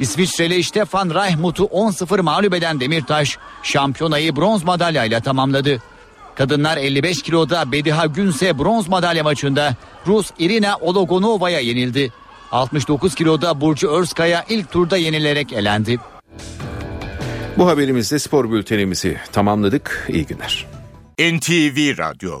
İsviçreli 0.00 0.64
Stefan 0.64 1.10
Reichmut'u 1.10 1.64
10-0 1.64 2.22
mağlup 2.22 2.54
eden 2.54 2.80
Demirtaş, 2.80 3.38
şampiyonayı 3.62 4.36
bronz 4.36 4.64
madalyayla 4.64 5.20
tamamladı. 5.20 5.82
Kadınlar 6.38 6.76
55 6.76 7.22
kiloda 7.22 7.72
Bediha 7.72 8.06
Günse 8.06 8.58
bronz 8.58 8.88
madalya 8.88 9.24
maçında 9.24 9.76
Rus 10.06 10.30
Irina 10.38 10.76
Ologonova'ya 10.76 11.60
yenildi. 11.60 12.12
69 12.52 13.14
kiloda 13.14 13.60
Burcu 13.60 13.88
Örskaya 13.88 14.44
ilk 14.48 14.72
turda 14.72 14.96
yenilerek 14.96 15.52
elendi. 15.52 15.98
Bu 17.58 17.68
haberimizle 17.68 18.18
spor 18.18 18.50
bültenimizi 18.52 19.16
tamamladık. 19.32 20.08
İyi 20.08 20.26
günler. 20.26 20.66
NTV 21.18 21.98
Radyo 21.98 22.36